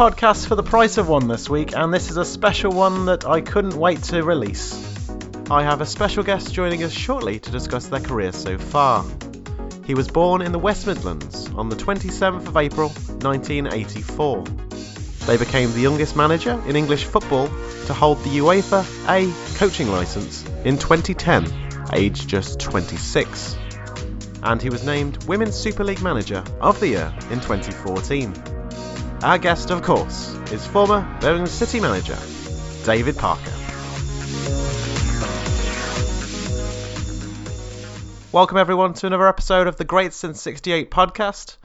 podcasts 0.00 0.46
for 0.46 0.54
the 0.54 0.62
price 0.62 0.96
of 0.96 1.10
one 1.10 1.28
this 1.28 1.50
week, 1.50 1.76
and 1.76 1.92
this 1.92 2.10
is 2.10 2.16
a 2.16 2.24
special 2.24 2.72
one 2.72 3.04
that 3.04 3.26
I 3.26 3.42
couldn't 3.42 3.76
wait 3.76 4.02
to 4.04 4.22
release. 4.22 4.72
I 5.50 5.62
have 5.62 5.82
a 5.82 5.84
special 5.84 6.22
guest 6.22 6.54
joining 6.54 6.82
us 6.84 6.90
shortly 6.90 7.38
to 7.38 7.50
discuss 7.50 7.88
their 7.88 8.00
career 8.00 8.32
so 8.32 8.56
far. 8.56 9.04
He 9.84 9.92
was 9.92 10.08
born 10.08 10.40
in 10.40 10.52
the 10.52 10.58
West 10.58 10.86
Midlands 10.86 11.50
on 11.50 11.68
the 11.68 11.76
27th 11.76 12.48
of 12.48 12.56
April 12.56 12.88
1984. 12.88 14.44
They 15.26 15.36
became 15.36 15.70
the 15.74 15.82
youngest 15.82 16.16
manager 16.16 16.58
in 16.66 16.76
English 16.76 17.04
football 17.04 17.48
to 17.84 17.92
hold 17.92 18.24
the 18.24 18.38
UEFA 18.38 18.86
A 19.06 19.58
coaching 19.58 19.90
licence 19.90 20.46
in 20.64 20.78
2010, 20.78 21.92
aged 21.92 22.26
just 22.26 22.58
26. 22.58 23.54
And 24.44 24.62
he 24.62 24.70
was 24.70 24.82
named 24.82 25.24
Women's 25.24 25.56
Super 25.56 25.84
League 25.84 26.00
Manager 26.00 26.42
of 26.58 26.80
the 26.80 26.88
Year 26.88 27.12
in 27.30 27.40
2014. 27.40 28.49
Our 29.22 29.36
guest, 29.36 29.70
of 29.70 29.82
course, 29.82 30.34
is 30.50 30.66
former 30.66 31.02
Birmingham 31.20 31.46
City 31.46 31.78
manager 31.78 32.16
David 32.86 33.18
Parker. 33.18 33.52
Welcome, 38.32 38.56
everyone, 38.56 38.94
to 38.94 39.06
another 39.06 39.28
episode 39.28 39.66
of 39.66 39.76
the 39.76 39.84
Great 39.84 40.14
Since 40.14 40.40
68 40.40 40.90
podcast, 40.90 41.58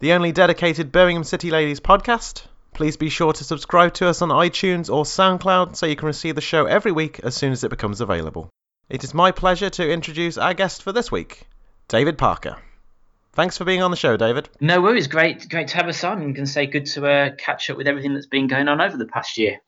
the 0.00 0.14
only 0.14 0.32
dedicated 0.32 0.90
Birmingham 0.90 1.22
City 1.22 1.52
Ladies 1.52 1.78
podcast. 1.78 2.42
Please 2.74 2.96
be 2.96 3.08
sure 3.08 3.32
to 3.32 3.44
subscribe 3.44 3.94
to 3.94 4.08
us 4.08 4.20
on 4.20 4.30
iTunes 4.30 4.92
or 4.92 5.04
SoundCloud 5.04 5.76
so 5.76 5.86
you 5.86 5.94
can 5.94 6.06
receive 6.08 6.34
the 6.34 6.40
show 6.40 6.66
every 6.66 6.90
week 6.90 7.20
as 7.22 7.36
soon 7.36 7.52
as 7.52 7.62
it 7.62 7.70
becomes 7.70 8.00
available. 8.00 8.50
It 8.88 9.04
is 9.04 9.14
my 9.14 9.30
pleasure 9.30 9.70
to 9.70 9.88
introduce 9.88 10.38
our 10.38 10.54
guest 10.54 10.82
for 10.82 10.90
this 10.90 11.12
week, 11.12 11.46
David 11.86 12.18
Parker. 12.18 12.56
Thanks 13.36 13.58
for 13.58 13.66
being 13.66 13.82
on 13.82 13.90
the 13.90 13.98
show, 13.98 14.16
David. 14.16 14.48
No 14.60 14.80
worries. 14.80 15.08
Great, 15.08 15.46
great 15.50 15.68
to 15.68 15.76
have 15.76 15.88
us 15.88 16.02
on. 16.02 16.20
Going 16.20 16.34
to 16.34 16.46
say 16.46 16.66
good 16.66 16.86
to 16.86 17.06
uh, 17.06 17.30
catch 17.36 17.68
up 17.68 17.76
with 17.76 17.86
everything 17.86 18.14
that's 18.14 18.24
been 18.24 18.46
going 18.46 18.66
on 18.66 18.80
over 18.80 18.96
the 18.96 19.04
past 19.04 19.36
year. 19.36 19.60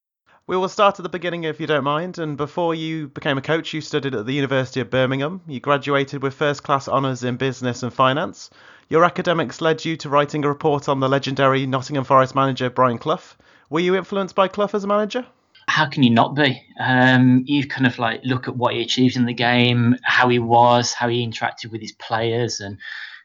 We 0.47 0.57
will 0.57 0.71
start 0.71 0.99
at 0.99 1.03
the 1.03 1.11
beginning 1.11 1.45
if 1.45 1.61
you 1.61 1.67
don't 1.67 1.85
mind. 1.85 2.17
And 2.17 2.39
before 2.39 2.75
you 2.75 3.09
became 3.09 3.37
a 3.37 3.43
coach, 3.43 3.75
you 3.75 3.83
studied 3.83 4.15
at 4.15 4.25
the 4.25 4.33
University 4.33 4.81
of 4.81 4.89
Birmingham. 4.89 5.43
You 5.47 5.61
graduated 5.61 6.23
with 6.23 6.33
first 6.33 6.63
class 6.63 6.89
honours 6.89 7.25
in 7.25 7.37
business 7.37 7.83
and 7.83 7.93
finance. 7.93 8.49
Your 8.89 9.05
academics 9.05 9.61
led 9.61 9.85
you 9.85 9.99
to 9.99 10.09
writing 10.09 10.47
a 10.47 10.49
report 10.49 10.89
on 10.89 11.01
the 11.01 11.09
legendary 11.11 11.67
Nottingham 11.67 12.05
Forest 12.05 12.35
manager 12.35 12.71
Brian 12.71 12.97
Clough. 12.97 13.37
Were 13.69 13.81
you 13.81 13.97
influenced 13.97 14.35
by 14.35 14.49
Clough 14.49 14.71
as 14.73 14.85
a 14.85 14.87
manager? 14.87 15.27
How 15.67 15.91
can 15.91 16.03
you 16.03 16.11
not 16.11 16.35
be? 16.35 16.59
Um, 16.81 17.43
you 17.45 17.69
kind 17.69 17.87
of 17.87 17.99
like 17.99 18.23
look 18.25 18.49
at 18.49 18.57
what 18.57 18.73
he 18.73 18.81
achieved 18.81 19.17
in 19.17 19.27
the 19.27 19.35
game, 19.35 19.97
how 20.03 20.31
he 20.31 20.39
was, 20.39 20.95
how 20.95 21.09
he 21.09 21.27
interacted 21.27 21.71
with 21.71 21.83
his 21.83 21.93
players, 21.93 22.61
and 22.61 22.79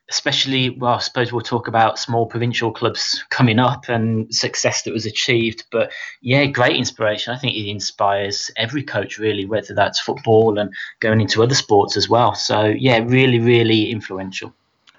especially, 0.10 0.70
well, 0.70 0.96
I 0.96 1.00
suppose 1.00 1.32
we'll 1.32 1.42
talk 1.42 1.68
about 1.68 1.98
small 1.98 2.26
provincial 2.26 2.72
clubs 2.72 3.24
coming 3.30 3.60
up 3.60 3.90
and 3.90 4.34
success 4.34 4.84
that 4.84 4.94
was 4.94 5.06
achieved. 5.06 5.66
But 5.72 5.92
yeah, 6.22 6.46
great 6.46 6.76
inspiration. 6.76 7.34
I 7.34 7.38
think 7.38 7.56
it 7.56 7.70
inspires 7.70 8.52
every 8.58 8.84
coach, 8.84 9.18
really, 9.18 9.46
whether 9.46 9.74
that's 9.74 10.00
football 10.00 10.60
and 10.60 10.74
going 11.00 11.22
into 11.22 11.42
other 11.42 11.56
sports 11.56 11.98
as 11.98 12.10
well. 12.10 12.36
So 12.36 12.66
yeah, 12.66 13.00
really, 13.06 13.40
really 13.40 13.92
influential. 13.92 14.54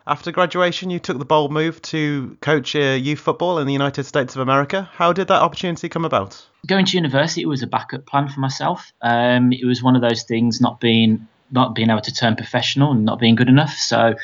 After 0.07 0.31
graduation, 0.33 0.91
you 0.91 0.99
took 0.99 1.19
the 1.19 1.25
bold 1.25 1.51
move 1.51 1.81
to 1.83 2.37
coach 2.43 2.77
uh, 2.77 2.99
youth 3.01 3.21
football 3.21 3.59
in 3.59 3.67
the 3.67 3.73
United 3.73 4.05
States 4.05 4.35
of 4.35 4.43
America. 4.43 4.91
How 4.93 5.15
did 5.15 5.29
that 5.29 5.41
opportunity 5.41 5.89
come 5.89 6.05
about? 6.05 6.45
Going 6.67 6.85
to 6.85 6.97
university 6.97 7.47
was 7.47 7.63
a 7.63 7.67
backup 7.67 8.05
plan 8.05 8.29
for 8.29 8.41
myself. 8.41 8.93
Um, 9.01 9.53
it 9.53 9.65
was 9.65 9.83
one 9.83 9.97
of 9.97 10.03
those 10.03 10.25
things 10.25 10.61
not 10.61 10.79
being 10.79 11.27
not 11.51 11.75
being 11.75 11.89
able 11.89 12.01
to 12.01 12.13
turn 12.13 12.35
professional 12.37 12.93
and 12.93 13.05
not 13.05 13.19
being 13.19 13.35
good 13.35 13.49
enough. 13.49 13.75
So 13.75 14.15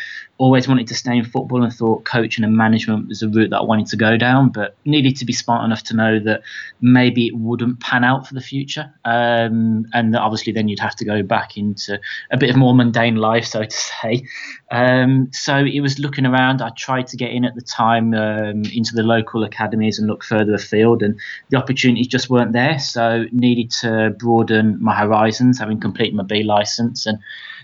always 0.40 0.66
wanted 0.66 0.86
to 0.86 0.94
stay 0.94 1.18
in 1.18 1.22
football 1.22 1.62
and 1.62 1.70
thought 1.70 2.06
coaching 2.06 2.44
and 2.44 2.56
management 2.56 3.06
was 3.08 3.22
a 3.22 3.28
route 3.28 3.50
that 3.50 3.58
I 3.58 3.62
wanted 3.62 3.88
to 3.88 3.96
go 3.98 4.16
down, 4.16 4.48
but 4.48 4.74
needed 4.86 5.16
to 5.16 5.26
be 5.26 5.34
smart 5.34 5.66
enough 5.66 5.82
to 5.84 5.94
know 5.94 6.18
that 6.18 6.42
maybe 6.80 7.26
it 7.26 7.36
wouldn't 7.36 7.80
pan 7.80 8.04
out 8.04 8.26
for 8.26 8.32
the 8.32 8.40
future. 8.40 8.90
Um, 9.04 9.84
and 9.92 10.16
obviously, 10.16 10.54
then 10.54 10.66
you'd 10.66 10.78
have 10.80 10.96
to 10.96 11.04
go 11.04 11.22
back 11.22 11.58
into 11.58 12.00
a 12.30 12.38
bit 12.38 12.48
of 12.48 12.56
more 12.56 12.74
mundane 12.74 13.16
life, 13.16 13.44
so 13.44 13.64
to 13.64 13.70
say. 13.70 14.24
Um, 14.70 15.28
so 15.30 15.58
it 15.58 15.80
was 15.80 15.98
looking 15.98 16.24
around. 16.24 16.62
I 16.62 16.70
tried 16.70 17.08
to 17.08 17.18
get 17.18 17.32
in 17.32 17.44
at 17.44 17.54
the 17.54 17.60
time 17.60 18.14
um, 18.14 18.62
into 18.72 18.94
the 18.94 19.02
local 19.02 19.44
academies 19.44 19.98
and 19.98 20.08
look 20.08 20.24
further 20.24 20.54
afield, 20.54 21.02
and 21.02 21.20
the 21.50 21.58
opportunities 21.58 22.06
just 22.06 22.30
weren't 22.30 22.54
there. 22.54 22.78
So 22.78 23.26
needed 23.30 23.70
to 23.82 24.16
broaden 24.18 24.82
my 24.82 24.96
horizons, 24.96 25.58
having 25.58 25.80
completed 25.80 26.14
my 26.14 26.22
B 26.22 26.44
license 26.44 27.04
and 27.04 27.18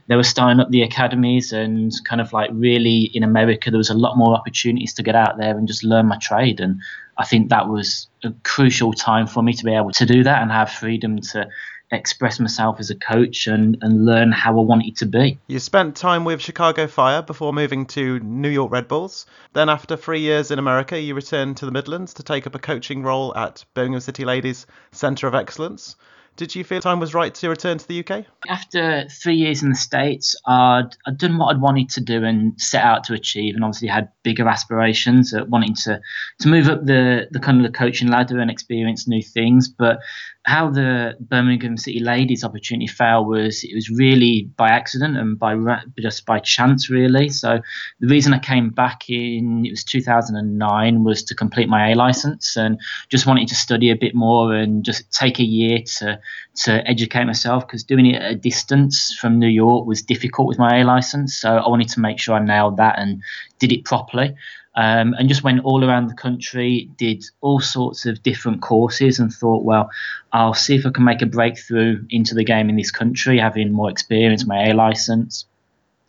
they 0.09 0.17
were 0.17 0.23
starting 0.23 0.61
up 0.61 0.71
the 0.71 0.83
academies 0.83 1.53
and 1.53 1.93
kind 2.05 2.21
of 2.21 2.33
like 2.33 2.51
really 2.53 3.11
in 3.15 3.23
America 3.23 3.71
there 3.71 3.79
was 3.79 3.91
a 3.91 3.95
lot 3.95 4.17
more 4.17 4.35
opportunities 4.35 4.95
to 4.95 5.03
get 5.03 5.15
out 5.15 5.39
there 5.39 5.57
and 5.57 5.69
just 5.69 5.85
learn 5.85 6.07
my 6.07 6.19
trade 6.19 6.61
and 6.61 6.81
I 7.19 7.25
think 7.25 7.49
that 7.49 7.69
was 7.69 8.09
a 8.25 8.33
crucial 8.45 8.93
time 8.93 9.27
for 9.27 9.43
me 9.43 9.55
to 9.55 9.65
be 9.65 9.75
able 9.75 9.93
to 9.93 10.07
do 10.07 10.23
that 10.25 10.43
and 10.43 10.51
have 10.51 10.71
freedom 10.71 11.21
to 11.33 11.49
express 11.93 12.41
myself 12.41 12.81
as 12.81 12.91
a 12.91 12.95
coach 12.95 13.47
and, 13.47 13.79
and 13.81 14.05
learn 14.05 14.33
how 14.33 14.59
I 14.59 14.63
wanted 14.63 14.97
to 14.97 15.07
be. 15.07 15.39
You 15.47 15.59
spent 15.59 15.97
time 15.97 16.25
with 16.25 16.41
Chicago 16.41 16.87
Fire 16.87 17.23
before 17.23 17.53
moving 17.53 17.87
to 17.87 18.19
New 18.21 18.49
York 18.49 18.73
Red 18.73 18.89
Bulls. 18.89 19.27
Then, 19.53 19.69
after 19.69 19.97
three 19.97 20.21
years 20.21 20.51
in 20.51 20.59
America, 20.59 21.01
you 21.01 21.15
returned 21.15 21.57
to 21.59 21.67
the 21.67 21.73
Midlands 21.73 22.15
to 22.15 22.23
take 22.23 22.47
up 22.47 22.55
a 22.55 22.59
coaching 22.59 23.03
role 23.03 23.35
at 23.37 23.65
Birmingham 23.75 24.01
City 24.01 24.25
Ladies 24.25 24.67
Centre 24.91 25.29
of 25.29 25.35
Excellence. 25.35 25.97
Did 26.37 26.55
you 26.55 26.65
feel 26.65 26.81
time 26.81 27.01
was 27.01 27.15
right 27.15 27.35
to 27.37 27.49
return 27.49 27.79
to 27.79 27.89
the 27.89 28.05
UK? 28.05 28.27
After 28.49 29.09
three 29.09 29.37
years 29.37 29.63
in 29.63 29.71
the 29.71 29.77
States, 29.77 30.37
I'd, 30.47 30.91
I'd 31.07 31.19
done 31.19 31.39
what 31.39 31.55
I'd 31.55 31.61
wanted 31.61 31.91
to 31.91 32.01
do 32.01 32.25
and 32.25 32.61
set 32.61 32.85
out 32.85 33.05
to 33.05 33.15
achieve, 33.15 33.55
and 33.55 33.65
obviously 33.65 33.89
had 33.89 34.11
bigger 34.27 34.49
aspirations, 34.49 35.33
at 35.33 35.49
wanting 35.49 35.73
to, 35.73 36.01
to 36.41 36.49
move 36.49 36.69
up 36.69 36.85
the, 36.85 37.29
the 37.31 37.39
kind 37.39 37.59
of 37.59 37.63
the 37.63 37.79
coaching 37.79 38.09
ladder 38.09 38.41
and 38.41 38.51
experience 38.51 39.07
new 39.07 39.23
things. 39.23 39.69
But 39.69 40.01
how 40.47 40.69
the 40.69 41.17
Birmingham 41.21 41.77
City 41.77 42.01
Ladies 42.01 42.43
opportunity 42.43 42.89
fell 42.89 43.25
was 43.25 43.63
it 43.63 43.73
was 43.73 43.89
really 43.89 44.51
by 44.57 44.69
accident 44.69 45.17
and 45.17 45.39
by 45.39 45.55
just 46.01 46.27
by 46.27 46.41
chance 46.41 46.91
really. 46.91 47.29
So 47.29 47.61
the 48.01 48.09
reason 48.09 48.35
I 48.35 48.41
came 48.41 48.71
back 48.71 49.09
in 49.09 49.65
it 49.65 49.71
was 49.71 49.85
2009 49.85 51.05
was 51.05 51.23
to 51.23 51.35
complete 51.37 51.69
my 51.69 51.93
A 51.93 51.95
license 51.95 52.57
and 52.57 52.81
just 53.09 53.27
wanted 53.27 53.47
to 53.47 53.55
study 53.55 53.91
a 53.91 53.97
bit 53.97 54.15
more 54.17 54.55
and 54.55 54.85
just 54.85 55.13
take 55.13 55.39
a 55.39 55.45
year 55.45 55.79
to 55.99 56.19
to 56.65 56.87
educate 56.89 57.25
myself 57.25 57.67
because 57.67 57.85
doing 57.85 58.07
it 58.07 58.23
at 58.23 58.33
a 58.33 58.35
distance 58.35 59.15
from 59.15 59.39
New 59.39 59.49
York 59.49 59.87
was 59.87 60.03
difficult 60.03 60.49
with 60.49 60.59
my 60.59 60.81
A 60.81 60.85
license. 60.85 61.37
So 61.37 61.57
I 61.57 61.69
wanted 61.69 61.89
to 61.91 62.01
make 62.01 62.19
sure 62.19 62.35
I 62.35 62.45
nailed 62.45 62.77
that 62.79 62.99
and 62.99 63.23
did 63.59 63.73
it 63.73 63.85
properly 63.85 64.35
um, 64.77 65.15
and 65.19 65.29
just 65.29 65.43
went 65.43 65.65
all 65.65 65.85
around 65.85 66.09
the 66.09 66.15
country, 66.15 66.91
did 66.97 67.25
all 67.41 67.61
sorts 67.61 68.05
of 68.05 68.23
different 68.23 68.61
courses, 68.61 69.19
and 69.19 69.33
thought, 69.33 69.65
well, 69.65 69.91
I'll 70.33 70.55
see 70.55 70.77
if 70.77 70.85
I 70.85 70.91
can 70.91 71.05
make 71.05 71.23
a 71.23 71.27
breakthrough 71.27 72.05
into 72.11 72.35
the 72.35 72.45
game 72.45 72.69
in 72.69 72.77
this 72.77 72.91
country, 72.91 73.39
having 73.39 73.73
more 73.73 73.91
experience, 73.91 74.47
my 74.47 74.69
A 74.69 74.75
license. 74.75 75.47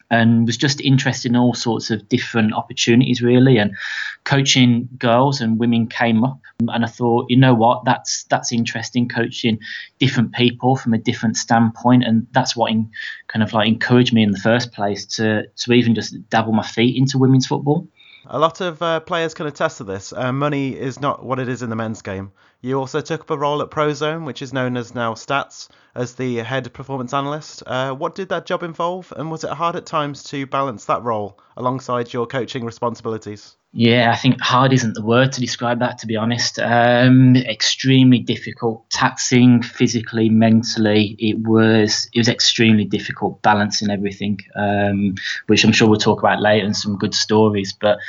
And 0.10 0.46
was 0.46 0.56
just 0.56 0.80
interested 0.80 1.32
in 1.32 1.36
all 1.36 1.54
sorts 1.54 1.92
of 1.92 2.08
different 2.08 2.54
opportunities, 2.54 3.22
really. 3.22 3.58
And 3.58 3.76
coaching 4.24 4.88
girls 4.98 5.42
and 5.42 5.60
women 5.60 5.88
came 5.88 6.24
up, 6.24 6.40
and 6.60 6.86
I 6.86 6.88
thought, 6.88 7.26
you 7.30 7.38
know 7.38 7.54
what, 7.54 7.84
that's 7.84 8.24
that's 8.30 8.54
interesting. 8.54 9.10
Coaching 9.10 9.60
different 10.00 10.34
people 10.34 10.78
from 10.78 10.94
a 10.94 10.98
different 10.98 11.36
standpoint, 11.36 12.06
and 12.06 12.26
that's 12.32 12.56
what 12.56 12.72
in, 12.72 12.90
kind 13.28 13.44
of 13.44 13.52
like 13.52 13.68
encouraged 13.68 14.14
me 14.14 14.24
in 14.24 14.32
the 14.32 14.40
first 14.40 14.72
place 14.72 15.06
to 15.18 15.48
to 15.48 15.74
even 15.74 15.94
just 15.94 16.30
dabble 16.30 16.54
my 16.54 16.66
feet 16.66 16.96
into 16.96 17.18
women's 17.18 17.48
football. 17.48 17.88
A 18.30 18.40
lot 18.40 18.60
of 18.62 18.82
uh, 18.82 19.00
players 19.02 19.34
can 19.34 19.46
attest 19.46 19.78
to 19.78 19.86
this. 19.86 20.12
Uh, 20.12 20.34
money 20.34 20.76
is 20.76 21.00
not 21.00 21.26
what 21.26 21.40
it 21.40 21.48
is 21.48 21.62
in 21.62 21.70
the 21.70 21.78
men's 21.78 22.02
game. 22.02 22.32
You 22.60 22.80
also 22.80 23.02
took 23.02 23.22
up 23.22 23.30
a 23.30 23.38
role 23.38 23.62
at 23.62 23.70
Prozone, 23.70 24.26
which 24.26 24.42
is 24.42 24.52
known 24.52 24.78
as 24.78 24.96
now 24.96 25.14
Stats, 25.14 25.70
as 25.94 26.16
the 26.16 26.38
head 26.38 26.74
performance 26.74 27.14
analyst. 27.14 27.62
Uh, 27.66 27.94
what 27.94 28.16
did 28.16 28.30
that 28.30 28.48
job 28.48 28.64
involve, 28.64 29.14
and 29.16 29.30
was 29.30 29.44
it 29.44 29.52
hard 29.52 29.76
at 29.76 29.86
times 29.86 30.24
to 30.24 30.48
balance 30.48 30.86
that 30.86 31.04
role 31.04 31.40
alongside 31.56 32.12
your 32.14 32.26
coaching 32.26 32.66
responsibilities? 32.66 33.58
Yeah, 33.74 34.12
I 34.12 34.16
think 34.16 34.42
hard 34.42 34.74
isn't 34.74 34.94
the 34.94 35.04
word 35.04 35.34
to 35.34 35.42
describe 35.42 35.80
that, 35.82 35.98
to 36.00 36.08
be 36.08 36.16
honest. 36.16 36.58
Um, 36.58 37.36
extremely 37.36 38.20
difficult, 38.20 38.90
taxing 38.90 39.62
physically, 39.62 40.30
mentally. 40.30 41.16
It 41.20 41.38
was 41.40 42.10
it 42.14 42.20
was 42.20 42.30
extremely 42.30 42.86
difficult 42.86 43.42
balancing 43.42 43.92
everything, 43.92 44.40
um, 44.56 45.16
which 45.48 45.64
I'm 45.64 45.74
sure 45.74 45.88
we'll 45.88 46.00
talk 46.00 46.20
about 46.20 46.42
later 46.42 46.66
and 46.66 46.76
some 46.76 46.98
good 46.98 47.14
stories. 47.14 47.74
But 47.74 48.00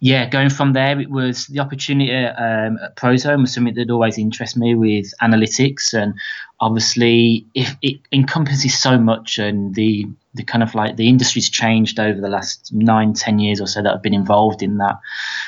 yeah, 0.00 0.26
going 0.30 0.50
from 0.50 0.72
there, 0.72 0.98
it 0.98 1.10
was 1.10 1.46
the 1.48 1.58
opportunity 1.58 2.14
um, 2.14 2.78
at 2.82 2.96
Prozone 2.96 3.40
was 3.40 3.52
something 3.52 3.74
that 3.74 3.86
always 3.98 4.16
interested 4.16 4.60
me 4.60 4.76
with 4.76 5.12
analytics 5.20 5.92
and 5.92 6.14
obviously 6.60 7.44
if 7.54 7.76
it 7.82 8.00
encompasses 8.12 8.80
so 8.80 8.96
much 8.96 9.38
and 9.38 9.74
the 9.74 10.06
the 10.34 10.44
kind 10.44 10.62
of 10.62 10.72
like 10.72 10.94
the 10.94 11.08
industry's 11.08 11.50
changed 11.50 11.98
over 11.98 12.20
the 12.20 12.28
last 12.28 12.72
nine 12.72 13.12
ten 13.12 13.40
years 13.40 13.60
or 13.60 13.66
so 13.66 13.82
that 13.82 13.92
I've 13.92 14.02
been 14.02 14.14
involved 14.14 14.62
in 14.62 14.78
that. 14.78 15.00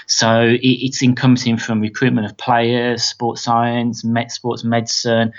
So 0.09 0.43
it, 0.43 0.59
it's 0.61 1.01
encompassing 1.01 1.59
from 1.59 1.81
recruitment 1.81 2.27
of 2.27 2.37
players 2.39 3.05
sports 3.05 3.43
science 3.43 4.03
med, 4.03 4.33
sports 4.33 4.65
medicine 4.65 5.33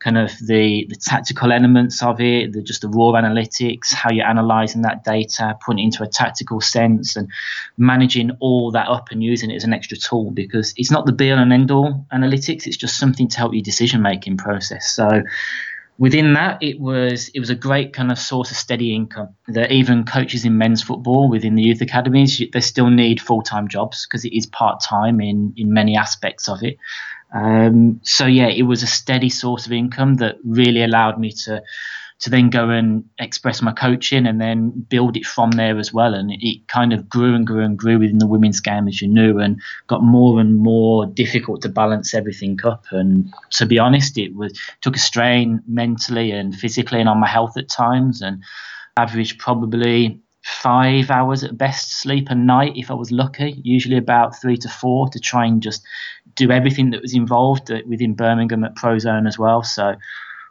kind 0.00 0.16
of 0.16 0.30
the, 0.46 0.86
the 0.88 0.96
tactical 0.96 1.52
elements 1.52 2.02
of 2.02 2.20
it, 2.20 2.52
the, 2.52 2.62
just 2.62 2.82
the 2.82 2.88
raw 2.88 3.12
analytics, 3.12 3.92
how 3.92 4.10
you're 4.10 4.26
analysing 4.26 4.82
that 4.82 5.02
data, 5.04 5.58
putting 5.64 5.80
it 5.80 5.84
into 5.84 6.02
a 6.02 6.08
tactical 6.08 6.60
sense, 6.60 7.16
and 7.16 7.28
managing 7.76 8.30
all 8.40 8.70
that 8.70 8.88
up 8.88 9.08
and 9.10 9.22
using 9.22 9.50
it 9.50 9.56
as 9.56 9.64
an 9.64 9.72
extra 9.72 9.96
tool 9.96 10.30
because 10.30 10.72
it's 10.76 10.90
not 10.90 11.06
the 11.06 11.12
be 11.12 11.32
all 11.32 11.38
and 11.38 11.52
end 11.52 11.70
all 11.70 12.06
analytics, 12.12 12.66
it's 12.66 12.76
just 12.76 12.98
something 12.98 13.28
to 13.28 13.38
help 13.38 13.52
your 13.52 13.62
decision 13.62 14.00
making 14.00 14.36
process. 14.36 14.94
So 14.94 15.22
within 15.98 16.34
that, 16.34 16.62
it 16.62 16.80
was 16.80 17.28
it 17.34 17.40
was 17.40 17.50
a 17.50 17.54
great 17.54 17.92
kind 17.92 18.10
of 18.10 18.18
source 18.18 18.50
of 18.50 18.56
steady 18.56 18.94
income. 18.94 19.34
That 19.48 19.72
even 19.72 20.04
coaches 20.04 20.44
in 20.44 20.56
men's 20.56 20.82
football 20.82 21.28
within 21.28 21.56
the 21.56 21.62
youth 21.62 21.80
academies, 21.80 22.40
they 22.52 22.60
still 22.60 22.88
need 22.88 23.20
full 23.20 23.42
time 23.42 23.68
jobs 23.68 24.06
because 24.06 24.24
it 24.24 24.34
is 24.34 24.46
part 24.46 24.80
time 24.82 25.20
in 25.20 25.52
in 25.56 25.72
many 25.72 25.96
aspects 25.96 26.48
of 26.48 26.62
it. 26.62 26.78
Um, 27.32 28.00
so 28.02 28.26
yeah, 28.26 28.48
it 28.48 28.62
was 28.62 28.82
a 28.82 28.86
steady 28.86 29.28
source 29.28 29.66
of 29.66 29.72
income 29.72 30.14
that 30.14 30.36
really 30.44 30.82
allowed 30.82 31.18
me 31.18 31.32
to 31.44 31.62
to 32.20 32.30
then 32.30 32.50
go 32.50 32.68
and 32.68 33.04
express 33.20 33.62
my 33.62 33.70
coaching 33.70 34.26
and 34.26 34.40
then 34.40 34.70
build 34.70 35.16
it 35.16 35.24
from 35.24 35.52
there 35.52 35.78
as 35.78 35.92
well. 35.92 36.14
And 36.14 36.32
it 36.32 36.66
kind 36.66 36.92
of 36.92 37.08
grew 37.08 37.36
and 37.36 37.46
grew 37.46 37.62
and 37.64 37.78
grew 37.78 38.00
within 38.00 38.18
the 38.18 38.26
women's 38.26 38.58
game, 38.58 38.88
as 38.88 39.00
you 39.00 39.06
knew, 39.06 39.38
and 39.38 39.60
got 39.86 40.02
more 40.02 40.40
and 40.40 40.56
more 40.56 41.06
difficult 41.06 41.62
to 41.62 41.68
balance 41.68 42.14
everything 42.14 42.58
up. 42.64 42.86
And 42.90 43.32
to 43.50 43.66
be 43.66 43.78
honest, 43.78 44.18
it 44.18 44.34
was 44.34 44.58
took 44.80 44.96
a 44.96 44.98
strain 44.98 45.62
mentally 45.68 46.32
and 46.32 46.52
physically 46.56 46.98
and 46.98 47.08
on 47.08 47.20
my 47.20 47.28
health 47.28 47.56
at 47.56 47.68
times. 47.68 48.20
And 48.20 48.42
averaged 48.98 49.38
probably 49.38 50.20
five 50.42 51.10
hours 51.10 51.44
at 51.44 51.56
best 51.56 52.00
sleep 52.00 52.26
a 52.30 52.34
night 52.34 52.72
if 52.74 52.90
I 52.90 52.94
was 52.94 53.12
lucky, 53.12 53.60
usually 53.62 53.96
about 53.96 54.40
three 54.40 54.56
to 54.58 54.68
four 54.68 55.08
to 55.10 55.20
try 55.20 55.46
and 55.46 55.62
just 55.62 55.82
do 56.38 56.50
everything 56.52 56.90
that 56.90 57.02
was 57.02 57.14
involved 57.14 57.70
within 57.86 58.14
Birmingham 58.14 58.64
at 58.64 58.76
Prozone 58.76 59.26
as 59.26 59.38
well. 59.38 59.62
So 59.62 59.94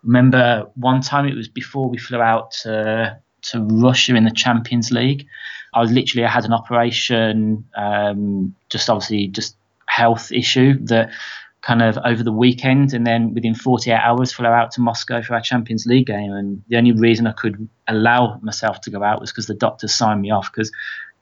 remember 0.03 0.69
one 0.75 1.01
time 1.01 1.25
it 1.25 1.35
was 1.35 1.47
before 1.47 1.89
we 1.89 1.97
flew 1.97 2.19
out 2.19 2.51
to, 2.63 3.17
to 3.43 3.61
Russia 3.61 4.15
in 4.15 4.25
the 4.25 4.31
Champions 4.31 4.91
League. 4.91 5.25
I 5.73 5.79
was 5.79 5.91
literally 5.91 6.25
I 6.25 6.29
had 6.29 6.45
an 6.45 6.53
operation, 6.53 7.65
um, 7.75 8.55
just 8.69 8.89
obviously 8.89 9.27
just 9.27 9.55
health 9.87 10.31
issue 10.31 10.77
that 10.87 11.09
kind 11.61 11.81
of 11.81 11.97
over 12.05 12.23
the 12.23 12.31
weekend, 12.31 12.93
and 12.93 13.05
then 13.05 13.33
within 13.33 13.55
48 13.55 13.93
hours 13.93 14.31
flew 14.31 14.47
out 14.47 14.71
to 14.71 14.81
Moscow 14.81 15.21
for 15.21 15.33
our 15.35 15.41
Champions 15.41 15.85
League 15.85 16.07
game. 16.07 16.31
And 16.31 16.63
the 16.67 16.77
only 16.77 16.91
reason 16.91 17.27
I 17.27 17.33
could 17.33 17.67
allow 17.87 18.39
myself 18.41 18.81
to 18.81 18.89
go 18.89 19.03
out 19.03 19.19
was 19.19 19.31
because 19.31 19.47
the 19.47 19.53
doctor 19.53 19.87
signed 19.87 20.21
me 20.21 20.31
off 20.31 20.49
because 20.51 20.71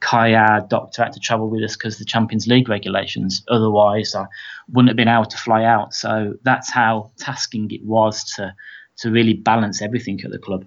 Kaya 0.00 0.66
doctor 0.68 1.04
had 1.04 1.12
to 1.14 1.20
travel 1.20 1.48
with 1.48 1.62
us 1.62 1.76
because 1.76 1.98
the 1.98 2.04
Champions 2.04 2.46
League 2.46 2.68
regulations. 2.68 3.42
Otherwise, 3.48 4.14
I 4.14 4.26
wouldn't 4.68 4.88
have 4.88 4.96
been 4.96 5.08
able 5.08 5.24
to 5.24 5.36
fly 5.36 5.64
out. 5.64 5.94
So 5.94 6.34
that's 6.42 6.70
how 6.70 7.10
tasking 7.18 7.70
it 7.70 7.84
was 7.84 8.24
to 8.34 8.54
to 8.98 9.10
really 9.10 9.34
balance 9.34 9.82
everything 9.82 10.20
at 10.24 10.30
the 10.30 10.38
club. 10.38 10.64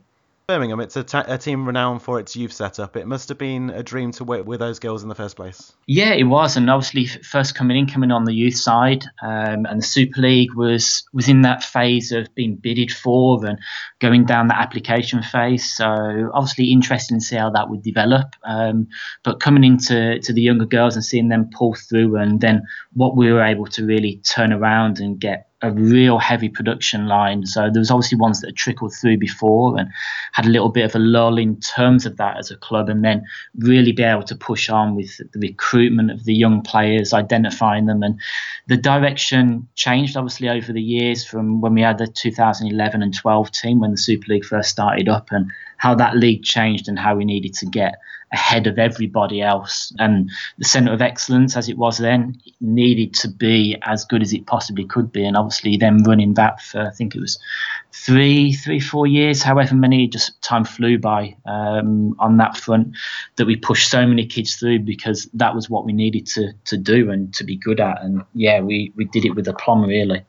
Birmingham, 0.49 0.79
it's 0.79 0.97
a, 0.97 1.05
a, 1.27 1.37
team 1.37 1.67
renowned 1.67 2.01
for 2.01 2.19
its 2.19 2.35
youth 2.35 2.53
setup. 2.53 2.97
It 2.97 3.05
must 3.05 3.29
have 3.29 3.37
been 3.37 3.69
a 3.69 3.83
dream 3.83 4.11
to 4.13 4.23
work 4.23 4.47
with 4.47 4.59
those 4.59 4.79
girls 4.79 5.03
in 5.03 5.09
the 5.09 5.13
first 5.13 5.35
place. 5.35 5.73
Yeah, 5.85 6.13
it 6.13 6.23
was, 6.23 6.57
and 6.57 6.71
obviously 6.71 7.05
first 7.05 7.53
coming 7.53 7.77
in, 7.77 7.85
coming 7.85 8.09
on 8.09 8.23
the 8.23 8.33
youth 8.33 8.55
side, 8.55 9.05
um, 9.21 9.67
and 9.67 9.77
the 9.77 9.85
Super 9.85 10.21
League 10.21 10.55
was 10.55 11.07
was 11.13 11.29
in 11.29 11.43
that 11.43 11.63
phase 11.63 12.11
of 12.11 12.33
being 12.33 12.55
bidded 12.55 12.91
for 12.91 13.45
and 13.45 13.59
going 13.99 14.25
down 14.25 14.47
the 14.47 14.57
application 14.57 15.21
phase. 15.21 15.71
So 15.71 15.85
obviously 16.33 16.71
interesting 16.71 17.19
to 17.19 17.23
see 17.23 17.35
how 17.35 17.51
that 17.51 17.69
would 17.69 17.83
develop. 17.83 18.33
Um, 18.43 18.87
but 19.23 19.39
coming 19.39 19.63
into 19.63 20.19
to 20.19 20.33
the 20.33 20.41
younger 20.41 20.65
girls 20.65 20.95
and 20.95 21.05
seeing 21.05 21.29
them 21.29 21.51
pull 21.53 21.75
through, 21.75 22.15
and 22.15 22.41
then 22.41 22.63
what 22.93 23.15
we 23.15 23.31
were 23.31 23.43
able 23.43 23.67
to 23.67 23.85
really 23.85 24.19
turn 24.27 24.51
around 24.51 24.97
and 24.97 25.19
get 25.19 25.48
a 25.61 25.71
real 25.71 26.19
heavy 26.19 26.47
production 26.47 27.07
line. 27.07 27.45
So 27.45 27.69
there 27.71 27.81
was 27.81 27.91
obviously 27.91 28.17
ones 28.17 28.39
that 28.39 28.47
had 28.47 28.55
trickled 28.55 28.93
through 28.93 29.17
before 29.17 29.77
and 29.77 29.89
had 30.31 30.45
a 30.45 30.49
little 30.49 30.69
bit 30.69 30.85
of 30.85 30.95
a 30.95 30.99
lull 30.99 31.37
in 31.37 31.59
terms 31.59 32.05
of 32.05 32.15
that 32.17 32.37
as 32.37 32.49
a 32.49 32.57
club, 32.57 32.87
and 32.87 33.03
then 33.03 33.25
really 33.57 33.91
be 33.91 34.03
able 34.03 34.23
to 34.23 34.35
push 34.35 34.69
on 34.69 34.95
with 34.95 35.17
the 35.17 35.39
recruitment 35.39 36.11
of 36.11 36.23
the 36.23 36.33
young 36.33 36.61
players, 36.61 37.13
identifying 37.13 37.87
them, 37.87 38.03
and 38.03 38.19
the 38.67 38.77
direction 38.77 39.67
changed 39.75 40.15
obviously 40.15 40.47
over 40.47 40.71
the 40.71 40.81
years 40.81 41.25
from 41.25 41.59
when 41.59 41.73
we 41.73 41.81
had 41.81 41.97
the 41.97 42.07
2011 42.07 43.01
and 43.01 43.13
12 43.13 43.51
team 43.51 43.79
when 43.79 43.91
the 43.91 43.97
Super 43.97 44.33
League 44.33 44.45
first 44.45 44.69
started 44.69 45.09
up, 45.09 45.27
and 45.31 45.51
how 45.77 45.93
that 45.95 46.15
league 46.15 46.43
changed 46.43 46.87
and 46.87 46.99
how 46.99 47.15
we 47.15 47.25
needed 47.25 47.53
to 47.53 47.65
get 47.65 47.95
ahead 48.31 48.67
of 48.67 48.77
everybody 48.77 49.41
else. 49.41 49.93
And 49.99 50.29
the 50.57 50.65
centre 50.65 50.93
of 50.93 51.01
excellence, 51.01 51.57
as 51.57 51.69
it 51.69 51.77
was 51.77 51.97
then, 51.97 52.39
needed 52.61 53.13
to 53.15 53.29
be 53.29 53.77
as 53.83 54.05
good 54.05 54.21
as 54.21 54.33
it 54.33 54.45
possibly 54.45 54.85
could 54.85 55.11
be. 55.11 55.25
And 55.25 55.37
obviously, 55.37 55.77
them 55.77 56.03
running 56.03 56.35
that 56.35 56.61
for 56.61 56.81
I 56.81 56.91
think 56.91 57.15
it 57.15 57.21
was 57.21 57.39
three, 57.91 58.53
three, 58.53 58.79
four 58.79 59.07
years, 59.07 59.41
however 59.41 59.75
many, 59.75 60.07
just 60.07 60.41
time 60.41 60.63
flew 60.63 60.97
by 60.97 61.35
um, 61.45 62.15
on 62.19 62.37
that 62.37 62.57
front. 62.57 62.95
That 63.37 63.47
we 63.47 63.55
pushed 63.55 63.89
so 63.89 64.05
many 64.05 64.25
kids 64.25 64.55
through 64.55 64.79
because 64.79 65.29
that 65.33 65.55
was 65.55 65.69
what 65.69 65.85
we 65.85 65.93
needed 65.93 66.25
to 66.27 66.53
to 66.65 66.77
do 66.77 67.09
and 67.11 67.33
to 67.35 67.43
be 67.43 67.55
good 67.55 67.79
at. 67.79 68.01
And 68.01 68.23
yeah, 68.33 68.61
we 68.61 68.91
we 68.95 69.05
did 69.05 69.25
it 69.25 69.35
with 69.35 69.47
aplomb 69.47 69.83
really. 69.83 70.25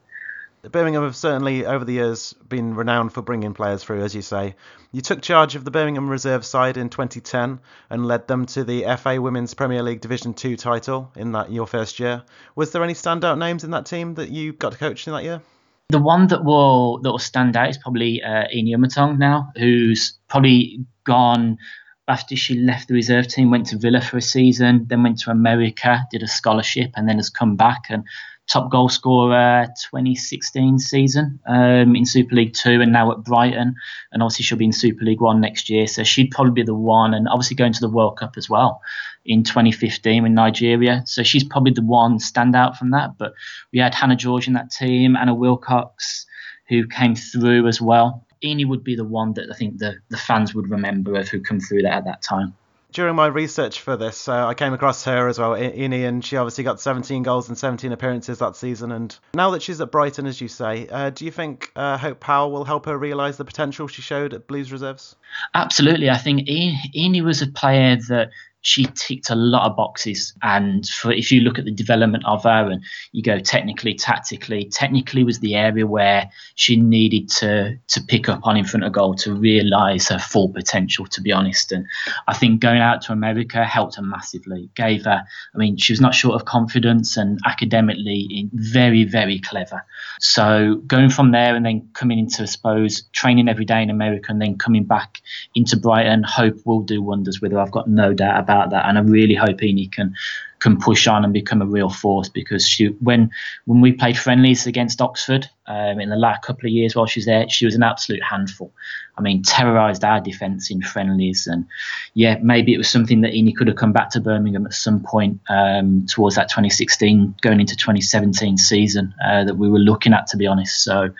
Birmingham 0.68 1.04
have 1.04 1.16
certainly, 1.16 1.64
over 1.64 1.84
the 1.84 1.94
years, 1.94 2.34
been 2.48 2.74
renowned 2.74 3.12
for 3.14 3.22
bringing 3.22 3.54
players 3.54 3.82
through, 3.82 4.02
as 4.02 4.14
you 4.14 4.20
say. 4.20 4.56
You 4.92 5.00
took 5.00 5.22
charge 5.22 5.56
of 5.56 5.64
the 5.64 5.70
Birmingham 5.70 6.08
reserve 6.08 6.44
side 6.44 6.76
in 6.76 6.90
2010 6.90 7.60
and 7.88 8.06
led 8.06 8.28
them 8.28 8.44
to 8.46 8.64
the 8.64 8.84
FA 8.98 9.20
Women's 9.20 9.54
Premier 9.54 9.82
League 9.82 10.02
Division 10.02 10.34
2 10.34 10.56
title 10.56 11.10
in 11.16 11.32
that 11.32 11.50
your 11.50 11.66
first 11.66 11.98
year. 11.98 12.22
Was 12.56 12.72
there 12.72 12.84
any 12.84 12.92
standout 12.92 13.38
names 13.38 13.64
in 13.64 13.70
that 13.70 13.86
team 13.86 14.14
that 14.14 14.28
you 14.28 14.52
got 14.52 14.72
to 14.72 14.78
coach 14.78 15.06
in 15.06 15.14
that 15.14 15.24
year? 15.24 15.40
The 15.88 15.98
one 15.98 16.28
that 16.28 16.44
will 16.44 16.98
that 16.98 17.10
will 17.10 17.18
stand 17.18 17.56
out 17.56 17.70
is 17.70 17.78
probably 17.78 18.22
uh, 18.22 18.44
Eni 18.54 19.18
now, 19.18 19.50
who's 19.56 20.18
probably 20.28 20.84
gone 21.04 21.58
after 22.06 22.36
she 22.36 22.58
left 22.58 22.88
the 22.88 22.94
reserve 22.94 23.28
team, 23.28 23.50
went 23.50 23.66
to 23.66 23.78
Villa 23.78 24.00
for 24.00 24.18
a 24.18 24.22
season, 24.22 24.86
then 24.88 25.02
went 25.02 25.18
to 25.20 25.30
America, 25.30 26.04
did 26.10 26.22
a 26.22 26.28
scholarship, 26.28 26.90
and 26.96 27.08
then 27.08 27.16
has 27.16 27.30
come 27.30 27.56
back 27.56 27.82
and 27.88 28.04
top 28.50 28.70
goal 28.70 28.88
scorer 28.88 29.66
2016 29.90 30.78
season 30.78 31.38
um, 31.46 31.94
in 31.94 32.04
Super 32.04 32.34
League 32.34 32.52
Two, 32.52 32.80
and 32.80 32.92
now 32.92 33.12
at 33.12 33.22
Brighton. 33.22 33.74
And 34.12 34.22
obviously 34.22 34.42
she'll 34.42 34.58
be 34.58 34.64
in 34.64 34.72
Super 34.72 35.04
League 35.04 35.20
One 35.20 35.40
next 35.40 35.70
year, 35.70 35.86
so 35.86 36.02
she'd 36.02 36.30
probably 36.30 36.52
be 36.52 36.62
the 36.64 36.74
one. 36.74 37.14
And 37.14 37.28
obviously 37.28 37.56
going 37.56 37.72
to 37.72 37.80
the 37.80 37.88
World 37.88 38.18
Cup 38.18 38.34
as 38.36 38.50
well 38.50 38.82
in 39.24 39.44
2015 39.44 40.26
in 40.26 40.34
Nigeria, 40.34 41.02
so 41.06 41.22
she's 41.22 41.44
probably 41.44 41.72
the 41.72 41.82
one 41.82 42.18
standout 42.18 42.76
from 42.76 42.90
that. 42.90 43.16
But 43.18 43.34
we 43.72 43.78
had 43.78 43.94
Hannah 43.94 44.16
George 44.16 44.48
in 44.48 44.54
that 44.54 44.70
team, 44.70 45.16
Anna 45.16 45.34
Wilcox, 45.34 46.26
who 46.68 46.86
came 46.86 47.14
through 47.14 47.68
as 47.68 47.80
well. 47.80 48.26
Eni 48.42 48.66
would 48.66 48.82
be 48.82 48.96
the 48.96 49.04
one 49.04 49.34
that 49.34 49.50
I 49.52 49.54
think 49.54 49.78
the, 49.78 49.96
the 50.08 50.16
fans 50.16 50.54
would 50.54 50.70
remember 50.70 51.14
of 51.14 51.28
who 51.28 51.40
come 51.40 51.60
through 51.60 51.82
that 51.82 51.92
at 51.92 52.04
that 52.06 52.22
time 52.22 52.54
during 52.92 53.14
my 53.14 53.26
research 53.26 53.80
for 53.80 53.96
this, 53.96 54.28
uh, 54.28 54.46
I 54.46 54.54
came 54.54 54.72
across 54.72 55.04
her 55.04 55.28
as 55.28 55.38
well, 55.38 55.52
Eni, 55.52 56.06
and 56.06 56.24
she 56.24 56.36
obviously 56.36 56.64
got 56.64 56.80
17 56.80 57.22
goals 57.22 57.48
and 57.48 57.56
17 57.56 57.92
appearances 57.92 58.38
that 58.38 58.56
season. 58.56 58.92
And 58.92 59.16
now 59.34 59.50
that 59.50 59.62
she's 59.62 59.80
at 59.80 59.90
Brighton, 59.90 60.26
as 60.26 60.40
you 60.40 60.48
say, 60.48 60.88
uh, 60.88 61.10
do 61.10 61.24
you 61.24 61.30
think 61.30 61.70
uh, 61.76 61.96
Hope 61.98 62.20
Powell 62.20 62.50
will 62.50 62.64
help 62.64 62.86
her 62.86 62.96
realise 62.96 63.36
the 63.36 63.44
potential 63.44 63.88
she 63.88 64.02
showed 64.02 64.34
at 64.34 64.46
Blues 64.46 64.72
Reserves? 64.72 65.16
Absolutely. 65.54 66.10
I 66.10 66.18
think 66.18 66.48
Eni 66.48 67.22
was 67.22 67.42
a 67.42 67.46
player 67.46 67.96
that 68.08 68.30
she 68.62 68.84
ticked 68.94 69.30
a 69.30 69.34
lot 69.34 69.68
of 69.68 69.76
boxes. 69.76 70.34
And 70.42 70.86
for, 70.86 71.12
if 71.12 71.32
you 71.32 71.40
look 71.40 71.58
at 71.58 71.64
the 71.64 71.70
development 71.70 72.24
of 72.26 72.42
her 72.44 72.70
and 72.70 72.82
you 73.12 73.22
go 73.22 73.38
technically, 73.38 73.94
tactically, 73.94 74.66
technically 74.66 75.24
was 75.24 75.40
the 75.40 75.54
area 75.54 75.86
where 75.86 76.30
she 76.56 76.76
needed 76.76 77.28
to 77.30 77.76
to 77.88 78.02
pick 78.02 78.28
up 78.28 78.40
on 78.44 78.56
in 78.56 78.64
front 78.64 78.84
of 78.84 78.92
goal 78.92 79.14
to 79.14 79.32
realise 79.32 80.08
her 80.08 80.18
full 80.18 80.48
potential, 80.50 81.06
to 81.06 81.20
be 81.20 81.32
honest. 81.32 81.72
And 81.72 81.86
I 82.28 82.34
think 82.34 82.60
going 82.60 82.80
out 82.80 83.02
to 83.02 83.12
America 83.12 83.64
helped 83.64 83.96
her 83.96 84.02
massively. 84.02 84.68
Gave 84.74 85.04
her, 85.04 85.22
I 85.54 85.58
mean, 85.58 85.76
she 85.76 85.92
was 85.92 86.00
not 86.00 86.14
short 86.14 86.34
of 86.34 86.44
confidence 86.44 87.16
and 87.16 87.38
academically 87.46 88.50
very, 88.52 89.04
very 89.04 89.40
clever. 89.40 89.84
So 90.20 90.82
going 90.86 91.10
from 91.10 91.32
there 91.32 91.54
and 91.54 91.64
then 91.64 91.88
coming 91.94 92.18
into, 92.18 92.42
I 92.42 92.46
suppose, 92.46 93.04
training 93.12 93.48
every 93.48 93.64
day 93.64 93.82
in 93.82 93.90
America 93.90 94.26
and 94.28 94.40
then 94.40 94.58
coming 94.58 94.84
back 94.84 95.20
into 95.54 95.76
Brighton, 95.78 96.24
hope 96.24 96.56
will 96.66 96.82
do 96.82 97.02
wonders 97.02 97.40
with 97.40 97.52
her. 97.52 97.58
I've 97.58 97.70
got 97.70 97.88
no 97.88 98.12
doubt 98.12 98.40
about 98.40 98.49
about 98.50 98.70
that, 98.70 98.86
and 98.88 98.98
I 98.98 99.02
really 99.02 99.34
hope 99.34 99.58
Eni 99.58 99.90
can 99.90 100.14
can 100.60 100.78
push 100.78 101.06
on 101.06 101.24
and 101.24 101.32
become 101.32 101.62
a 101.62 101.66
real 101.66 101.88
force 101.88 102.28
because 102.28 102.68
she 102.68 102.88
when 103.00 103.30
when 103.64 103.80
we 103.80 103.92
played 103.92 104.18
friendlies 104.18 104.66
against 104.66 105.00
Oxford 105.00 105.48
um, 105.66 105.98
in 106.00 106.10
the 106.10 106.16
last 106.16 106.42
couple 106.42 106.66
of 106.66 106.72
years 106.72 106.94
while 106.94 107.06
she 107.06 107.20
was 107.20 107.26
there, 107.26 107.48
she 107.48 107.64
was 107.64 107.74
an 107.74 107.82
absolute 107.82 108.22
handful. 108.22 108.72
I 109.16 109.22
mean, 109.22 109.42
terrorised 109.42 110.04
our 110.04 110.20
defence 110.20 110.70
in 110.70 110.82
friendlies, 110.82 111.46
and 111.46 111.66
yeah, 112.14 112.38
maybe 112.42 112.74
it 112.74 112.78
was 112.78 112.88
something 112.88 113.22
that 113.22 113.32
Eni 113.32 113.54
could 113.56 113.68
have 113.68 113.76
come 113.76 113.92
back 113.92 114.10
to 114.10 114.20
Birmingham 114.20 114.66
at 114.66 114.74
some 114.74 115.00
point 115.02 115.40
um, 115.48 116.06
towards 116.06 116.36
that 116.36 116.48
2016 116.48 117.36
going 117.40 117.60
into 117.60 117.76
2017 117.76 118.56
season 118.56 119.14
uh, 119.24 119.44
that 119.44 119.56
we 119.56 119.68
were 119.68 119.78
looking 119.78 120.12
at, 120.12 120.26
to 120.28 120.36
be 120.36 120.46
honest. 120.46 120.82
So 120.82 121.10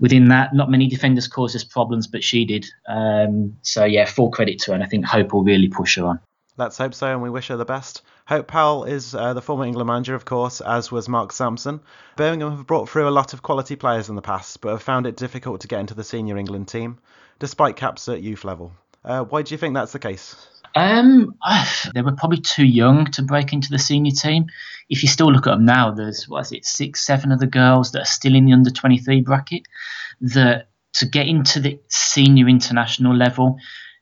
within 0.00 0.28
that, 0.28 0.54
not 0.54 0.70
many 0.70 0.88
defenders 0.88 1.28
caused 1.28 1.56
us 1.56 1.64
problems, 1.64 2.06
but 2.06 2.24
she 2.24 2.44
did. 2.44 2.66
Um, 2.86 3.56
so 3.62 3.84
yeah, 3.84 4.06
full 4.06 4.30
credit 4.30 4.58
to 4.60 4.70
her, 4.70 4.74
and 4.74 4.82
I 4.82 4.86
think 4.86 5.04
Hope 5.04 5.32
will 5.32 5.44
really 5.44 5.68
push 5.68 5.96
her 5.96 6.06
on. 6.06 6.20
Let's 6.58 6.76
hope 6.76 6.92
so, 6.92 7.06
and 7.06 7.22
we 7.22 7.30
wish 7.30 7.46
her 7.48 7.56
the 7.56 7.64
best. 7.64 8.02
Hope 8.26 8.48
Powell 8.48 8.82
is 8.82 9.14
uh, 9.14 9.32
the 9.32 9.40
former 9.40 9.64
England 9.64 9.86
manager, 9.86 10.16
of 10.16 10.24
course, 10.24 10.60
as 10.60 10.90
was 10.90 11.08
Mark 11.08 11.30
Sampson. 11.30 11.78
Birmingham 12.16 12.56
have 12.56 12.66
brought 12.66 12.88
through 12.88 13.08
a 13.08 13.10
lot 13.10 13.32
of 13.32 13.42
quality 13.42 13.76
players 13.76 14.08
in 14.08 14.16
the 14.16 14.22
past, 14.22 14.60
but 14.60 14.70
have 14.70 14.82
found 14.82 15.06
it 15.06 15.16
difficult 15.16 15.60
to 15.60 15.68
get 15.68 15.78
into 15.78 15.94
the 15.94 16.02
senior 16.02 16.36
England 16.36 16.66
team, 16.66 16.98
despite 17.38 17.76
caps 17.76 18.08
at 18.08 18.22
youth 18.22 18.44
level. 18.44 18.72
Uh, 19.04 19.22
why 19.22 19.42
do 19.42 19.54
you 19.54 19.58
think 19.58 19.74
that's 19.74 19.92
the 19.92 20.00
case? 20.00 20.34
Um, 20.74 21.36
they 21.94 22.02
were 22.02 22.16
probably 22.16 22.40
too 22.40 22.66
young 22.66 23.06
to 23.12 23.22
break 23.22 23.52
into 23.52 23.70
the 23.70 23.78
senior 23.78 24.10
team. 24.10 24.46
If 24.90 25.04
you 25.04 25.08
still 25.08 25.32
look 25.32 25.46
at 25.46 25.50
them 25.50 25.64
now, 25.64 25.92
there's 25.92 26.28
what 26.28 26.40
is 26.40 26.52
it, 26.52 26.64
six, 26.66 27.06
seven 27.06 27.30
of 27.30 27.38
the 27.38 27.46
girls 27.46 27.92
that 27.92 28.02
are 28.02 28.04
still 28.04 28.34
in 28.34 28.46
the 28.46 28.52
under 28.52 28.70
23 28.70 29.20
bracket. 29.20 29.62
That 30.20 30.70
to 30.94 31.06
get 31.06 31.28
into 31.28 31.60
the 31.60 31.78
senior 31.88 32.48
international 32.48 33.14
level, 33.14 33.58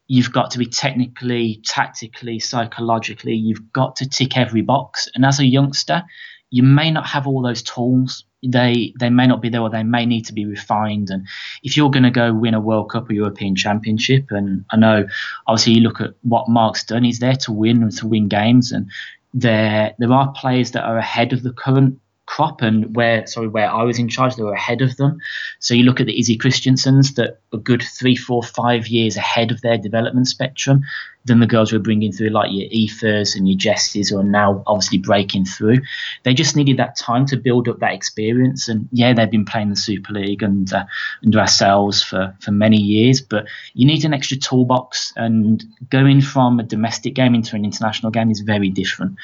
you've 0.08 0.32
got 0.32 0.50
to 0.52 0.58
be 0.58 0.66
technically, 0.66 1.60
tactically, 1.64 2.38
psychologically, 2.38 3.34
you've 3.34 3.72
got 3.72 3.96
to 3.96 4.08
tick 4.08 4.36
every 4.36 4.62
box. 4.62 5.08
And 5.14 5.24
as 5.24 5.40
a 5.40 5.44
youngster, 5.44 6.04
you 6.50 6.62
may 6.62 6.90
not 6.90 7.06
have 7.06 7.26
all 7.26 7.42
those 7.42 7.62
tools. 7.62 8.24
They 8.46 8.94
they 9.00 9.10
may 9.10 9.26
not 9.26 9.42
be 9.42 9.48
there, 9.48 9.62
or 9.62 9.70
they 9.70 9.82
may 9.82 10.06
need 10.06 10.26
to 10.26 10.32
be 10.32 10.46
refined. 10.46 11.10
And 11.10 11.26
if 11.64 11.76
you're 11.76 11.90
going 11.90 12.04
to 12.04 12.10
go 12.10 12.32
win 12.32 12.54
a 12.54 12.60
World 12.60 12.90
Cup 12.90 13.10
or 13.10 13.14
European 13.14 13.56
Championship, 13.56 14.26
and 14.30 14.64
I 14.70 14.76
know 14.76 15.06
obviously 15.46 15.74
you 15.74 15.80
look 15.80 16.00
at 16.00 16.14
what 16.22 16.48
Mark's 16.48 16.84
done, 16.84 17.02
he's 17.02 17.18
there 17.18 17.34
to 17.36 17.52
win 17.52 17.82
and 17.82 17.92
to 17.96 18.06
win 18.06 18.28
games. 18.28 18.70
And 18.70 18.90
there 19.34 19.94
there 19.98 20.12
are 20.12 20.32
players 20.32 20.70
that 20.72 20.84
are 20.84 20.98
ahead 20.98 21.32
of 21.32 21.42
the 21.42 21.52
current 21.52 21.98
crop 22.26 22.60
and 22.60 22.94
where 22.96 23.26
sorry 23.26 23.48
where 23.48 23.70
I 23.70 23.84
was 23.84 23.98
in 23.98 24.08
charge 24.08 24.34
they 24.34 24.42
were 24.42 24.52
ahead 24.52 24.82
of 24.82 24.96
them 24.96 25.18
so 25.60 25.74
you 25.74 25.84
look 25.84 26.00
at 26.00 26.06
the 26.06 26.18
Izzy 26.18 26.36
Christiansens 26.36 27.14
that 27.14 27.40
a 27.56 27.60
good 27.60 27.82
three 27.82 28.16
four 28.16 28.42
five 28.42 28.86
years 28.86 29.16
ahead 29.16 29.50
of 29.50 29.60
their 29.60 29.78
development 29.78 30.28
spectrum 30.28 30.82
than 31.24 31.40
the 31.40 31.46
girls 31.46 31.72
we're 31.72 31.80
bringing 31.80 32.12
through 32.12 32.28
like 32.28 32.50
your 32.52 32.68
Ethers 32.70 33.34
and 33.34 33.48
your 33.48 33.58
Jesses 33.58 34.10
who 34.10 34.18
are 34.18 34.24
now 34.24 34.62
obviously 34.66 34.98
breaking 34.98 35.44
through. 35.44 35.78
They 36.22 36.34
just 36.34 36.54
needed 36.54 36.76
that 36.76 36.96
time 36.96 37.26
to 37.26 37.36
build 37.36 37.68
up 37.68 37.80
that 37.80 37.94
experience. 37.94 38.68
And 38.68 38.88
yeah 38.92 39.12
they've 39.12 39.30
been 39.30 39.44
playing 39.44 39.70
the 39.70 39.76
Super 39.76 40.12
League 40.12 40.42
and 40.42 40.72
uh, 40.72 40.84
under 41.24 41.40
ourselves 41.40 42.02
for 42.02 42.34
for 42.40 42.52
many 42.52 42.80
years 42.80 43.20
but 43.20 43.46
you 43.74 43.86
need 43.86 44.04
an 44.04 44.14
extra 44.14 44.36
toolbox. 44.36 45.12
And 45.16 45.64
going 45.90 46.20
from 46.20 46.60
a 46.60 46.62
domestic 46.62 47.14
game 47.14 47.34
into 47.34 47.56
an 47.56 47.64
international 47.64 48.12
game 48.12 48.30
is 48.30 48.40
very 48.40 48.70
different. 48.70 49.16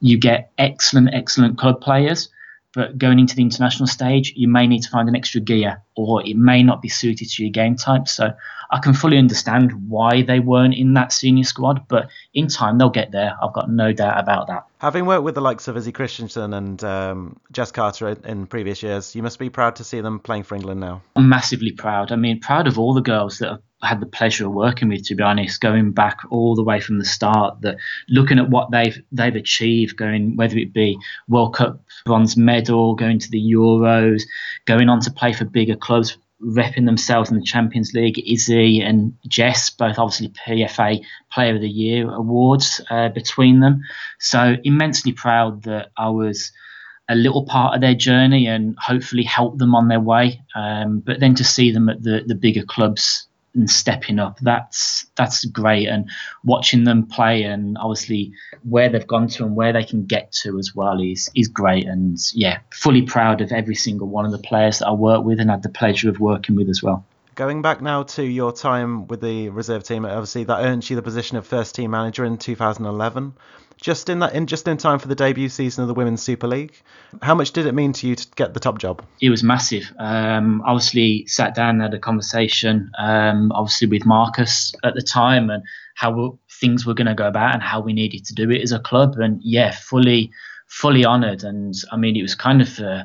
You 0.00 0.18
get 0.18 0.52
excellent 0.58 1.10
excellent 1.12 1.58
club 1.58 1.80
players 1.80 2.28
but 2.78 2.96
going 2.96 3.18
into 3.18 3.34
the 3.34 3.42
international 3.42 3.88
stage, 3.88 4.32
you 4.36 4.46
may 4.46 4.68
need 4.68 4.82
to 4.82 4.88
find 4.88 5.08
an 5.08 5.16
extra 5.16 5.40
gear, 5.40 5.82
or 5.96 6.24
it 6.24 6.36
may 6.36 6.62
not 6.62 6.80
be 6.80 6.88
suited 6.88 7.28
to 7.28 7.42
your 7.42 7.50
game 7.50 7.74
type. 7.74 8.06
So 8.06 8.32
I 8.70 8.78
can 8.78 8.94
fully 8.94 9.18
understand 9.18 9.90
why 9.90 10.22
they 10.22 10.38
weren't 10.38 10.74
in 10.74 10.94
that 10.94 11.12
senior 11.12 11.42
squad, 11.42 11.88
but 11.88 12.08
in 12.34 12.46
time 12.46 12.78
they'll 12.78 12.88
get 12.88 13.10
there. 13.10 13.36
I've 13.42 13.52
got 13.52 13.68
no 13.68 13.92
doubt 13.92 14.20
about 14.20 14.46
that. 14.46 14.66
Having 14.80 15.06
worked 15.06 15.24
with 15.24 15.34
the 15.34 15.40
likes 15.40 15.66
of 15.66 15.76
Izzy 15.76 15.90
Christiansen 15.90 16.54
and 16.54 16.84
um, 16.84 17.40
Jess 17.50 17.72
Carter 17.72 18.16
in 18.22 18.46
previous 18.46 18.80
years, 18.80 19.12
you 19.16 19.24
must 19.24 19.40
be 19.40 19.50
proud 19.50 19.74
to 19.74 19.82
see 19.82 20.00
them 20.00 20.20
playing 20.20 20.44
for 20.44 20.54
England 20.54 20.78
now. 20.78 21.02
I'm 21.16 21.28
massively 21.28 21.72
proud. 21.72 22.12
I 22.12 22.16
mean, 22.16 22.38
proud 22.38 22.68
of 22.68 22.78
all 22.78 22.94
the 22.94 23.00
girls 23.00 23.38
that 23.38 23.48
have 23.48 23.62
had 23.82 24.00
the 24.00 24.06
pleasure 24.06 24.46
of 24.46 24.52
working 24.52 24.88
with, 24.88 25.04
to 25.04 25.14
be 25.14 25.22
honest, 25.22 25.60
going 25.60 25.92
back 25.92 26.20
all 26.30 26.54
the 26.54 26.62
way 26.62 26.80
from 26.80 26.98
the 26.98 27.04
start. 27.04 27.60
That 27.62 27.76
looking 28.08 28.38
at 28.38 28.50
what 28.50 28.70
they've 28.70 29.00
they've 29.12 29.34
achieved, 29.34 29.96
going 29.96 30.36
whether 30.36 30.58
it 30.58 30.72
be 30.72 30.98
World 31.28 31.54
Cup 31.54 31.80
bronze 32.04 32.36
medal, 32.36 32.94
going 32.94 33.18
to 33.20 33.30
the 33.30 33.40
Euros, 33.40 34.22
going 34.66 34.88
on 34.88 35.00
to 35.00 35.12
play 35.12 35.32
for 35.32 35.44
bigger 35.44 35.76
clubs, 35.76 36.18
repping 36.42 36.86
themselves 36.86 37.30
in 37.30 37.36
the 37.36 37.44
Champions 37.44 37.92
League. 37.94 38.18
Izzy 38.26 38.80
and 38.80 39.14
Jess, 39.28 39.70
both 39.70 39.98
obviously 39.98 40.30
PFA 40.46 41.04
Player 41.32 41.54
of 41.54 41.60
the 41.60 41.68
Year 41.68 42.10
awards 42.10 42.80
uh, 42.90 43.10
between 43.10 43.60
them. 43.60 43.82
So 44.18 44.56
immensely 44.64 45.12
proud 45.12 45.62
that 45.64 45.90
I 45.96 46.08
was 46.08 46.50
a 47.08 47.14
little 47.14 47.44
part 47.44 47.74
of 47.74 47.80
their 47.80 47.94
journey 47.94 48.46
and 48.46 48.76
hopefully 48.78 49.22
help 49.22 49.56
them 49.56 49.74
on 49.74 49.88
their 49.88 50.00
way. 50.00 50.42
Um, 50.54 51.00
but 51.00 51.20
then 51.20 51.36
to 51.36 51.44
see 51.44 51.70
them 51.70 51.88
at 51.88 52.02
the 52.02 52.24
the 52.26 52.34
bigger 52.34 52.64
clubs 52.64 53.27
and 53.58 53.70
stepping 53.70 54.18
up. 54.18 54.38
That's 54.40 55.06
that's 55.16 55.44
great, 55.44 55.88
and 55.88 56.08
watching 56.44 56.84
them 56.84 57.06
play 57.06 57.42
and 57.42 57.76
obviously 57.78 58.32
where 58.62 58.88
they've 58.88 59.06
gone 59.06 59.28
to 59.28 59.44
and 59.44 59.56
where 59.56 59.72
they 59.72 59.84
can 59.84 60.06
get 60.06 60.32
to 60.42 60.58
as 60.58 60.74
well 60.74 61.00
is 61.00 61.28
is 61.34 61.48
great. 61.48 61.86
And 61.86 62.18
yeah, 62.32 62.60
fully 62.70 63.02
proud 63.02 63.40
of 63.40 63.52
every 63.52 63.74
single 63.74 64.08
one 64.08 64.24
of 64.24 64.32
the 64.32 64.38
players 64.38 64.78
that 64.78 64.88
I 64.88 64.92
work 64.92 65.24
with 65.24 65.40
and 65.40 65.50
had 65.50 65.62
the 65.62 65.68
pleasure 65.68 66.08
of 66.08 66.20
working 66.20 66.56
with 66.56 66.68
as 66.68 66.82
well. 66.82 67.04
Going 67.34 67.62
back 67.62 67.80
now 67.80 68.02
to 68.02 68.24
your 68.24 68.52
time 68.52 69.06
with 69.06 69.20
the 69.20 69.50
reserve 69.50 69.84
team, 69.84 70.04
obviously 70.04 70.44
that 70.44 70.64
earned 70.64 70.88
you 70.88 70.96
the 70.96 71.02
position 71.02 71.36
of 71.36 71.46
first 71.46 71.74
team 71.74 71.92
manager 71.92 72.24
in 72.24 72.36
2011 72.36 73.34
just 73.80 74.08
in 74.08 74.18
that 74.20 74.34
in 74.34 74.46
just 74.46 74.66
in 74.66 74.76
time 74.76 74.98
for 74.98 75.08
the 75.08 75.14
debut 75.14 75.48
season 75.48 75.82
of 75.82 75.88
the 75.88 75.94
Women's 75.94 76.22
Super 76.22 76.46
League. 76.46 76.80
How 77.22 77.34
much 77.34 77.52
did 77.52 77.66
it 77.66 77.72
mean 77.72 77.92
to 77.94 78.08
you 78.08 78.14
to 78.14 78.26
get 78.36 78.54
the 78.54 78.60
top 78.60 78.78
job? 78.78 79.02
It 79.20 79.30
was 79.30 79.42
massive. 79.42 79.92
Um, 79.98 80.62
obviously, 80.66 81.26
sat 81.26 81.54
down 81.54 81.80
had 81.80 81.94
a 81.94 81.98
conversation, 81.98 82.90
um, 82.98 83.52
obviously 83.52 83.88
with 83.88 84.04
Marcus 84.04 84.74
at 84.84 84.94
the 84.94 85.02
time, 85.02 85.50
and 85.50 85.62
how 85.94 86.38
things 86.60 86.84
were 86.84 86.94
going 86.94 87.06
to 87.06 87.14
go 87.14 87.26
about 87.26 87.54
and 87.54 87.62
how 87.62 87.80
we 87.80 87.92
needed 87.92 88.24
to 88.26 88.34
do 88.34 88.50
it 88.50 88.62
as 88.62 88.72
a 88.72 88.80
club. 88.80 89.14
And 89.18 89.40
yeah, 89.42 89.72
fully, 89.72 90.30
fully 90.66 91.04
honoured. 91.04 91.44
And 91.44 91.74
I 91.92 91.96
mean, 91.96 92.16
it 92.16 92.22
was 92.22 92.34
kind 92.34 92.60
of. 92.60 92.78
Uh, 92.78 93.04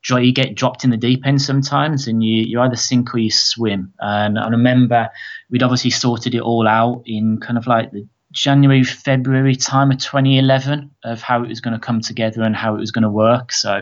joy 0.00 0.20
you 0.20 0.32
get 0.32 0.54
dropped 0.54 0.84
in 0.84 0.90
the 0.90 0.96
deep 0.96 1.26
end 1.26 1.42
sometimes 1.42 2.06
and 2.06 2.22
you, 2.22 2.42
you 2.42 2.60
either 2.60 2.76
sink 2.76 3.12
or 3.12 3.18
you 3.18 3.32
swim. 3.32 3.92
And 3.98 4.38
I 4.38 4.48
remember 4.48 5.10
we'd 5.50 5.64
obviously 5.64 5.90
sorted 5.90 6.36
it 6.36 6.40
all 6.40 6.68
out 6.68 7.02
in 7.04 7.40
kind 7.40 7.58
of 7.58 7.66
like 7.66 7.90
the 7.90 8.06
January, 8.32 8.84
February 8.84 9.56
time 9.56 9.90
of 9.90 9.98
2011 9.98 10.90
of 11.04 11.22
how 11.22 11.42
it 11.42 11.48
was 11.48 11.60
going 11.60 11.72
to 11.72 11.80
come 11.80 12.00
together 12.00 12.42
and 12.42 12.54
how 12.54 12.74
it 12.74 12.78
was 12.78 12.90
going 12.90 13.02
to 13.02 13.10
work. 13.10 13.52
So 13.52 13.80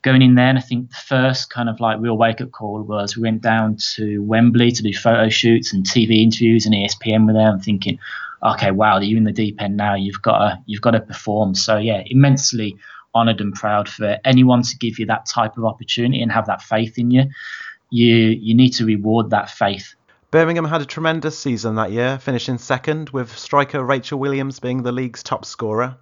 going 0.00 0.22
in 0.22 0.34
there, 0.34 0.48
and 0.48 0.58
I 0.58 0.62
think 0.62 0.88
the 0.88 0.96
first 0.96 1.50
kind 1.50 1.68
of 1.68 1.78
like 1.78 2.00
real 2.00 2.16
wake 2.16 2.40
up 2.40 2.52
call 2.52 2.82
was 2.82 3.16
we 3.16 3.22
went 3.22 3.42
down 3.42 3.76
to 3.94 4.22
Wembley 4.22 4.72
to 4.72 4.82
do 4.82 4.94
photo 4.94 5.28
shoots 5.28 5.74
and 5.74 5.84
TV 5.84 6.22
interviews, 6.22 6.64
and 6.64 6.74
ESPN 6.74 7.26
were 7.26 7.34
there. 7.34 7.50
I'm 7.50 7.60
thinking, 7.60 7.98
okay, 8.42 8.70
wow, 8.70 8.98
you're 8.98 9.18
in 9.18 9.24
the 9.24 9.32
deep 9.32 9.60
end 9.60 9.76
now. 9.76 9.94
You've 9.94 10.22
got 10.22 10.38
to 10.38 10.62
you've 10.66 10.80
got 10.80 10.92
to 10.92 11.00
perform. 11.00 11.54
So 11.54 11.76
yeah, 11.76 12.02
immensely 12.06 12.76
honoured 13.14 13.42
and 13.42 13.52
proud 13.52 13.90
for 13.90 14.18
anyone 14.24 14.62
to 14.62 14.76
give 14.78 14.98
you 14.98 15.04
that 15.06 15.26
type 15.26 15.58
of 15.58 15.66
opportunity 15.66 16.22
and 16.22 16.32
have 16.32 16.46
that 16.46 16.62
faith 16.62 16.98
in 16.98 17.10
you. 17.10 17.24
You 17.90 18.16
you 18.16 18.54
need 18.54 18.70
to 18.70 18.86
reward 18.86 19.28
that 19.30 19.50
faith 19.50 19.94
Birmingham 20.32 20.64
had 20.64 20.80
a 20.80 20.86
tremendous 20.86 21.38
season 21.38 21.74
that 21.74 21.92
year, 21.92 22.18
finishing 22.18 22.56
second, 22.56 23.10
with 23.10 23.36
striker 23.36 23.84
Rachel 23.84 24.18
Williams 24.18 24.60
being 24.60 24.82
the 24.82 24.90
league's 24.90 25.22
top 25.22 25.44
scorer. 25.44 25.98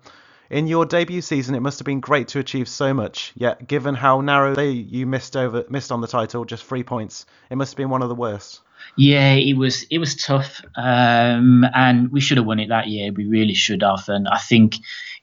In 0.51 0.69
your 0.69 0.87
debut 0.87 1.21
season, 1.21 1.57
it 1.57 1.61
must 1.63 1.81
have 1.81 1.85
been 1.85 1.99
great 1.99 2.29
to 2.29 2.39
achieve 2.39 2.69
so 2.69 2.95
much. 2.95 3.33
Yet, 3.35 3.67
given 3.67 3.97
how 3.97 4.21
narrowly 4.21 4.71
you 4.71 5.05
missed 5.05 5.37
over 5.37 5.65
missed 5.69 5.91
on 5.91 6.01
the 6.01 6.07
title, 6.07 6.45
just 6.45 6.65
three 6.65 6.85
points, 6.85 7.27
it 7.51 7.57
must 7.57 7.73
have 7.73 7.77
been 7.77 7.91
one 7.91 8.03
of 8.03 8.09
the 8.09 8.15
worst. 8.15 8.61
Yeah, 8.97 9.35
it 9.35 9.55
was 9.55 9.83
it 9.91 9.99
was 9.99 10.15
tough, 10.15 10.63
um, 10.77 11.67
and 11.75 12.13
we 12.13 12.21
should 12.21 12.37
have 12.37 12.47
won 12.47 12.61
it 12.61 12.69
that 12.69 12.87
year. 12.87 13.11
We 13.13 13.27
really 13.27 13.55
should 13.55 13.83
have, 13.83 14.09
and 14.09 14.29
I 14.29 14.39
think 14.39 14.77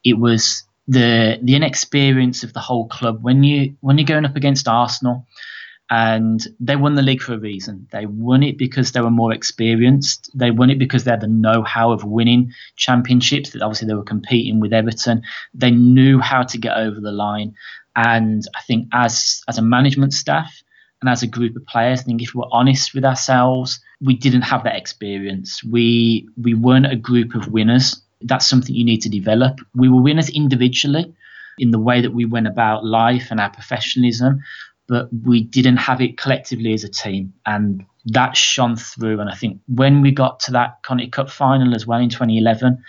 it 0.03 0.19
was 0.19 0.65
the 0.89 1.39
the 1.41 1.55
inexperience 1.55 2.43
of 2.43 2.51
the 2.51 2.59
whole 2.59 2.89
club 2.89 3.23
when 3.23 3.45
you 3.45 3.77
when 3.79 3.97
you're 3.97 4.05
going 4.05 4.25
up 4.25 4.35
against 4.35 4.67
Arsenal 4.67 5.25
and 5.89 6.45
they 6.59 6.75
won 6.75 6.95
the 6.95 7.01
league 7.01 7.21
for 7.21 7.33
a 7.33 7.39
reason. 7.39 7.87
They 7.91 8.05
won 8.05 8.43
it 8.43 8.57
because 8.57 8.91
they 8.91 8.99
were 9.01 9.09
more 9.09 9.33
experienced. 9.33 10.29
They 10.33 10.51
won 10.51 10.69
it 10.69 10.79
because 10.79 11.03
they 11.03 11.11
had 11.11 11.21
the 11.21 11.27
know-how 11.27 11.91
of 11.91 12.03
winning 12.03 12.51
championships. 12.75 13.51
That 13.51 13.61
obviously 13.61 13.87
they 13.87 13.93
were 13.93 14.03
competing 14.03 14.59
with 14.59 14.73
Everton. 14.73 15.21
They 15.53 15.71
knew 15.71 16.19
how 16.19 16.43
to 16.43 16.57
get 16.57 16.75
over 16.75 16.99
the 16.99 17.11
line, 17.11 17.55
and 17.95 18.43
I 18.55 18.61
think 18.61 18.89
as 18.93 19.41
as 19.47 19.57
a 19.57 19.61
management 19.61 20.13
staff 20.13 20.61
and 21.01 21.09
as 21.09 21.23
a 21.23 21.27
group 21.27 21.55
of 21.55 21.65
players, 21.65 22.01
I 22.01 22.03
think 22.03 22.21
if 22.21 22.35
we're 22.35 22.49
honest 22.51 22.93
with 22.93 23.05
ourselves, 23.05 23.79
we 24.01 24.15
didn't 24.15 24.41
have 24.41 24.63
that 24.63 24.75
experience. 24.75 25.63
We 25.63 26.27
we 26.41 26.53
weren't 26.53 26.91
a 26.91 26.97
group 26.97 27.33
of 27.33 27.47
winners. 27.47 28.01
That's 28.21 28.49
something 28.49 28.75
you 28.75 28.83
need 28.83 29.03
to 29.03 29.09
develop. 29.09 29.59
We 29.73 29.89
were 29.89 30.01
winners 30.01 30.29
individually 30.29 31.13
in 31.59 31.71
the 31.71 31.79
way 31.79 32.01
that 32.01 32.13
we 32.13 32.25
went 32.25 32.47
about 32.47 32.85
life 32.85 33.27
and 33.31 33.39
our 33.39 33.49
professionalism 33.49 34.39
but 34.87 35.09
we 35.25 35.43
didn't 35.43 35.77
have 35.77 36.01
it 36.01 36.17
collectively 36.17 36.73
as 36.73 36.83
a 36.83 36.89
team. 36.89 37.33
And 37.45 37.85
that 38.05 38.37
shone 38.37 38.75
through. 38.75 39.19
And 39.19 39.29
I 39.29 39.35
think 39.35 39.59
when 39.67 40.01
we 40.01 40.11
got 40.11 40.39
to 40.41 40.51
that 40.51 40.81
Conti 40.83 41.07
Cup 41.07 41.29
final 41.29 41.75
as 41.75 41.85
well 41.85 41.99
in 41.99 42.09
2011, 42.09 42.83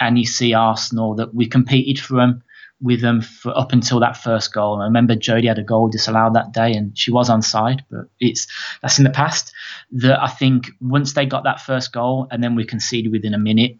and 0.00 0.18
you 0.18 0.26
see 0.26 0.54
Arsenal 0.54 1.14
that 1.16 1.34
we 1.34 1.46
competed 1.46 1.98
for 1.98 2.16
them 2.16 2.42
with 2.80 3.00
them 3.00 3.20
for 3.20 3.56
up 3.56 3.72
until 3.72 4.00
that 4.00 4.16
first 4.16 4.52
goal. 4.52 4.74
And 4.74 4.82
I 4.82 4.86
remember 4.86 5.14
Jodie 5.14 5.46
had 5.46 5.58
a 5.58 5.62
goal 5.62 5.88
disallowed 5.88 6.34
that 6.34 6.52
day, 6.52 6.72
and 6.72 6.98
she 6.98 7.12
was 7.12 7.30
onside, 7.30 7.80
but 7.88 8.06
it's 8.18 8.48
that's 8.82 8.98
in 8.98 9.04
the 9.04 9.10
past. 9.10 9.52
That 9.92 10.20
I 10.20 10.26
think 10.26 10.70
once 10.80 11.12
they 11.12 11.24
got 11.24 11.44
that 11.44 11.60
first 11.60 11.92
goal, 11.92 12.26
and 12.30 12.42
then 12.42 12.56
we 12.56 12.64
conceded 12.64 13.12
within 13.12 13.34
a 13.34 13.38
minute, 13.38 13.78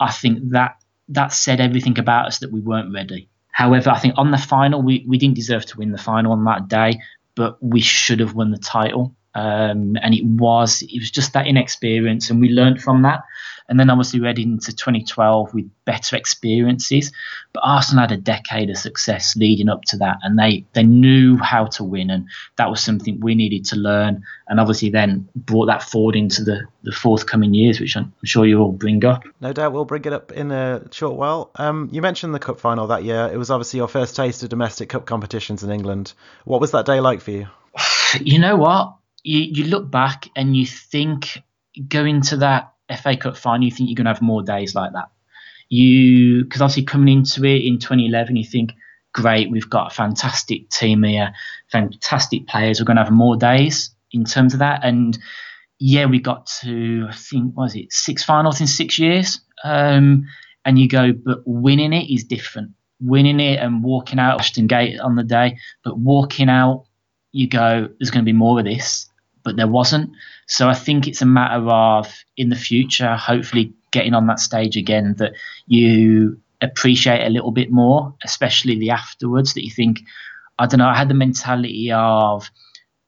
I 0.00 0.10
think 0.10 0.50
that 0.50 0.76
that 1.10 1.32
said 1.32 1.60
everything 1.60 1.98
about 1.98 2.26
us 2.26 2.38
that 2.38 2.52
we 2.52 2.60
weren't 2.60 2.92
ready. 2.92 3.28
However, 3.58 3.90
I 3.90 3.98
think 3.98 4.14
on 4.16 4.30
the 4.30 4.38
final, 4.38 4.80
we, 4.82 5.04
we 5.08 5.18
didn't 5.18 5.34
deserve 5.34 5.66
to 5.66 5.78
win 5.78 5.90
the 5.90 5.98
final 5.98 6.30
on 6.30 6.44
that 6.44 6.68
day, 6.68 7.00
but 7.34 7.60
we 7.60 7.80
should 7.80 8.20
have 8.20 8.34
won 8.34 8.52
the 8.52 8.58
title. 8.58 9.16
Um, 9.34 9.96
and 10.00 10.14
it 10.14 10.24
was 10.24 10.82
it 10.82 11.00
was 11.00 11.10
just 11.10 11.32
that 11.32 11.48
inexperience, 11.48 12.30
and 12.30 12.40
we 12.40 12.50
learned 12.50 12.80
from 12.80 13.02
that. 13.02 13.24
And 13.68 13.78
then 13.78 13.90
obviously 13.90 14.20
we 14.20 14.26
headed 14.26 14.46
into 14.46 14.74
2012 14.74 15.52
with 15.52 15.70
better 15.84 16.16
experiences. 16.16 17.12
But 17.52 17.60
Arsenal 17.64 18.02
had 18.02 18.12
a 18.12 18.16
decade 18.16 18.70
of 18.70 18.78
success 18.78 19.36
leading 19.36 19.68
up 19.68 19.82
to 19.86 19.98
that, 19.98 20.18
and 20.22 20.38
they 20.38 20.64
they 20.72 20.82
knew 20.82 21.36
how 21.36 21.66
to 21.66 21.84
win, 21.84 22.10
and 22.10 22.26
that 22.56 22.70
was 22.70 22.82
something 22.82 23.20
we 23.20 23.34
needed 23.34 23.64
to 23.66 23.76
learn. 23.76 24.22
And 24.48 24.58
obviously 24.58 24.90
then 24.90 25.28
brought 25.36 25.66
that 25.66 25.82
forward 25.82 26.16
into 26.16 26.44
the 26.44 26.66
the 26.82 26.92
forthcoming 26.92 27.52
years, 27.52 27.80
which 27.80 27.96
I'm 27.96 28.12
sure 28.24 28.46
you 28.46 28.58
will 28.58 28.72
bring 28.72 29.04
up. 29.04 29.24
No 29.40 29.52
doubt 29.52 29.72
we'll 29.72 29.84
bring 29.84 30.04
it 30.04 30.12
up 30.12 30.32
in 30.32 30.50
a 30.50 30.82
short 30.90 31.16
while. 31.16 31.50
Um, 31.56 31.88
you 31.92 32.00
mentioned 32.00 32.34
the 32.34 32.38
cup 32.38 32.60
final 32.60 32.86
that 32.86 33.04
year. 33.04 33.28
It 33.32 33.36
was 33.36 33.50
obviously 33.50 33.78
your 33.78 33.88
first 33.88 34.16
taste 34.16 34.42
of 34.42 34.48
domestic 34.48 34.88
cup 34.88 35.04
competitions 35.04 35.62
in 35.62 35.70
England. 35.70 36.14
What 36.44 36.60
was 36.60 36.70
that 36.70 36.86
day 36.86 37.00
like 37.00 37.20
for 37.20 37.32
you? 37.32 37.48
You 38.22 38.38
know 38.38 38.56
what? 38.56 38.96
You 39.22 39.40
you 39.40 39.64
look 39.64 39.90
back 39.90 40.30
and 40.34 40.56
you 40.56 40.64
think 40.64 41.42
going 41.88 42.22
to 42.22 42.38
that 42.38 42.72
FA 42.96 43.16
Cup 43.16 43.36
final, 43.36 43.64
you 43.64 43.70
think 43.70 43.88
you're 43.88 43.96
going 43.96 44.06
to 44.06 44.12
have 44.12 44.22
more 44.22 44.42
days 44.42 44.74
like 44.74 44.92
that. 44.92 45.10
You 45.68 46.44
because 46.44 46.62
obviously 46.62 46.84
coming 46.84 47.14
into 47.18 47.44
it 47.44 47.64
in 47.64 47.78
2011, 47.78 48.36
you 48.36 48.44
think 48.44 48.72
great, 49.12 49.50
we've 49.50 49.68
got 49.68 49.92
a 49.92 49.94
fantastic 49.94 50.70
team 50.70 51.02
here, 51.02 51.32
fantastic 51.70 52.46
players. 52.46 52.80
We're 52.80 52.86
going 52.86 52.96
to 52.96 53.04
have 53.04 53.12
more 53.12 53.36
days 53.36 53.90
in 54.12 54.24
terms 54.24 54.54
of 54.54 54.60
that. 54.60 54.80
And 54.82 55.18
yeah, 55.78 56.06
we 56.06 56.20
got 56.20 56.46
to 56.62 57.06
I 57.08 57.14
think 57.14 57.56
was 57.56 57.76
it 57.76 57.92
six 57.92 58.24
finals 58.24 58.60
in 58.60 58.66
six 58.66 58.98
years. 58.98 59.40
Um, 59.64 60.26
and 60.64 60.78
you 60.78 60.88
go, 60.88 61.12
but 61.12 61.38
winning 61.46 61.92
it 61.92 62.12
is 62.12 62.24
different. 62.24 62.72
Winning 63.00 63.40
it 63.40 63.58
and 63.60 63.82
walking 63.82 64.18
out 64.18 64.40
Ashton 64.40 64.66
Gate 64.66 64.98
on 64.98 65.16
the 65.16 65.22
day, 65.22 65.58
but 65.84 65.98
walking 65.98 66.48
out, 66.48 66.84
you 67.32 67.48
go, 67.48 67.88
there's 67.98 68.10
going 68.10 68.24
to 68.24 68.28
be 68.28 68.36
more 68.36 68.58
of 68.58 68.64
this, 68.64 69.08
but 69.48 69.56
there 69.56 69.66
wasn't. 69.66 70.10
So 70.46 70.68
I 70.68 70.74
think 70.74 71.08
it's 71.08 71.22
a 71.22 71.26
matter 71.26 71.66
of 71.66 72.12
in 72.36 72.50
the 72.50 72.56
future, 72.56 73.16
hopefully 73.16 73.72
getting 73.92 74.12
on 74.12 74.26
that 74.26 74.40
stage 74.40 74.76
again, 74.76 75.14
that 75.16 75.32
you 75.66 76.38
appreciate 76.60 77.26
a 77.26 77.30
little 77.30 77.50
bit 77.50 77.70
more, 77.70 78.14
especially 78.22 78.78
the 78.78 78.90
afterwards. 78.90 79.54
That 79.54 79.64
you 79.64 79.70
think, 79.70 80.02
I 80.58 80.66
don't 80.66 80.80
know, 80.80 80.86
I 80.86 80.94
had 80.94 81.08
the 81.08 81.14
mentality 81.14 81.90
of 81.90 82.50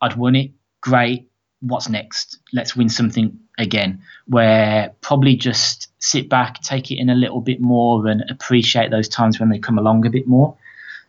I'd 0.00 0.16
won 0.16 0.34
it, 0.34 0.52
great. 0.80 1.28
What's 1.60 1.90
next? 1.90 2.38
Let's 2.54 2.74
win 2.74 2.88
something 2.88 3.38
again. 3.58 4.00
Where 4.26 4.94
probably 5.02 5.36
just 5.36 5.88
sit 5.98 6.30
back, 6.30 6.62
take 6.62 6.90
it 6.90 6.98
in 6.98 7.10
a 7.10 7.14
little 7.14 7.42
bit 7.42 7.60
more, 7.60 8.06
and 8.06 8.24
appreciate 8.30 8.90
those 8.90 9.10
times 9.10 9.38
when 9.38 9.50
they 9.50 9.58
come 9.58 9.78
along 9.78 10.06
a 10.06 10.10
bit 10.10 10.26
more. 10.26 10.56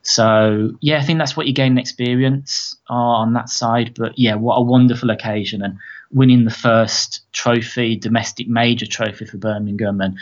So 0.04 0.72
yeah, 0.82 0.98
I 0.98 1.02
think 1.02 1.20
that's 1.20 1.38
what 1.38 1.48
you 1.48 1.54
gain 1.54 1.78
experience 1.78 2.76
on 2.90 3.34
that 3.34 3.50
side. 3.50 3.94
But 3.96 4.18
yeah, 4.18 4.36
what 4.36 4.56
a 4.56 4.62
wonderful 4.62 5.10
occasion 5.10 5.62
and 5.62 5.78
winning 6.12 6.46
the 6.46 6.52
first 6.52 7.22
trophy, 7.32 7.96
domestic 7.96 8.48
major 8.48 8.86
trophy 8.86 9.26
for 9.26 9.38
Birmingham, 9.38 10.02
and 10.02 10.18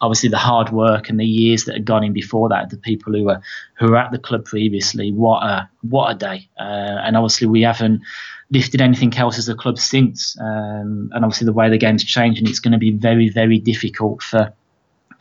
obviously 0.00 0.28
the 0.28 0.38
hard 0.38 0.70
work 0.70 1.08
and 1.08 1.18
the 1.18 1.26
years 1.26 1.64
that 1.64 1.74
had 1.74 1.84
gone 1.84 2.04
in 2.04 2.12
before 2.12 2.48
that, 2.48 2.70
the 2.70 2.76
people 2.76 3.12
who 3.12 3.24
were 3.24 3.40
who 3.78 3.90
were 3.90 3.96
at 3.96 4.12
the 4.12 4.18
club 4.18 4.44
previously. 4.44 5.12
What 5.12 5.42
a 5.42 5.68
what 5.82 6.10
a 6.10 6.14
day! 6.14 6.48
Uh, 6.58 7.00
and 7.02 7.16
obviously 7.16 7.46
we 7.46 7.62
haven't 7.62 8.02
lifted 8.50 8.82
anything 8.82 9.16
else 9.16 9.38
as 9.38 9.48
a 9.48 9.54
club 9.54 9.78
since. 9.78 10.36
Um, 10.38 11.10
and 11.12 11.24
obviously 11.24 11.46
the 11.46 11.54
way 11.54 11.70
the 11.70 11.78
game's 11.78 12.04
changing, 12.04 12.46
it's 12.46 12.60
going 12.60 12.72
to 12.72 12.78
be 12.78 12.92
very 12.92 13.30
very 13.30 13.58
difficult 13.58 14.22
for 14.22 14.52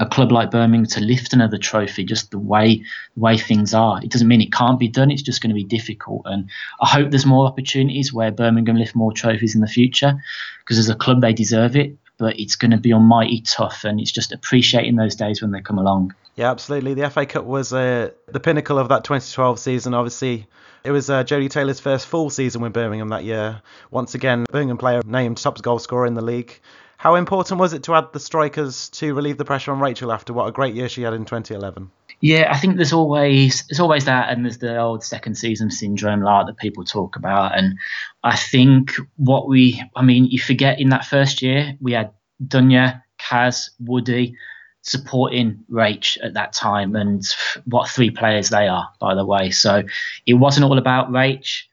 a 0.01 0.05
club 0.08 0.31
like 0.31 0.50
Birmingham 0.50 0.88
to 0.88 1.00
lift 1.00 1.31
another 1.31 1.60
trophy, 1.60 2.03
just 2.03 2.31
the 2.31 2.39
way 2.39 2.84
the 3.13 3.20
way 3.20 3.38
things 3.38 3.74
are. 3.75 4.01
It 4.03 4.10
doesn't 4.10 4.27
mean 4.27 4.41
it 4.41 4.51
can't 4.51 4.79
be 4.79 4.88
done. 4.88 5.12
It's 5.12 5.22
just 5.22 5.41
going 5.41 5.51
to 5.51 5.55
be 5.55 5.63
difficult. 5.63 6.24
And 6.25 6.50
I 6.81 6.88
hope 6.88 7.12
there's 7.12 7.25
more 7.25 7.46
opportunities 7.46 8.12
where 8.12 8.31
Birmingham 8.31 8.77
lift 8.77 8.96
more 8.96 9.13
trophies 9.13 9.53
in 9.53 9.62
the 9.62 9.67
future, 9.67 10.15
because 10.60 10.79
as 10.79 10.89
a 10.89 10.96
club 10.96 11.22
they 11.22 11.34
deserve 11.34 11.75
it. 11.75 11.98
But 12.17 12.39
it's 12.39 12.55
going 12.55 12.72
to 12.72 12.77
be 12.77 12.93
almighty 12.93 13.41
tough, 13.41 13.84
and 13.84 14.00
it's 14.00 14.12
just 14.12 14.31
appreciating 14.31 14.96
those 14.96 15.15
days 15.15 15.41
when 15.41 15.51
they 15.51 15.62
come 15.62 15.77
along. 15.77 16.15
Yeah, 16.36 16.50
absolutely. 16.51 16.96
The 16.96 17.10
FA 17.10 17.25
Cup 17.25 17.46
was 17.46 17.72
uh, 17.72 18.12
the 18.27 18.39
pinnacle 18.39 18.79
of 18.79 18.89
that 18.89 19.03
2012 19.03 19.60
season. 19.60 19.93
Obviously, 19.93 20.48
it 20.84 20.91
was 20.91 21.10
uh, 21.10 21.24
Jodie 21.24 21.50
Taylor's 21.50 21.79
first 21.79 22.08
full 22.08 22.29
season 22.29 22.62
with 22.62 22.74
Birmingham 22.74 23.10
that 23.10 23.24
year. 23.24 23.62
Once 23.91 24.15
again, 24.15 24.46
Birmingham 24.51 24.77
player 24.77 25.01
named 25.05 25.38
top 25.38 25.62
goal 25.62 25.79
scorer 25.79 26.05
in 26.05 26.13
the 26.15 26.24
league. 26.24 26.60
How 27.01 27.15
important 27.15 27.60
was 27.60 27.74
it 27.74 27.81
to 27.86 27.96
add 27.96 28.13
the 28.13 28.20
strikers 28.20 28.88
to 28.89 29.15
relieve 29.15 29.39
the 29.39 29.43
pressure 29.43 29.72
on 29.72 29.79
Rachel 29.79 30.12
after 30.12 30.34
what 30.34 30.46
a 30.46 30.51
great 30.51 30.75
year 30.75 30.88
she 30.88 31.01
had 31.01 31.15
in 31.15 31.25
2011? 31.25 31.89
Yeah, 32.20 32.48
I 32.53 32.60
think 32.60 32.75
there's 32.75 32.93
always 32.93 33.65
there's 33.67 33.80
always 33.80 34.06
that, 34.06 34.30
and 34.30 34.45
there's 34.45 34.60
the 34.60 34.78
old 34.78 35.04
second 35.04 35.34
season 35.34 35.71
syndrome 35.71 36.21
like 36.21 36.45
that 36.45 36.58
people 36.58 36.86
talk 36.86 37.15
about. 37.15 37.58
And 37.58 37.80
I 38.23 38.38
think 38.38 38.91
what 39.15 39.49
we, 39.49 39.82
I 39.95 40.04
mean, 40.04 40.25
you 40.25 40.38
forget 40.38 40.80
in 40.80 40.89
that 40.89 41.06
first 41.06 41.41
year 41.41 41.75
we 41.82 41.93
had 41.93 42.12
Dunya, 42.39 43.02
Kaz, 43.19 43.71
Woody 43.80 44.36
supporting 44.84 45.63
Rach 45.71 46.19
at 46.23 46.36
that 46.36 46.54
time, 46.54 46.95
and 46.95 47.23
what 47.65 47.89
three 47.89 48.12
players 48.12 48.49
they 48.49 48.67
are, 48.67 48.88
by 48.99 49.15
the 49.15 49.25
way. 49.25 49.49
So 49.49 49.82
it 50.28 50.36
wasn't 50.36 50.65
all 50.65 50.78
about 50.78 51.10
Rach 51.10 51.63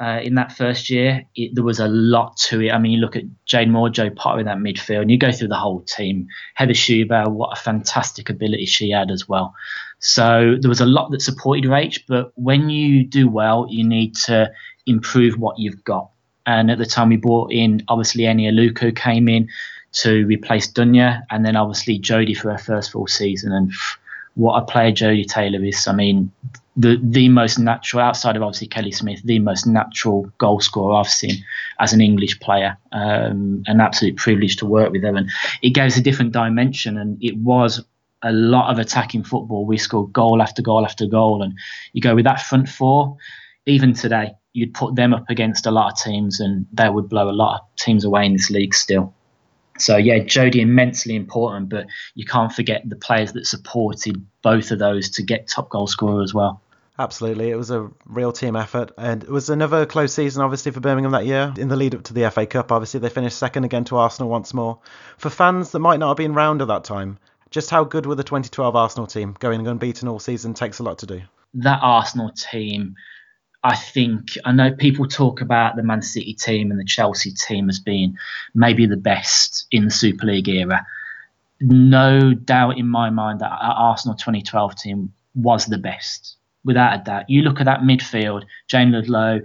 uh, 0.00 0.20
in 0.22 0.34
that 0.36 0.52
first 0.52 0.90
year, 0.90 1.24
it, 1.34 1.54
there 1.54 1.64
was 1.64 1.80
a 1.80 1.88
lot 1.88 2.36
to 2.36 2.60
it. 2.60 2.70
I 2.70 2.78
mean, 2.78 2.92
you 2.92 2.98
look 2.98 3.16
at 3.16 3.24
Jade 3.46 3.68
Moore, 3.68 3.90
Jo 3.90 4.10
Potter 4.10 4.40
in 4.40 4.46
that 4.46 4.58
midfield, 4.58 5.02
and 5.02 5.10
you 5.10 5.18
go 5.18 5.32
through 5.32 5.48
the 5.48 5.56
whole 5.56 5.80
team. 5.80 6.28
Heather 6.54 6.72
Schuber, 6.72 7.28
what 7.30 7.58
a 7.58 7.60
fantastic 7.60 8.30
ability 8.30 8.66
she 8.66 8.90
had 8.90 9.10
as 9.10 9.28
well. 9.28 9.54
So 9.98 10.56
there 10.60 10.68
was 10.68 10.80
a 10.80 10.86
lot 10.86 11.10
that 11.10 11.22
supported 11.22 11.64
Rach, 11.64 12.00
but 12.06 12.32
when 12.36 12.70
you 12.70 13.04
do 13.04 13.28
well, 13.28 13.66
you 13.68 13.86
need 13.86 14.14
to 14.26 14.52
improve 14.86 15.38
what 15.38 15.58
you've 15.58 15.82
got. 15.82 16.10
And 16.46 16.70
at 16.70 16.78
the 16.78 16.86
time, 16.86 17.08
we 17.08 17.16
brought 17.16 17.52
in 17.52 17.82
obviously 17.88 18.24
Eni 18.24 18.50
Aluko 18.50 18.94
came 18.94 19.28
in 19.28 19.48
to 19.92 20.24
replace 20.26 20.70
Dunya, 20.70 21.22
and 21.30 21.44
then 21.44 21.56
obviously 21.56 21.98
Jodie 21.98 22.36
for 22.36 22.52
her 22.52 22.58
first 22.58 22.92
full 22.92 23.08
season. 23.08 23.52
And 23.52 23.72
what 24.38 24.62
a 24.62 24.64
player 24.64 24.92
Jodie 24.92 25.26
Taylor 25.26 25.64
is. 25.64 25.88
I 25.88 25.92
mean, 25.92 26.30
the 26.76 26.96
the 27.02 27.28
most 27.28 27.58
natural 27.58 28.04
outside 28.04 28.36
of 28.36 28.42
obviously 28.42 28.68
Kelly 28.68 28.92
Smith, 28.92 29.20
the 29.24 29.40
most 29.40 29.66
natural 29.66 30.30
goal 30.38 30.60
scorer 30.60 30.94
I've 30.94 31.08
seen 31.08 31.44
as 31.80 31.92
an 31.92 32.00
English 32.00 32.38
player. 32.38 32.78
Um, 32.92 33.64
an 33.66 33.80
absolute 33.80 34.16
privilege 34.16 34.54
to 34.58 34.66
work 34.66 34.92
with 34.92 35.02
her, 35.02 35.16
and 35.16 35.28
it 35.60 35.70
gives 35.70 35.96
a 35.96 36.00
different 36.00 36.32
dimension. 36.32 36.96
And 36.96 37.18
it 37.20 37.36
was 37.36 37.84
a 38.22 38.30
lot 38.30 38.70
of 38.70 38.78
attacking 38.78 39.24
football. 39.24 39.66
We 39.66 39.76
scored 39.76 40.12
goal 40.12 40.40
after 40.40 40.62
goal 40.62 40.84
after 40.84 41.06
goal, 41.06 41.42
and 41.42 41.58
you 41.92 42.00
go 42.00 42.14
with 42.14 42.24
that 42.24 42.40
front 42.40 42.68
four. 42.68 43.16
Even 43.66 43.92
today, 43.92 44.36
you'd 44.52 44.72
put 44.72 44.94
them 44.94 45.12
up 45.12 45.24
against 45.28 45.66
a 45.66 45.72
lot 45.72 45.92
of 45.92 45.98
teams, 45.98 46.38
and 46.38 46.64
they 46.72 46.88
would 46.88 47.08
blow 47.08 47.28
a 47.28 47.32
lot 47.32 47.60
of 47.60 47.66
teams 47.76 48.04
away 48.04 48.24
in 48.24 48.34
this 48.34 48.50
league 48.50 48.72
still. 48.72 49.12
So 49.80 49.96
yeah, 49.96 50.18
Jodie 50.18 50.60
immensely 50.60 51.16
important, 51.16 51.68
but 51.68 51.86
you 52.14 52.24
can't 52.24 52.52
forget 52.52 52.82
the 52.88 52.96
players 52.96 53.32
that 53.32 53.46
supported 53.46 54.26
both 54.42 54.70
of 54.70 54.78
those 54.78 55.10
to 55.10 55.22
get 55.22 55.48
top 55.48 55.70
goal 55.70 55.86
scorer 55.86 56.22
as 56.22 56.34
well. 56.34 56.62
Absolutely, 57.00 57.50
it 57.50 57.56
was 57.56 57.70
a 57.70 57.88
real 58.06 58.32
team 58.32 58.56
effort, 58.56 58.90
and 58.98 59.22
it 59.22 59.30
was 59.30 59.50
another 59.50 59.86
close 59.86 60.12
season, 60.12 60.42
obviously, 60.42 60.72
for 60.72 60.80
Birmingham 60.80 61.12
that 61.12 61.26
year. 61.26 61.54
In 61.56 61.68
the 61.68 61.76
lead 61.76 61.94
up 61.94 62.02
to 62.04 62.12
the 62.12 62.28
FA 62.28 62.44
Cup, 62.44 62.72
obviously, 62.72 62.98
they 62.98 63.08
finished 63.08 63.38
second 63.38 63.62
again 63.62 63.84
to 63.84 63.96
Arsenal 63.96 64.28
once 64.28 64.52
more. 64.52 64.80
For 65.16 65.30
fans 65.30 65.70
that 65.70 65.78
might 65.78 66.00
not 66.00 66.08
have 66.08 66.16
been 66.16 66.34
round 66.34 66.60
at 66.60 66.66
that 66.66 66.82
time, 66.82 67.18
just 67.50 67.70
how 67.70 67.84
good 67.84 68.04
were 68.04 68.16
the 68.16 68.24
2012 68.24 68.74
Arsenal 68.74 69.06
team? 69.06 69.36
Going 69.38 69.64
unbeaten 69.68 70.08
all 70.08 70.18
season 70.18 70.54
takes 70.54 70.80
a 70.80 70.82
lot 70.82 70.98
to 70.98 71.06
do. 71.06 71.22
That 71.54 71.78
Arsenal 71.82 72.32
team, 72.32 72.96
I 73.64 73.74
think, 73.74 74.38
I 74.44 74.52
know 74.52 74.72
people 74.72 75.06
talk 75.06 75.40
about 75.40 75.76
the 75.76 75.82
Man 75.82 76.02
City 76.02 76.34
team 76.34 76.70
and 76.70 76.78
the 76.78 76.84
Chelsea 76.84 77.32
team 77.32 77.68
as 77.68 77.80
being 77.80 78.16
maybe 78.54 78.86
the 78.86 78.96
best 78.96 79.66
in 79.72 79.86
the 79.86 79.90
Super 79.90 80.26
League 80.26 80.48
era. 80.48 80.86
No 81.60 82.34
doubt 82.34 82.78
in 82.78 82.86
my 82.86 83.10
mind 83.10 83.40
that 83.40 83.50
Arsenal 83.50 84.16
2012 84.16 84.76
team 84.76 85.12
was 85.34 85.66
the 85.66 85.78
best 85.78 86.36
without 86.64 87.00
a 87.00 87.02
doubt. 87.02 87.28
You 87.28 87.42
look 87.42 87.58
at 87.58 87.66
that 87.66 87.80
midfield, 87.80 88.44
Jayne 88.68 88.92
Ludlow, 88.92 89.40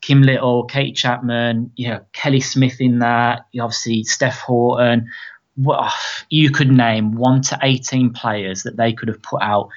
Kim 0.00 0.22
Little, 0.22 0.64
Kate 0.64 0.96
Chapman, 0.96 1.72
you 1.76 1.88
know, 1.88 2.00
Kelly 2.12 2.40
Smith 2.40 2.80
in 2.80 3.00
that, 3.00 3.46
obviously 3.60 4.04
Steph 4.04 4.40
Houghton. 4.40 5.10
Well, 5.56 5.92
you 6.30 6.50
could 6.50 6.70
name 6.70 7.12
one 7.12 7.42
to 7.42 7.58
18 7.62 8.14
players 8.14 8.62
that 8.62 8.78
they 8.78 8.94
could 8.94 9.08
have 9.08 9.20
put 9.20 9.42
out, 9.42 9.68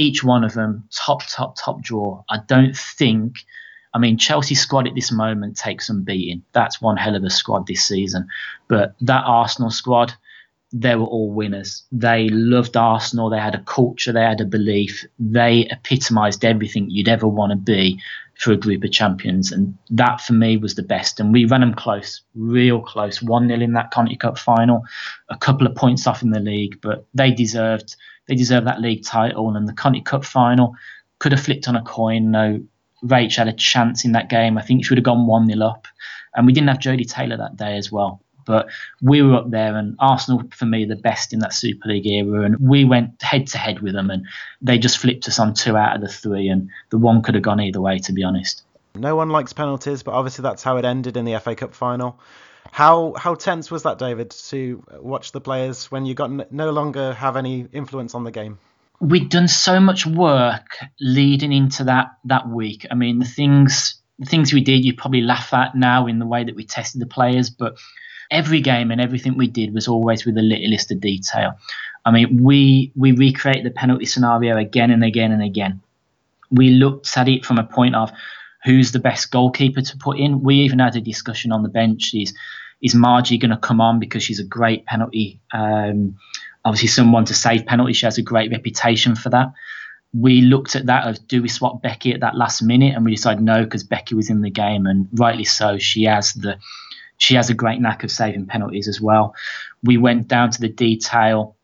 each 0.00 0.24
one 0.24 0.44
of 0.44 0.54
them 0.54 0.88
top, 0.90 1.26
top, 1.28 1.56
top 1.56 1.82
draw. 1.82 2.24
I 2.30 2.38
don't 2.46 2.74
think, 2.74 3.34
I 3.92 3.98
mean, 3.98 4.16
Chelsea 4.16 4.54
squad 4.54 4.88
at 4.88 4.94
this 4.94 5.12
moment 5.12 5.58
takes 5.58 5.86
some 5.86 6.02
beating. 6.02 6.42
That's 6.52 6.80
one 6.80 6.96
hell 6.96 7.16
of 7.16 7.22
a 7.22 7.30
squad 7.30 7.66
this 7.66 7.86
season. 7.86 8.26
But 8.66 8.94
that 9.02 9.24
Arsenal 9.26 9.70
squad, 9.70 10.14
they 10.72 10.96
were 10.96 11.04
all 11.04 11.30
winners. 11.30 11.82
They 11.92 12.28
loved 12.30 12.78
Arsenal. 12.78 13.28
They 13.28 13.38
had 13.38 13.54
a 13.54 13.62
culture. 13.64 14.12
They 14.12 14.22
had 14.22 14.40
a 14.40 14.46
belief. 14.46 15.04
They 15.18 15.68
epitomised 15.70 16.44
everything 16.46 16.88
you'd 16.88 17.08
ever 17.08 17.28
want 17.28 17.50
to 17.50 17.56
be 17.56 18.00
for 18.38 18.52
a 18.52 18.56
group 18.56 18.82
of 18.84 18.92
champions. 18.92 19.52
And 19.52 19.76
that 19.90 20.22
for 20.22 20.32
me 20.32 20.56
was 20.56 20.76
the 20.76 20.82
best. 20.82 21.20
And 21.20 21.30
we 21.30 21.44
ran 21.44 21.60
them 21.60 21.74
close, 21.74 22.22
real 22.34 22.80
close. 22.80 23.20
1 23.20 23.48
0 23.48 23.60
in 23.60 23.74
that 23.74 23.90
Conti 23.90 24.16
Cup 24.16 24.38
final, 24.38 24.82
a 25.28 25.36
couple 25.36 25.66
of 25.66 25.74
points 25.74 26.06
off 26.06 26.22
in 26.22 26.30
the 26.30 26.40
league, 26.40 26.80
but 26.80 27.04
they 27.12 27.32
deserved 27.32 27.96
they 28.30 28.36
deserved 28.36 28.68
that 28.68 28.80
league 28.80 29.04
title. 29.04 29.56
And 29.56 29.68
the 29.68 29.72
Conti 29.72 30.00
Cup 30.00 30.24
final 30.24 30.76
could 31.18 31.32
have 31.32 31.42
flipped 31.42 31.66
on 31.66 31.74
a 31.74 31.82
coin. 31.82 32.30
No, 32.30 32.60
Rach 33.04 33.36
had 33.36 33.48
a 33.48 33.52
chance 33.52 34.04
in 34.04 34.12
that 34.12 34.30
game. 34.30 34.56
I 34.56 34.62
think 34.62 34.84
she 34.84 34.92
would 34.92 34.98
have 34.98 35.04
gone 35.04 35.26
1 35.26 35.48
0 35.48 35.66
up. 35.66 35.88
And 36.36 36.46
we 36.46 36.52
didn't 36.52 36.68
have 36.68 36.78
Jodie 36.78 37.10
Taylor 37.10 37.36
that 37.38 37.56
day 37.56 37.76
as 37.76 37.90
well 37.90 38.22
But 38.46 38.68
we 39.02 39.20
were 39.20 39.34
up 39.34 39.50
there, 39.50 39.76
and 39.76 39.96
Arsenal, 39.98 40.44
for 40.52 40.64
me, 40.64 40.84
the 40.84 40.94
best 40.94 41.32
in 41.32 41.40
that 41.40 41.52
Super 41.52 41.88
League 41.88 42.06
era. 42.06 42.42
And 42.44 42.56
we 42.60 42.84
went 42.84 43.20
head 43.20 43.48
to 43.48 43.58
head 43.58 43.80
with 43.80 43.94
them, 43.94 44.10
and 44.10 44.26
they 44.62 44.78
just 44.78 44.98
flipped 44.98 45.26
us 45.26 45.40
on 45.40 45.54
two 45.54 45.76
out 45.76 45.96
of 45.96 46.02
the 46.02 46.08
three. 46.08 46.48
And 46.48 46.70
the 46.90 46.98
one 46.98 47.22
could 47.22 47.34
have 47.34 47.42
gone 47.42 47.60
either 47.60 47.80
way, 47.80 47.98
to 47.98 48.12
be 48.12 48.22
honest. 48.22 48.62
No 48.94 49.16
one 49.16 49.30
likes 49.30 49.52
penalties, 49.52 50.04
but 50.04 50.12
obviously 50.12 50.42
that's 50.42 50.62
how 50.62 50.76
it 50.76 50.84
ended 50.84 51.16
in 51.16 51.24
the 51.24 51.38
FA 51.40 51.56
Cup 51.56 51.74
final. 51.74 52.20
How 52.70 53.14
how 53.16 53.34
tense 53.34 53.70
was 53.70 53.82
that, 53.82 53.98
David, 53.98 54.30
to 54.48 54.84
watch 55.00 55.32
the 55.32 55.40
players 55.40 55.90
when 55.90 56.06
you 56.06 56.14
got 56.14 56.52
no 56.52 56.70
longer 56.70 57.12
have 57.14 57.36
any 57.36 57.66
influence 57.72 58.14
on 58.14 58.24
the 58.24 58.30
game? 58.30 58.58
We'd 59.00 59.30
done 59.30 59.48
so 59.48 59.80
much 59.80 60.06
work 60.06 60.76
leading 61.00 61.52
into 61.52 61.84
that 61.84 62.08
that 62.24 62.48
week. 62.48 62.86
I 62.90 62.94
mean, 62.94 63.18
the 63.18 63.24
things 63.24 64.00
the 64.18 64.26
things 64.26 64.52
we 64.52 64.62
did, 64.62 64.84
you 64.84 64.94
probably 64.94 65.22
laugh 65.22 65.52
at 65.54 65.74
now 65.74 66.06
in 66.06 66.18
the 66.18 66.26
way 66.26 66.44
that 66.44 66.54
we 66.54 66.64
tested 66.64 67.00
the 67.00 67.06
players, 67.06 67.50
but 67.50 67.76
every 68.30 68.60
game 68.60 68.90
and 68.90 69.00
everything 69.00 69.36
we 69.36 69.48
did 69.48 69.74
was 69.74 69.88
always 69.88 70.24
with 70.24 70.34
the 70.34 70.42
littlest 70.42 70.92
of 70.92 71.00
detail. 71.00 71.54
I 72.04 72.10
mean, 72.10 72.42
we 72.42 72.92
we 72.96 73.12
recreated 73.12 73.64
the 73.64 73.70
penalty 73.70 74.06
scenario 74.06 74.56
again 74.56 74.90
and 74.90 75.04
again 75.04 75.32
and 75.32 75.42
again. 75.42 75.80
We 76.50 76.70
looked 76.70 77.16
at 77.16 77.28
it 77.28 77.44
from 77.44 77.58
a 77.58 77.64
point 77.64 77.94
of 77.94 78.10
who's 78.64 78.92
the 78.92 78.98
best 78.98 79.30
goalkeeper 79.30 79.80
to 79.80 79.96
put 79.96 80.18
in. 80.18 80.42
We 80.42 80.56
even 80.56 80.78
had 80.78 80.96
a 80.96 81.00
discussion 81.00 81.52
on 81.52 81.62
the 81.62 81.68
bench. 81.68 82.12
Is 82.14 82.34
is 82.82 82.94
Margie 82.94 83.38
going 83.38 83.50
to 83.50 83.58
come 83.58 83.80
on 83.80 83.98
because 83.98 84.22
she's 84.22 84.40
a 84.40 84.44
great 84.44 84.86
penalty? 84.86 85.40
Um, 85.52 86.16
obviously, 86.64 86.88
someone 86.88 87.24
to 87.26 87.34
save 87.34 87.66
penalties. 87.66 87.98
She 87.98 88.06
has 88.06 88.18
a 88.18 88.22
great 88.22 88.50
reputation 88.50 89.14
for 89.14 89.30
that. 89.30 89.52
We 90.12 90.40
looked 90.40 90.74
at 90.74 90.86
that 90.86 91.06
of 91.06 91.28
do 91.28 91.40
we 91.42 91.48
swap 91.48 91.82
Becky 91.82 92.12
at 92.12 92.20
that 92.20 92.36
last 92.36 92.62
minute, 92.62 92.94
and 92.94 93.04
we 93.04 93.12
decided 93.12 93.42
no 93.42 93.64
because 93.64 93.84
Becky 93.84 94.14
was 94.14 94.30
in 94.30 94.40
the 94.40 94.50
game, 94.50 94.86
and 94.86 95.08
rightly 95.12 95.44
so. 95.44 95.78
She 95.78 96.04
has 96.04 96.32
the 96.32 96.58
she 97.18 97.34
has 97.34 97.50
a 97.50 97.54
great 97.54 97.80
knack 97.80 98.02
of 98.02 98.10
saving 98.10 98.46
penalties 98.46 98.88
as 98.88 99.00
well. 99.00 99.34
We 99.82 99.98
went 99.98 100.26
down 100.26 100.50
to 100.50 100.60
the 100.60 100.68
detail 100.70 101.56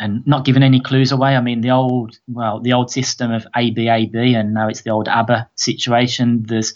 and 0.00 0.26
not 0.26 0.44
giving 0.44 0.62
any 0.62 0.80
clues 0.80 1.12
away. 1.12 1.36
I 1.36 1.40
mean, 1.40 1.60
the 1.60 1.70
old 1.70 2.18
well, 2.28 2.60
the 2.60 2.72
old 2.72 2.90
system 2.90 3.32
of 3.32 3.46
ABAB, 3.56 4.34
and 4.34 4.54
now 4.54 4.68
it's 4.68 4.82
the 4.82 4.90
old 4.90 5.08
ABBA 5.08 5.48
situation. 5.54 6.44
There's 6.46 6.74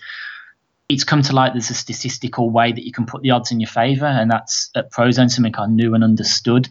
it's 0.88 1.04
come 1.04 1.22
to 1.22 1.35
light. 1.35 1.52
There's 1.52 1.70
a 1.70 1.74
statistical 1.74 2.50
way 2.50 2.72
that 2.72 2.85
you 2.85 2.92
can 2.92 3.07
put 3.07 3.22
the 3.22 3.31
odds 3.31 3.50
in 3.50 3.61
your 3.61 3.68
favour, 3.68 4.07
and 4.07 4.31
that's 4.31 4.70
at 4.74 4.90
Prozone 4.90 5.31
something 5.31 5.54
I 5.57 5.66
knew 5.66 5.94
and 5.94 6.04
understood. 6.04 6.68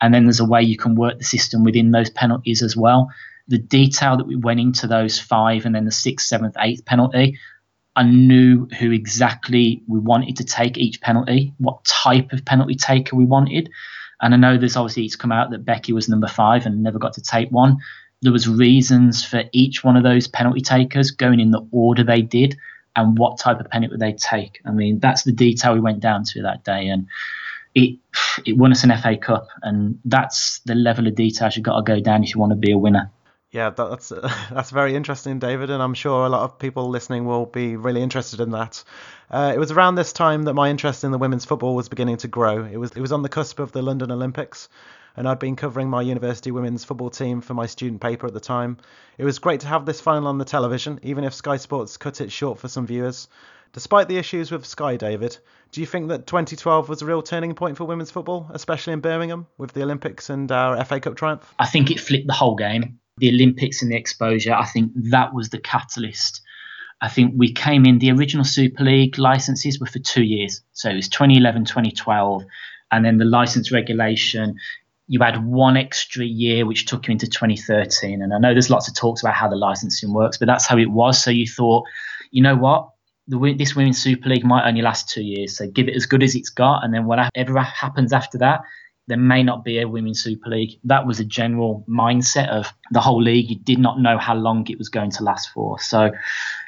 And 0.00 0.14
then 0.14 0.24
there's 0.24 0.40
a 0.40 0.46
way 0.46 0.62
you 0.62 0.78
can 0.78 0.94
work 0.94 1.18
the 1.18 1.24
system 1.24 1.62
within 1.62 1.90
those 1.90 2.08
penalties 2.10 2.62
as 2.62 2.74
well. 2.74 3.10
The 3.48 3.58
detail 3.58 4.16
that 4.16 4.26
we 4.26 4.36
went 4.36 4.60
into 4.60 4.86
those 4.86 5.18
five, 5.18 5.66
and 5.66 5.74
then 5.74 5.84
the 5.84 5.92
sixth, 5.92 6.26
seventh, 6.26 6.56
eighth 6.58 6.84
penalty. 6.84 7.38
I 7.96 8.04
knew 8.04 8.66
who 8.78 8.92
exactly 8.92 9.82
we 9.88 9.98
wanted 9.98 10.36
to 10.36 10.44
take 10.44 10.78
each 10.78 11.00
penalty, 11.00 11.52
what 11.58 11.84
type 11.84 12.32
of 12.32 12.44
penalty 12.44 12.76
taker 12.76 13.16
we 13.16 13.24
wanted 13.24 13.68
and 14.20 14.34
I 14.34 14.36
know 14.36 14.58
there's 14.58 14.76
obviously 14.76 15.04
it's 15.04 15.16
come 15.16 15.32
out 15.32 15.50
that 15.50 15.64
Becky 15.64 15.92
was 15.92 16.08
number 16.08 16.28
five 16.28 16.66
and 16.66 16.82
never 16.82 16.98
got 16.98 17.14
to 17.14 17.22
take 17.22 17.50
one. 17.50 17.78
There 18.22 18.32
was 18.32 18.48
reasons 18.48 19.24
for 19.24 19.44
each 19.52 19.82
one 19.82 19.96
of 19.96 20.02
those 20.02 20.28
penalty 20.28 20.60
takers 20.60 21.10
going 21.10 21.40
in 21.40 21.50
the 21.50 21.66
order 21.72 22.04
they 22.04 22.22
did 22.22 22.56
and 22.96 23.16
what 23.16 23.38
type 23.38 23.60
of 23.60 23.70
penalty 23.70 23.96
they 23.98 24.12
take. 24.12 24.60
I 24.66 24.72
mean, 24.72 24.98
that's 24.98 25.22
the 25.22 25.32
detail 25.32 25.74
we 25.74 25.80
went 25.80 26.00
down 26.00 26.24
to 26.24 26.42
that 26.42 26.64
day, 26.64 26.88
and 26.88 27.06
it 27.74 27.98
it 28.44 28.56
won 28.56 28.72
us 28.72 28.84
an 28.84 28.96
FA 28.96 29.16
Cup, 29.16 29.48
and 29.62 29.98
that's 30.04 30.60
the 30.66 30.74
level 30.74 31.06
of 31.06 31.14
detail 31.14 31.50
you've 31.54 31.64
got 31.64 31.76
to 31.76 31.82
go 31.82 32.00
down 32.00 32.24
if 32.24 32.34
you 32.34 32.40
want 32.40 32.50
to 32.50 32.56
be 32.56 32.72
a 32.72 32.78
winner. 32.78 33.10
Yeah, 33.50 33.70
that's 33.70 34.12
that's 34.50 34.70
very 34.70 34.94
interesting, 34.94 35.38
David, 35.38 35.70
and 35.70 35.82
I'm 35.82 35.94
sure 35.94 36.26
a 36.26 36.28
lot 36.28 36.42
of 36.42 36.58
people 36.58 36.88
listening 36.88 37.24
will 37.24 37.46
be 37.46 37.76
really 37.76 38.02
interested 38.02 38.40
in 38.40 38.50
that. 38.50 38.82
Uh, 39.30 39.52
it 39.54 39.58
was 39.58 39.70
around 39.70 39.94
this 39.94 40.12
time 40.12 40.42
that 40.42 40.54
my 40.54 40.68
interest 40.68 41.04
in 41.04 41.12
the 41.12 41.18
women's 41.18 41.44
football 41.44 41.76
was 41.76 41.88
beginning 41.88 42.16
to 42.16 42.28
grow. 42.28 42.64
It 42.64 42.76
was 42.76 42.90
it 42.92 43.00
was 43.00 43.12
on 43.12 43.22
the 43.22 43.28
cusp 43.28 43.60
of 43.60 43.70
the 43.70 43.80
London 43.80 44.10
Olympics, 44.10 44.68
and 45.16 45.28
I'd 45.28 45.38
been 45.38 45.54
covering 45.54 45.88
my 45.88 46.02
university 46.02 46.50
women's 46.50 46.84
football 46.84 47.10
team 47.10 47.40
for 47.40 47.54
my 47.54 47.66
student 47.66 48.00
paper 48.00 48.26
at 48.26 48.34
the 48.34 48.40
time. 48.40 48.78
It 49.18 49.24
was 49.24 49.38
great 49.38 49.60
to 49.60 49.68
have 49.68 49.86
this 49.86 50.00
final 50.00 50.26
on 50.26 50.38
the 50.38 50.44
television, 50.44 50.98
even 51.02 51.22
if 51.22 51.32
Sky 51.32 51.58
Sports 51.58 51.96
cut 51.96 52.20
it 52.20 52.32
short 52.32 52.58
for 52.58 52.66
some 52.66 52.86
viewers. 52.86 53.28
Despite 53.72 54.08
the 54.08 54.16
issues 54.16 54.50
with 54.50 54.66
Sky, 54.66 54.96
David, 54.96 55.38
do 55.70 55.80
you 55.80 55.86
think 55.86 56.08
that 56.08 56.26
2012 56.26 56.88
was 56.88 57.02
a 57.02 57.06
real 57.06 57.22
turning 57.22 57.54
point 57.54 57.76
for 57.76 57.84
women's 57.84 58.10
football, 58.10 58.50
especially 58.52 58.94
in 58.94 59.00
Birmingham 59.00 59.46
with 59.58 59.72
the 59.72 59.84
Olympics 59.84 60.28
and 60.28 60.50
our 60.50 60.84
FA 60.84 60.98
Cup 60.98 61.14
triumph? 61.14 61.54
I 61.56 61.66
think 61.66 61.92
it 61.92 62.00
flipped 62.00 62.26
the 62.26 62.32
whole 62.32 62.56
game. 62.56 62.98
The 63.18 63.28
Olympics 63.28 63.80
and 63.80 63.92
the 63.92 63.96
exposure, 63.96 64.54
I 64.54 64.64
think 64.64 64.90
that 64.96 65.32
was 65.32 65.50
the 65.50 65.60
catalyst 65.60 66.40
I 67.00 67.08
think 67.08 67.34
we 67.36 67.52
came 67.52 67.86
in, 67.86 67.98
the 67.98 68.10
original 68.10 68.44
Super 68.44 68.84
League 68.84 69.18
licenses 69.18 69.80
were 69.80 69.86
for 69.86 69.98
two 69.98 70.22
years. 70.22 70.62
So 70.72 70.90
it 70.90 70.96
was 70.96 71.08
2011, 71.08 71.64
2012. 71.64 72.44
And 72.92 73.04
then 73.04 73.18
the 73.18 73.24
license 73.24 73.72
regulation, 73.72 74.56
you 75.06 75.20
had 75.20 75.44
one 75.44 75.76
extra 75.76 76.24
year, 76.24 76.66
which 76.66 76.86
took 76.86 77.08
you 77.08 77.12
into 77.12 77.26
2013. 77.26 78.22
And 78.22 78.34
I 78.34 78.38
know 78.38 78.52
there's 78.52 78.70
lots 78.70 78.88
of 78.88 78.94
talks 78.94 79.22
about 79.22 79.34
how 79.34 79.48
the 79.48 79.56
licensing 79.56 80.12
works, 80.12 80.36
but 80.36 80.46
that's 80.46 80.66
how 80.66 80.76
it 80.76 80.90
was. 80.90 81.22
So 81.22 81.30
you 81.30 81.46
thought, 81.46 81.84
you 82.30 82.42
know 82.42 82.56
what? 82.56 82.90
The, 83.28 83.54
this 83.56 83.74
Women's 83.74 84.02
Super 84.02 84.28
League 84.28 84.44
might 84.44 84.68
only 84.68 84.82
last 84.82 85.08
two 85.08 85.22
years. 85.22 85.56
So 85.56 85.68
give 85.70 85.88
it 85.88 85.96
as 85.96 86.06
good 86.06 86.22
as 86.22 86.34
it's 86.34 86.50
got. 86.50 86.84
And 86.84 86.92
then 86.92 87.06
whatever 87.06 87.60
happens 87.60 88.12
after 88.12 88.38
that, 88.38 88.60
there 89.10 89.18
may 89.18 89.42
not 89.42 89.64
be 89.64 89.80
a 89.80 89.88
women's 89.88 90.22
super 90.22 90.48
league. 90.48 90.78
That 90.84 91.06
was 91.06 91.18
a 91.18 91.24
general 91.24 91.84
mindset 91.88 92.48
of 92.48 92.72
the 92.92 93.00
whole 93.00 93.20
league. 93.20 93.50
You 93.50 93.58
did 93.58 93.78
not 93.78 94.00
know 94.00 94.18
how 94.18 94.36
long 94.36 94.66
it 94.68 94.78
was 94.78 94.88
going 94.88 95.10
to 95.12 95.24
last 95.24 95.50
for. 95.50 95.80
So, 95.80 96.10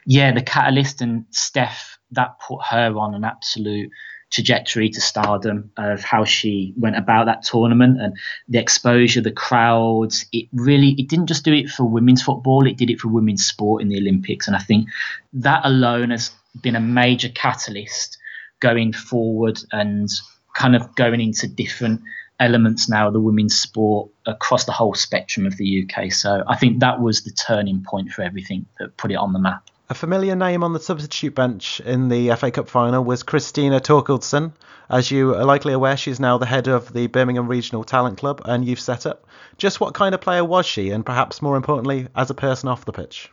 yeah, 0.06 0.32
the 0.32 0.42
catalyst 0.42 1.00
and 1.00 1.24
Steph 1.30 1.98
that 2.12 2.38
put 2.40 2.60
her 2.70 2.96
on 2.96 3.14
an 3.14 3.24
absolute 3.24 3.90
trajectory 4.30 4.88
to 4.88 5.00
stardom 5.00 5.70
of 5.76 6.02
how 6.02 6.24
she 6.24 6.72
went 6.78 6.96
about 6.96 7.26
that 7.26 7.42
tournament 7.42 8.00
and 8.00 8.16
the 8.48 8.58
exposure, 8.58 9.20
the 9.20 9.30
crowds. 9.30 10.24
It 10.32 10.48
really 10.52 10.94
it 10.98 11.08
didn't 11.08 11.26
just 11.26 11.44
do 11.44 11.52
it 11.52 11.68
for 11.68 11.84
women's 11.84 12.22
football; 12.22 12.66
it 12.66 12.76
did 12.76 12.90
it 12.90 13.00
for 13.00 13.08
women's 13.08 13.44
sport 13.44 13.82
in 13.82 13.88
the 13.88 13.98
Olympics. 13.98 14.46
And 14.46 14.56
I 14.56 14.60
think 14.60 14.88
that 15.34 15.60
alone 15.64 16.10
has 16.10 16.30
been 16.60 16.76
a 16.76 16.80
major 16.80 17.28
catalyst 17.28 18.18
going 18.60 18.92
forward 18.92 19.60
and 19.72 20.08
kind 20.54 20.76
of 20.76 20.94
going 20.94 21.20
into 21.20 21.46
different 21.48 22.00
elements 22.40 22.88
now 22.88 23.06
of 23.06 23.12
the 23.12 23.20
women's 23.20 23.58
sport 23.58 24.10
across 24.26 24.64
the 24.64 24.72
whole 24.72 24.94
spectrum 24.94 25.46
of 25.46 25.56
the 25.56 25.84
UK. 25.84 26.12
So 26.12 26.42
I 26.48 26.56
think 26.56 26.80
that 26.80 27.00
was 27.00 27.22
the 27.22 27.30
turning 27.30 27.84
point 27.84 28.10
for 28.10 28.22
everything 28.22 28.66
that 28.78 28.96
put 28.96 29.12
it 29.12 29.16
on 29.16 29.32
the 29.32 29.38
map. 29.38 29.68
A 29.88 29.94
familiar 29.94 30.36
name 30.36 30.62
on 30.62 30.72
the 30.72 30.80
substitute 30.80 31.34
bench 31.34 31.80
in 31.80 32.08
the 32.08 32.34
FA 32.36 32.50
Cup 32.50 32.68
final 32.68 33.04
was 33.04 33.22
Christina 33.22 33.80
Torkildsen. 33.80 34.52
As 34.88 35.10
you 35.10 35.34
are 35.34 35.44
likely 35.44 35.72
aware, 35.72 35.96
she's 35.96 36.20
now 36.20 36.38
the 36.38 36.46
head 36.46 36.68
of 36.68 36.92
the 36.92 37.08
Birmingham 37.08 37.48
Regional 37.48 37.84
Talent 37.84 38.18
Club 38.18 38.40
and 38.44 38.64
youth 38.64 38.78
setup. 38.78 39.26
Just 39.58 39.80
what 39.80 39.94
kind 39.94 40.14
of 40.14 40.20
player 40.20 40.44
was 40.44 40.66
she, 40.66 40.90
and 40.90 41.04
perhaps 41.04 41.42
more 41.42 41.56
importantly, 41.56 42.08
as 42.14 42.30
a 42.30 42.34
person 42.34 42.68
off 42.68 42.84
the 42.84 42.92
pitch? 42.92 43.30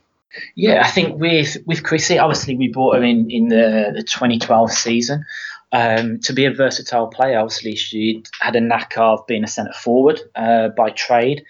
Yeah, 0.54 0.82
I 0.84 0.90
think 0.90 1.20
with 1.20 1.56
with 1.66 1.82
Chrissy, 1.82 2.18
obviously 2.18 2.56
we 2.56 2.68
brought 2.68 2.96
her 2.96 3.02
in 3.02 3.30
in 3.30 3.48
the, 3.48 3.92
the 3.94 4.02
2012 4.02 4.70
season 4.70 5.24
um, 5.72 6.20
to 6.20 6.32
be 6.32 6.44
a 6.44 6.52
versatile 6.52 7.08
player. 7.08 7.38
Obviously, 7.38 7.76
she 7.76 8.22
had 8.40 8.56
a 8.56 8.60
knack 8.60 8.94
of 8.96 9.26
being 9.26 9.44
a 9.44 9.48
centre 9.48 9.72
forward 9.72 10.20
uh, 10.34 10.68
by 10.68 10.90
trade, 10.90 11.44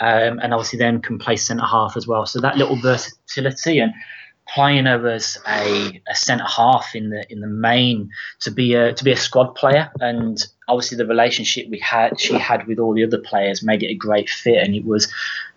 um, 0.00 0.38
and 0.40 0.52
obviously 0.52 0.78
then 0.78 1.00
can 1.00 1.18
play 1.18 1.36
centre 1.36 1.64
half 1.64 1.96
as 1.96 2.06
well. 2.06 2.26
So 2.26 2.40
that 2.40 2.56
little 2.56 2.76
versatility 2.76 3.78
and 3.78 3.92
playing 4.54 4.86
her 4.86 5.08
as 5.08 5.38
a, 5.46 6.02
a 6.08 6.14
centre 6.14 6.44
half 6.44 6.94
in 6.94 7.10
the 7.10 7.24
in 7.30 7.40
the 7.40 7.46
main 7.46 8.10
to 8.40 8.50
be 8.50 8.74
a 8.74 8.92
to 8.92 9.04
be 9.04 9.12
a 9.12 9.16
squad 9.16 9.54
player, 9.54 9.90
and 10.00 10.46
obviously 10.68 10.96
the 10.96 11.06
relationship 11.06 11.66
we 11.70 11.78
had 11.78 12.18
she 12.20 12.34
had 12.34 12.66
with 12.66 12.78
all 12.78 12.94
the 12.94 13.04
other 13.04 13.18
players 13.18 13.62
made 13.62 13.82
it 13.82 13.90
a 13.90 13.94
great 13.94 14.28
fit, 14.28 14.62
and 14.62 14.74
it 14.74 14.84
was 14.84 15.12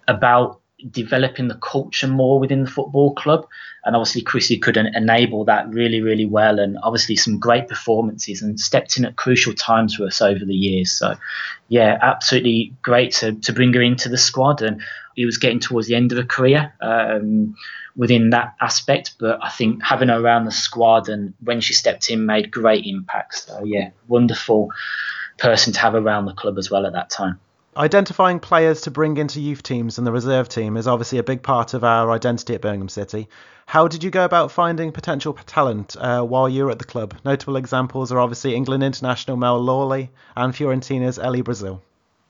about 0.07 0.59
developing 0.89 1.47
the 1.47 1.55
culture 1.55 2.07
more 2.07 2.39
within 2.39 2.63
the 2.63 2.69
football 2.69 3.13
club. 3.13 3.47
And 3.85 3.95
obviously, 3.95 4.21
Chrissy 4.21 4.57
could 4.57 4.77
enable 4.77 5.45
that 5.45 5.69
really, 5.69 6.01
really 6.01 6.25
well. 6.25 6.59
And 6.59 6.77
obviously, 6.83 7.15
some 7.15 7.39
great 7.39 7.67
performances 7.67 8.41
and 8.41 8.59
stepped 8.59 8.97
in 8.97 9.05
at 9.05 9.15
crucial 9.15 9.53
times 9.53 9.95
for 9.95 10.05
us 10.05 10.21
over 10.21 10.43
the 10.45 10.55
years. 10.55 10.91
So, 10.91 11.15
yeah, 11.67 11.97
absolutely 12.01 12.73
great 12.81 13.11
to, 13.15 13.33
to 13.33 13.53
bring 13.53 13.73
her 13.73 13.81
into 13.81 14.09
the 14.09 14.17
squad. 14.17 14.61
And 14.61 14.81
he 15.15 15.25
was 15.25 15.37
getting 15.37 15.59
towards 15.59 15.87
the 15.87 15.95
end 15.95 16.11
of 16.11 16.17
her 16.17 16.23
career 16.23 16.73
um, 16.81 17.55
within 17.95 18.29
that 18.31 18.55
aspect. 18.61 19.15
But 19.19 19.43
I 19.43 19.49
think 19.49 19.83
having 19.83 20.09
her 20.09 20.19
around 20.19 20.45
the 20.45 20.51
squad 20.51 21.09
and 21.09 21.33
when 21.43 21.61
she 21.61 21.73
stepped 21.73 22.09
in 22.09 22.25
made 22.25 22.51
great 22.51 22.85
impacts. 22.85 23.47
So, 23.47 23.63
yeah, 23.63 23.89
wonderful 24.07 24.69
person 25.37 25.73
to 25.73 25.79
have 25.79 25.95
around 25.95 26.25
the 26.25 26.33
club 26.33 26.57
as 26.57 26.71
well 26.71 26.85
at 26.85 26.93
that 26.93 27.09
time. 27.09 27.39
Identifying 27.75 28.39
players 28.39 28.81
to 28.81 28.91
bring 28.91 29.17
into 29.17 29.41
youth 29.41 29.63
teams 29.63 29.97
and 29.97 30.05
the 30.05 30.11
reserve 30.11 30.47
team 30.47 30.77
is 30.77 30.87
obviously 30.87 31.17
a 31.17 31.23
big 31.23 31.41
part 31.41 31.73
of 31.73 31.83
our 31.83 32.11
identity 32.11 32.53
at 32.53 32.61
Birmingham 32.61 32.89
City. 32.89 33.27
How 33.65 33.87
did 33.87 34.03
you 34.03 34.11
go 34.11 34.25
about 34.25 34.51
finding 34.51 34.91
potential 34.91 35.33
talent 35.47 35.95
uh, 35.97 36.21
while 36.21 36.47
you 36.47 36.65
were 36.65 36.71
at 36.71 36.77
the 36.77 36.85
club? 36.85 37.15
Notable 37.25 37.55
examples 37.55 38.11
are 38.11 38.19
obviously 38.19 38.53
England 38.53 38.83
international 38.83 39.37
Mel 39.37 39.59
Lawley 39.59 40.11
and 40.35 40.55
Fiorentina's 40.55 41.17
Ellie 41.17 41.41
Brazil. 41.41 41.81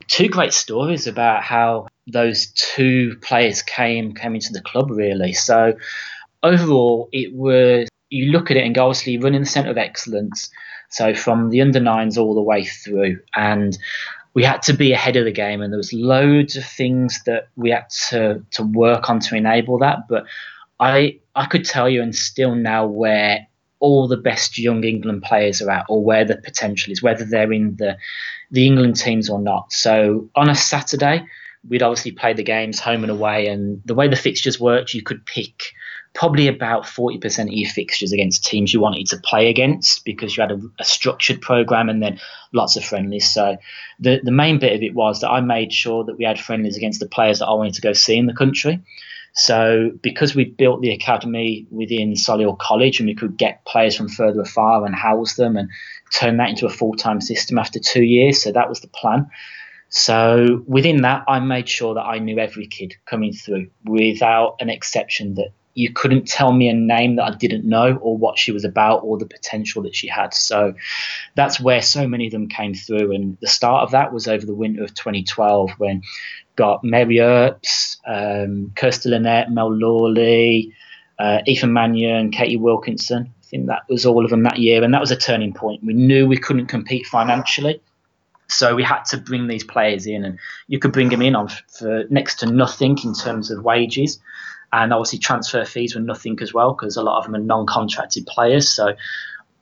Two 0.07 0.29
great 0.29 0.53
stories 0.53 1.07
about 1.07 1.43
how 1.43 1.87
those 2.07 2.47
two 2.47 3.17
players 3.21 3.63
came 3.63 4.13
came 4.13 4.35
into 4.35 4.53
the 4.53 4.61
club 4.61 4.91
really. 4.91 5.33
So 5.33 5.73
overall, 6.41 7.09
it 7.11 7.33
was 7.33 7.89
you 8.09 8.31
look 8.31 8.49
at 8.49 8.57
it 8.57 8.65
and 8.65 8.75
go 8.75 8.85
obviously 8.85 9.17
running 9.17 9.41
the 9.41 9.47
centre 9.47 9.71
of 9.71 9.77
excellence 9.77 10.51
So 10.93 11.15
from 11.15 11.49
the 11.49 11.61
under 11.61 11.79
nines 11.79 12.19
all 12.19 12.35
the 12.35 12.41
way 12.43 12.65
through, 12.65 13.21
and 13.35 13.75
we 14.33 14.43
had 14.43 14.61
to 14.63 14.73
be 14.73 14.93
ahead 14.93 15.15
of 15.15 15.25
the 15.25 15.31
game, 15.31 15.61
and 15.61 15.71
there 15.71 15.77
was 15.77 15.93
loads 15.93 16.55
of 16.55 16.65
things 16.65 17.21
that 17.25 17.49
we 17.55 17.69
had 17.69 17.89
to 18.09 18.43
to 18.51 18.63
work 18.63 19.09
on 19.09 19.19
to 19.21 19.35
enable 19.35 19.77
that. 19.79 20.07
But 20.07 20.25
I 20.79 21.19
I 21.35 21.45
could 21.45 21.65
tell 21.65 21.89
you, 21.89 22.01
and 22.01 22.15
still 22.15 22.55
now, 22.55 22.85
where 22.85 23.47
all 23.79 24.07
the 24.07 24.17
best 24.17 24.57
young 24.57 24.83
England 24.83 25.23
players 25.23 25.61
are 25.61 25.69
at, 25.69 25.85
or 25.89 26.03
where 26.03 26.25
the 26.25 26.37
potential 26.37 26.91
is, 26.91 27.03
whether 27.03 27.25
they're 27.25 27.53
in 27.53 27.75
the 27.77 27.97
the 28.49 28.65
England 28.65 28.97
teams 28.97 29.29
or 29.29 29.39
not. 29.39 29.71
So 29.71 30.29
on 30.35 30.49
a 30.49 30.55
Saturday, 30.55 31.25
we'd 31.67 31.83
obviously 31.83 32.11
play 32.11 32.33
the 32.33 32.43
games 32.43 32.79
home 32.79 33.03
and 33.03 33.11
away, 33.11 33.47
and 33.47 33.81
the 33.85 33.95
way 33.95 34.07
the 34.07 34.15
fixtures 34.15 34.59
worked, 34.59 34.93
you 34.93 35.03
could 35.03 35.25
pick 35.25 35.73
probably 36.13 36.47
about 36.47 36.83
40% 36.83 37.43
of 37.43 37.53
your 37.53 37.69
fixtures 37.69 38.11
against 38.11 38.45
teams 38.45 38.73
you 38.73 38.79
wanted 38.79 39.07
to 39.07 39.17
play 39.17 39.49
against 39.49 40.05
because 40.05 40.37
you 40.37 40.41
had 40.41 40.51
a, 40.51 40.61
a, 40.79 40.85
structured 40.85 41.41
program 41.41 41.89
and 41.89 42.03
then 42.03 42.19
lots 42.51 42.75
of 42.75 42.85
friendlies. 42.85 43.31
So 43.31 43.57
the, 43.99 44.21
the 44.23 44.31
main 44.31 44.59
bit 44.59 44.75
of 44.75 44.83
it 44.83 44.93
was 44.93 45.21
that 45.21 45.31
I 45.31 45.41
made 45.41 45.73
sure 45.73 46.03
that 46.03 46.17
we 46.17 46.25
had 46.25 46.39
friendlies 46.39 46.77
against 46.77 46.99
the 46.99 47.07
players 47.07 47.39
that 47.39 47.47
I 47.47 47.53
wanted 47.53 47.73
to 47.75 47.81
go 47.81 47.93
see 47.93 48.15
in 48.15 48.27
the 48.27 48.33
country. 48.33 48.83
So 49.33 49.91
because 50.03 50.35
we 50.35 50.45
built 50.45 50.81
the 50.81 50.91
academy 50.91 51.65
within 51.71 52.13
Solihull 52.13 52.59
College 52.59 52.99
and 52.99 53.07
we 53.07 53.15
could 53.15 53.35
get 53.35 53.65
players 53.65 53.95
from 53.95 54.07
further 54.07 54.41
afar 54.41 54.85
and 54.85 54.93
house 54.93 55.33
them 55.33 55.57
and 55.57 55.69
turn 56.11 56.37
that 56.37 56.49
into 56.49 56.67
a 56.67 56.69
full-time 56.69 57.21
system 57.21 57.57
after 57.57 57.79
two 57.79 58.03
years. 58.03 58.43
So 58.43 58.51
that 58.51 58.69
was 58.69 58.81
the 58.81 58.87
plan. 58.87 59.31
So 59.89 60.63
within 60.67 61.01
that, 61.01 61.23
I 61.27 61.39
made 61.39 61.67
sure 61.67 61.95
that 61.95 62.01
I 62.01 62.19
knew 62.19 62.37
every 62.37 62.67
kid 62.67 62.95
coming 63.05 63.33
through 63.33 63.69
without 63.83 64.57
an 64.59 64.69
exception 64.69 65.35
that 65.35 65.49
you 65.75 65.91
couldn't 65.91 66.27
tell 66.27 66.51
me 66.51 66.69
a 66.69 66.73
name 66.73 67.15
that 67.15 67.23
I 67.23 67.35
didn't 67.35 67.65
know 67.65 67.95
or 67.95 68.17
what 68.17 68.37
she 68.37 68.51
was 68.51 68.63
about 68.63 68.99
or 68.99 69.17
the 69.17 69.25
potential 69.25 69.83
that 69.83 69.95
she 69.95 70.07
had. 70.07 70.33
So 70.33 70.75
that's 71.35 71.59
where 71.59 71.81
so 71.81 72.07
many 72.07 72.27
of 72.27 72.31
them 72.31 72.47
came 72.47 72.75
through. 72.75 73.11
And 73.13 73.37
the 73.41 73.47
start 73.47 73.83
of 73.83 73.91
that 73.91 74.13
was 74.13 74.27
over 74.27 74.45
the 74.45 74.53
winter 74.53 74.83
of 74.83 74.93
2012 74.93 75.71
when 75.77 76.03
got 76.55 76.83
Mary 76.83 77.19
Earps, 77.19 77.97
um, 78.05 78.71
Kirsty 78.75 79.09
Linnett, 79.09 79.49
Mel 79.49 79.73
Lawley, 79.73 80.73
uh, 81.17 81.39
Aoife 81.47 81.65
Mannion, 81.65 82.31
Katie 82.31 82.57
Wilkinson. 82.57 83.33
I 83.39 83.45
think 83.45 83.67
that 83.67 83.83
was 83.89 84.05
all 84.05 84.23
of 84.23 84.29
them 84.29 84.43
that 84.43 84.59
year. 84.59 84.83
And 84.83 84.93
that 84.93 85.01
was 85.01 85.11
a 85.11 85.17
turning 85.17 85.53
point. 85.53 85.83
We 85.83 85.93
knew 85.93 86.27
we 86.27 86.37
couldn't 86.37 86.67
compete 86.67 87.07
financially. 87.07 87.81
So 88.49 88.75
we 88.75 88.83
had 88.83 89.03
to 89.05 89.17
bring 89.17 89.47
these 89.47 89.63
players 89.63 90.05
in, 90.05 90.23
and 90.23 90.37
you 90.67 90.77
could 90.77 90.91
bring 90.91 91.09
them 91.09 91.21
in 91.23 91.35
on 91.35 91.47
for 91.47 92.03
next 92.09 92.35
to 92.39 92.45
nothing 92.45 92.97
in 93.03 93.15
terms 93.15 93.49
of 93.49 93.63
wages 93.63 94.19
and 94.73 94.91
obviously 94.91 95.19
transfer 95.19 95.63
fees 95.63 95.93
were 95.93 96.01
nothing 96.01 96.37
as 96.41 96.53
well 96.53 96.73
because 96.73 96.97
a 96.97 97.03
lot 97.03 97.19
of 97.19 97.25
them 97.25 97.35
are 97.35 97.45
non-contracted 97.45 98.25
players. 98.25 98.67
So 98.67 98.95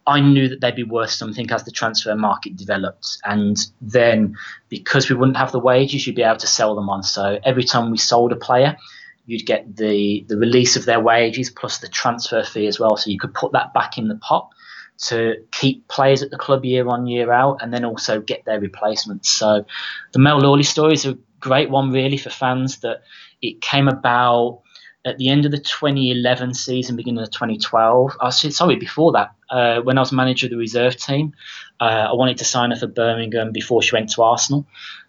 I 0.08 0.22
knew 0.22 0.48
that 0.48 0.62
they'd 0.62 0.76
be 0.76 0.84
worth 0.84 1.12
something 1.12 1.52
as 1.52 1.66
the 1.66 1.72
transfer 1.72 2.16
market 2.16 2.56
developed, 2.56 3.18
and 3.24 3.58
then 3.82 4.36
because 4.70 5.10
we 5.10 5.16
wouldn't 5.16 5.38
have 5.38 5.52
the 5.52 5.60
wages, 5.60 6.08
you'd 6.08 6.16
be 6.16 6.24
able 6.24 6.38
to 6.38 6.48
sell 6.48 6.76
them 6.76 6.90
on. 6.90 7.04
So 7.04 7.40
every 7.44 7.64
time 7.64 7.92
we 7.92 7.98
sold 7.98 8.32
a 8.32 8.38
player, 8.38 8.78
you'd 9.26 9.46
get 9.46 9.76
the 9.76 10.26
the 10.28 10.38
release 10.38 10.78
of 10.78 10.86
their 10.86 11.00
wages 11.00 11.52
plus 11.52 11.80
the 11.80 11.90
transfer 11.90 12.44
fee 12.44 12.66
as 12.66 12.80
well. 12.80 12.96
So 12.98 13.12
you 13.12 13.20
could 13.20 13.34
put 13.34 13.52
that 13.52 13.74
back 13.74 13.98
in 13.98 14.08
the 14.08 14.16
pot 14.16 14.50
to 15.08 15.36
keep 15.52 15.88
players 15.88 16.24
at 16.24 16.32
the 16.32 16.38
club 16.38 16.64
year 16.64 16.88
on 16.88 17.06
year 17.06 17.32
out, 17.32 17.62
and 17.62 17.74
then 17.74 17.84
also 17.86 18.22
get 18.22 18.46
their 18.46 18.60
replacements. 18.60 19.30
So 19.30 19.66
the 20.14 20.20
Mel 20.20 20.40
Lawley 20.40 20.64
story 20.64 20.94
is 20.94 21.06
a 21.06 21.18
great 21.40 21.70
one, 21.70 21.92
really, 21.92 22.18
for 22.18 22.30
fans. 22.30 22.80
That 22.80 23.02
it 23.42 23.62
came 23.62 23.88
about 23.88 24.62
at 25.06 25.18
the 25.18 25.30
end 25.30 25.46
of 25.46 25.52
the 25.52 25.58
2011 25.58 26.54
season, 26.54 26.96
beginning 26.96 27.24
of 27.24 27.32
2012. 27.32 28.18
I 28.20 28.26
was, 28.26 28.56
sorry, 28.56 28.76
before 28.76 29.12
that, 29.14 29.34
uh, 29.50 29.82
when 29.82 29.98
I 29.98 30.02
was 30.02 30.12
manager 30.12 30.46
of 30.46 30.52
the 30.52 30.58
reserve 30.58 30.96
team, 30.96 31.34
uh, 31.80 32.08
I 32.10 32.14
wanted 32.14 32.38
to 32.38 32.46
sign 32.46 32.72
her 32.72 32.78
for 32.78 32.88
Birmingham 32.88 33.52
before 33.52 33.82
she 33.82 33.96
went 33.96 34.10
to 34.12 34.24
Arsenal. 34.24 34.68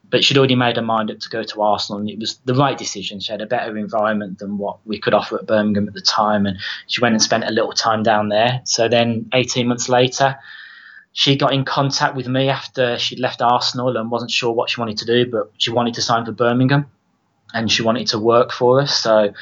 But 0.08 0.24
she'd 0.24 0.36
already 0.36 0.56
made 0.56 0.76
her 0.76 0.82
mind 0.82 1.10
up 1.10 1.20
to 1.20 1.28
go 1.30 1.42
to 1.42 1.62
Arsenal, 1.62 2.00
and 2.00 2.10
it 2.10 2.18
was 2.18 2.36
the 2.44 2.54
right 2.54 2.76
decision. 2.76 3.18
She 3.18 3.32
had 3.32 3.40
a 3.40 3.46
better 3.46 3.78
environment 3.78 4.38
than 4.38 4.58
what 4.58 4.78
we 4.86 4.98
could 4.98 5.14
offer 5.14 5.38
at 5.38 5.46
Birmingham 5.46 5.88
at 5.88 5.94
the 5.94 6.02
time, 6.02 6.44
and 6.44 6.58
she 6.86 7.00
went 7.00 7.14
and 7.14 7.22
spent 7.22 7.44
a 7.44 7.50
little 7.50 7.72
time 7.72 8.02
down 8.02 8.28
there. 8.28 8.60
So 8.64 8.88
then, 8.88 9.30
18 9.32 9.66
months 9.66 9.88
later, 9.88 10.36
she 11.12 11.36
got 11.36 11.54
in 11.54 11.64
contact 11.64 12.14
with 12.14 12.28
me 12.28 12.50
after 12.50 12.98
she'd 12.98 13.20
left 13.20 13.40
Arsenal 13.40 13.96
and 13.96 14.10
wasn't 14.10 14.30
sure 14.30 14.52
what 14.52 14.68
she 14.68 14.80
wanted 14.80 14.98
to 14.98 15.06
do, 15.06 15.30
but 15.30 15.50
she 15.56 15.70
wanted 15.70 15.94
to 15.94 16.02
sign 16.02 16.26
for 16.26 16.32
Birmingham 16.32 16.86
and 17.54 17.70
she 17.70 17.82
wanted 17.82 18.06
to 18.08 18.18
work 18.18 18.50
for 18.50 18.80
us. 18.80 18.96
So 18.96 19.32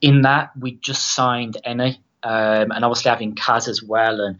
in 0.00 0.22
that, 0.22 0.50
we 0.58 0.72
just 0.72 1.14
signed 1.14 1.56
Eni, 1.66 1.98
um, 2.22 2.72
and 2.72 2.84
obviously 2.84 3.10
having 3.10 3.34
Kaz 3.34 3.68
as 3.68 3.82
well. 3.82 4.20
And 4.20 4.38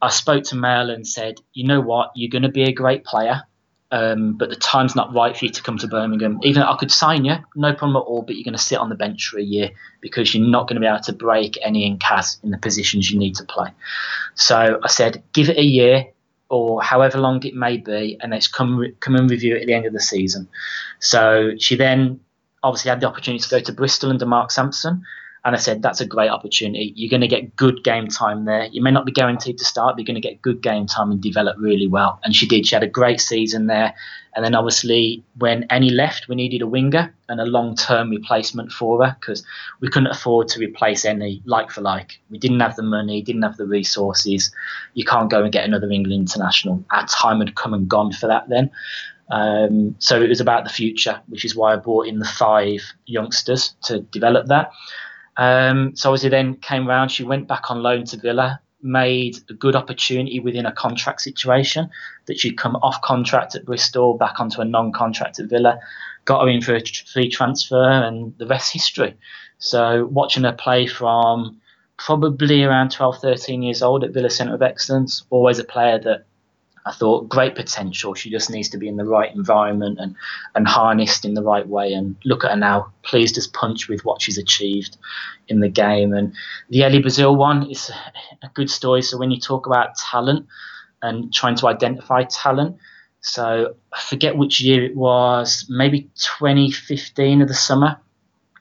I 0.00 0.10
spoke 0.10 0.44
to 0.44 0.56
Mel 0.56 0.90
and 0.90 1.06
said, 1.06 1.40
you 1.52 1.66
know 1.66 1.80
what, 1.80 2.12
you're 2.14 2.30
going 2.30 2.42
to 2.42 2.48
be 2.48 2.64
a 2.64 2.72
great 2.72 3.04
player, 3.04 3.42
um, 3.90 4.36
but 4.36 4.50
the 4.50 4.56
time's 4.56 4.94
not 4.94 5.14
right 5.14 5.36
for 5.36 5.46
you 5.46 5.50
to 5.50 5.62
come 5.62 5.78
to 5.78 5.88
Birmingham. 5.88 6.38
Even 6.42 6.62
I 6.62 6.76
could 6.76 6.92
sign 6.92 7.24
you, 7.24 7.36
no 7.56 7.74
problem 7.74 7.96
at 7.96 8.06
all, 8.06 8.22
but 8.22 8.36
you're 8.36 8.44
going 8.44 8.52
to 8.52 8.62
sit 8.62 8.78
on 8.78 8.88
the 8.88 8.94
bench 8.94 9.28
for 9.28 9.38
a 9.38 9.42
year 9.42 9.70
because 10.00 10.34
you're 10.34 10.46
not 10.46 10.68
going 10.68 10.76
to 10.76 10.80
be 10.80 10.86
able 10.86 11.00
to 11.00 11.12
break 11.12 11.58
Eni 11.66 11.86
and 11.86 12.00
Kaz 12.00 12.42
in 12.44 12.50
the 12.50 12.58
positions 12.58 13.10
you 13.10 13.18
need 13.18 13.34
to 13.36 13.44
play. 13.44 13.70
So 14.34 14.80
I 14.82 14.88
said, 14.88 15.22
give 15.32 15.48
it 15.48 15.56
a 15.56 15.64
year 15.64 16.06
or 16.50 16.82
however 16.82 17.18
long 17.18 17.42
it 17.44 17.54
may 17.54 17.76
be, 17.76 18.16
and 18.20 18.32
let's 18.32 18.48
come 18.48 18.78
re- 18.78 18.94
come 19.00 19.14
and 19.16 19.30
review 19.30 19.56
it 19.56 19.62
at 19.62 19.66
the 19.66 19.74
end 19.74 19.86
of 19.86 19.92
the 19.92 20.00
season. 20.00 20.48
So 20.98 21.52
she 21.58 21.76
then 21.76 22.20
obviously 22.62 22.90
had 22.90 23.00
the 23.00 23.08
opportunity 23.08 23.42
to 23.42 23.50
go 23.50 23.60
to 23.60 23.72
Bristol 23.72 24.10
under 24.10 24.26
Mark 24.26 24.50
Sampson. 24.50 25.02
And 25.44 25.54
I 25.54 25.58
said, 25.58 25.82
that's 25.82 26.00
a 26.00 26.06
great 26.06 26.30
opportunity. 26.30 26.92
You're 26.96 27.10
going 27.10 27.20
to 27.20 27.28
get 27.28 27.54
good 27.56 27.84
game 27.84 28.08
time 28.08 28.44
there. 28.44 28.66
You 28.66 28.82
may 28.82 28.90
not 28.90 29.06
be 29.06 29.12
guaranteed 29.12 29.56
to 29.58 29.64
start, 29.64 29.94
but 29.94 30.00
you're 30.00 30.12
going 30.12 30.20
to 30.20 30.28
get 30.28 30.42
good 30.42 30.60
game 30.60 30.86
time 30.86 31.10
and 31.12 31.20
develop 31.20 31.56
really 31.58 31.86
well. 31.86 32.20
And 32.24 32.34
she 32.34 32.46
did. 32.46 32.66
She 32.66 32.74
had 32.74 32.82
a 32.82 32.88
great 32.88 33.20
season 33.20 33.66
there. 33.66 33.94
And 34.34 34.44
then 34.44 34.54
obviously, 34.54 35.24
when 35.38 35.66
Eni 35.68 35.90
left, 35.90 36.28
we 36.28 36.34
needed 36.34 36.60
a 36.60 36.66
winger 36.66 37.14
and 37.28 37.40
a 37.40 37.44
long 37.44 37.76
term 37.76 38.10
replacement 38.10 38.72
for 38.72 39.04
her 39.04 39.16
because 39.18 39.44
we 39.80 39.88
couldn't 39.88 40.10
afford 40.10 40.48
to 40.48 40.60
replace 40.60 41.06
Eni 41.06 41.40
like 41.44 41.70
for 41.70 41.80
like. 41.80 42.20
We 42.30 42.38
didn't 42.38 42.60
have 42.60 42.76
the 42.76 42.82
money, 42.82 43.22
didn't 43.22 43.42
have 43.42 43.56
the 43.56 43.66
resources. 43.66 44.52
You 44.94 45.04
can't 45.04 45.30
go 45.30 45.44
and 45.44 45.52
get 45.52 45.64
another 45.64 45.90
England 45.90 46.28
international. 46.28 46.84
Our 46.90 47.06
time 47.06 47.38
had 47.38 47.54
come 47.54 47.74
and 47.74 47.88
gone 47.88 48.12
for 48.12 48.26
that 48.26 48.48
then. 48.48 48.70
Um, 49.30 49.94
so 49.98 50.20
it 50.20 50.28
was 50.28 50.40
about 50.40 50.64
the 50.64 50.70
future, 50.70 51.20
which 51.28 51.44
is 51.44 51.54
why 51.54 51.72
I 51.72 51.76
brought 51.76 52.06
in 52.06 52.18
the 52.18 52.24
five 52.24 52.80
youngsters 53.06 53.74
to 53.84 54.00
develop 54.00 54.46
that. 54.46 54.70
Um, 55.36 55.94
so 55.94 56.10
obviously, 56.10 56.30
then 56.30 56.56
came 56.56 56.86
round, 56.86 57.10
she 57.10 57.24
went 57.24 57.46
back 57.46 57.70
on 57.70 57.82
loan 57.82 58.04
to 58.06 58.16
Villa, 58.16 58.60
made 58.82 59.38
a 59.50 59.54
good 59.54 59.76
opportunity 59.76 60.40
within 60.40 60.66
a 60.66 60.72
contract 60.72 61.20
situation 61.20 61.90
that 62.26 62.38
she'd 62.38 62.56
come 62.56 62.76
off 62.76 63.00
contract 63.02 63.54
at 63.54 63.64
Bristol, 63.64 64.16
back 64.16 64.40
onto 64.40 64.60
a 64.60 64.64
non-contract 64.64 65.38
at 65.38 65.48
Villa, 65.48 65.78
got 66.24 66.42
her 66.42 66.48
in 66.48 66.60
for 66.60 66.74
a 66.74 66.82
free 67.12 67.28
transfer, 67.28 67.82
and 67.82 68.36
the 68.38 68.46
rest 68.46 68.72
history. 68.72 69.16
So 69.58 70.06
watching 70.06 70.44
her 70.44 70.52
play 70.52 70.86
from 70.86 71.60
probably 71.98 72.62
around 72.62 72.92
12, 72.92 73.18
13 73.18 73.62
years 73.62 73.82
old 73.82 74.04
at 74.04 74.12
Villa 74.12 74.30
Centre 74.30 74.54
of 74.54 74.62
Excellence, 74.62 75.24
always 75.30 75.58
a 75.58 75.64
player 75.64 75.98
that 75.98 76.26
I 76.88 76.92
thought 76.92 77.28
great 77.28 77.54
potential. 77.54 78.14
She 78.14 78.30
just 78.30 78.48
needs 78.48 78.70
to 78.70 78.78
be 78.78 78.88
in 78.88 78.96
the 78.96 79.04
right 79.04 79.34
environment 79.34 79.98
and, 80.00 80.16
and 80.54 80.66
harnessed 80.66 81.26
in 81.26 81.34
the 81.34 81.42
right 81.42 81.68
way. 81.68 81.92
And 81.92 82.16
look 82.24 82.44
at 82.44 82.50
her 82.50 82.56
now, 82.56 82.90
pleased 83.02 83.36
as 83.36 83.46
punch 83.46 83.88
with 83.88 84.06
what 84.06 84.22
she's 84.22 84.38
achieved 84.38 84.96
in 85.48 85.60
the 85.60 85.68
game. 85.68 86.14
And 86.14 86.34
the 86.70 86.84
Ellie 86.84 87.02
Brazil 87.02 87.36
one 87.36 87.70
is 87.70 87.90
a 88.42 88.48
good 88.54 88.70
story. 88.70 89.02
So 89.02 89.18
when 89.18 89.30
you 89.30 89.38
talk 89.38 89.66
about 89.66 89.96
talent 89.96 90.46
and 91.02 91.30
trying 91.30 91.56
to 91.56 91.68
identify 91.68 92.22
talent, 92.22 92.78
so 93.20 93.74
I 93.92 94.00
forget 94.00 94.38
which 94.38 94.62
year 94.62 94.82
it 94.82 94.96
was, 94.96 95.66
maybe 95.68 96.08
2015 96.14 97.42
of 97.42 97.48
the 97.48 97.54
summer. 97.54 98.00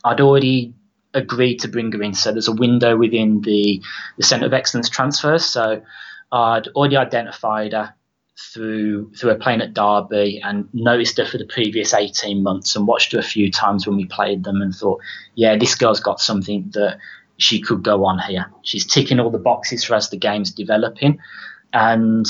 I'd 0.04 0.20
already 0.20 0.74
agreed 1.14 1.60
to 1.60 1.70
bring 1.70 1.94
her 1.94 2.04
in. 2.04 2.14
So 2.14 2.34
there's 2.34 2.50
a 2.50 2.54
window 2.54 2.98
within 2.98 3.40
the, 3.40 3.82
the 4.18 4.24
Centre 4.24 4.48
of 4.48 4.54
Excellence 4.54 4.90
transfers. 4.90 5.46
So 5.46 5.82
I'd 6.30 6.68
already 6.76 6.98
identified 6.98 7.72
her 7.72 7.94
through 8.40 9.12
through 9.14 9.32
a 9.32 9.36
playing 9.36 9.62
at 9.62 9.74
Derby 9.74 10.40
and 10.44 10.68
noticed 10.74 11.18
her 11.18 11.26
for 11.26 11.38
the 11.38 11.46
previous 11.46 11.94
18 11.94 12.44
months 12.44 12.76
and 12.76 12.88
watched 12.88 13.12
her 13.14 13.20
a 13.20 13.24
few 13.24 13.52
times 13.52 13.88
when 13.88 13.98
we 13.98 14.06
played 14.06 14.44
them 14.44 14.62
and 14.62 14.74
thought, 14.74 15.02
yeah, 15.36 15.58
this 15.58 15.76
girl's 15.76 16.00
got 16.00 16.20
something 16.20 16.70
that 16.74 16.98
she 17.38 17.60
could 17.60 17.84
go 17.84 18.06
on 18.06 18.20
here. 18.20 18.52
She's 18.64 18.86
ticking 18.86 19.20
all 19.20 19.32
the 19.32 19.40
boxes 19.40 19.84
for 19.84 19.96
as 19.96 20.10
the 20.10 20.18
game's 20.18 20.52
developing 20.52 21.20
and 21.74 22.26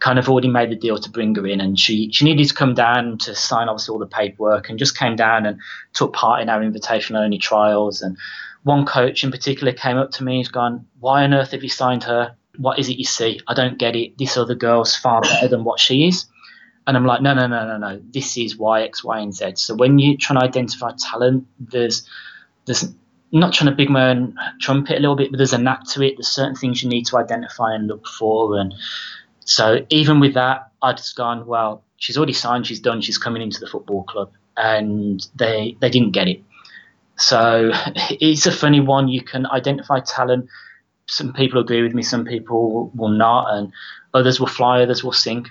kind 0.00 0.18
of 0.18 0.28
already 0.28 0.48
made 0.48 0.70
the 0.70 0.76
deal 0.76 0.98
to 0.98 1.10
bring 1.10 1.32
her 1.36 1.46
in 1.46 1.60
and 1.60 1.78
she, 1.78 2.10
she 2.10 2.24
needed 2.24 2.48
to 2.48 2.54
come 2.54 2.74
down 2.74 3.16
to 3.18 3.34
sign 3.36 3.68
obviously 3.68 3.92
all 3.92 4.00
the 4.00 4.06
paperwork 4.06 4.68
and 4.68 4.78
just 4.78 4.98
came 4.98 5.14
down 5.14 5.46
and 5.46 5.60
took 5.92 6.12
part 6.12 6.42
in 6.42 6.48
our 6.48 6.60
invitation 6.60 7.14
only 7.14 7.38
trials 7.38 8.02
and 8.02 8.16
one 8.64 8.84
coach 8.84 9.22
in 9.22 9.30
particular 9.30 9.72
came 9.72 9.96
up 9.96 10.10
to 10.10 10.24
me 10.24 10.36
and 10.36 10.44
has 10.44 10.48
gone, 10.48 10.86
why 10.98 11.22
on 11.22 11.32
earth 11.32 11.52
have 11.52 11.62
you 11.62 11.68
signed 11.68 12.02
her? 12.04 12.36
What 12.58 12.78
is 12.78 12.88
it 12.88 12.98
you 12.98 13.04
see? 13.04 13.40
I 13.48 13.54
don't 13.54 13.78
get 13.78 13.96
it. 13.96 14.18
This 14.18 14.36
other 14.36 14.54
girl's 14.54 14.94
far 14.96 15.22
better 15.22 15.48
than 15.48 15.64
what 15.64 15.80
she 15.80 16.06
is. 16.08 16.26
And 16.86 16.96
I'm 16.96 17.06
like, 17.06 17.22
no, 17.22 17.34
no, 17.34 17.46
no, 17.46 17.66
no, 17.66 17.78
no. 17.78 18.00
This 18.12 18.36
is 18.36 18.56
Y, 18.58 18.82
X, 18.82 19.04
Y, 19.04 19.20
and 19.20 19.34
Z. 19.34 19.52
So 19.56 19.74
when 19.74 19.98
you're 19.98 20.16
trying 20.18 20.40
to 20.40 20.44
identify 20.46 20.92
talent, 20.98 21.46
there's 21.60 22.08
there's 22.66 22.84
not 23.32 23.52
trying 23.52 23.70
to 23.70 23.76
big 23.76 23.90
man 23.90 24.36
trumpet 24.60 24.96
a 24.98 25.00
little 25.00 25.16
bit, 25.16 25.30
but 25.30 25.38
there's 25.38 25.52
a 25.52 25.58
knack 25.58 25.84
to 25.90 26.02
it. 26.02 26.16
There's 26.16 26.28
certain 26.28 26.54
things 26.56 26.82
you 26.82 26.88
need 26.88 27.06
to 27.06 27.18
identify 27.18 27.74
and 27.74 27.86
look 27.86 28.06
for. 28.06 28.58
And 28.58 28.74
So 29.44 29.86
even 29.90 30.20
with 30.20 30.34
that, 30.34 30.70
I'd 30.82 30.98
just 30.98 31.16
gone, 31.16 31.46
well, 31.46 31.84
she's 31.96 32.16
already 32.16 32.32
signed, 32.34 32.66
she's 32.66 32.80
done, 32.80 33.00
she's 33.00 33.18
coming 33.18 33.42
into 33.42 33.60
the 33.60 33.66
football 33.66 34.04
club, 34.04 34.32
and 34.56 35.26
they 35.36 35.76
they 35.80 35.90
didn't 35.90 36.12
get 36.12 36.28
it. 36.28 36.42
So 37.16 37.70
it's 37.96 38.46
a 38.46 38.52
funny 38.52 38.80
one. 38.80 39.08
You 39.08 39.22
can 39.22 39.46
identify 39.46 40.00
talent. 40.00 40.48
Some 41.12 41.34
people 41.34 41.60
agree 41.60 41.82
with 41.82 41.92
me, 41.92 42.02
some 42.02 42.24
people 42.24 42.90
will 42.94 43.10
not, 43.10 43.54
and 43.54 43.70
others 44.14 44.40
will 44.40 44.46
fly, 44.46 44.80
others 44.80 45.04
will 45.04 45.12
sink. 45.12 45.50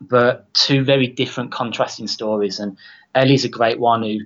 But 0.00 0.52
two 0.52 0.82
very 0.82 1.06
different, 1.06 1.52
contrasting 1.52 2.08
stories. 2.08 2.58
And 2.58 2.76
Ellie's 3.14 3.44
a 3.44 3.48
great 3.48 3.78
one 3.78 4.02
who, 4.02 4.18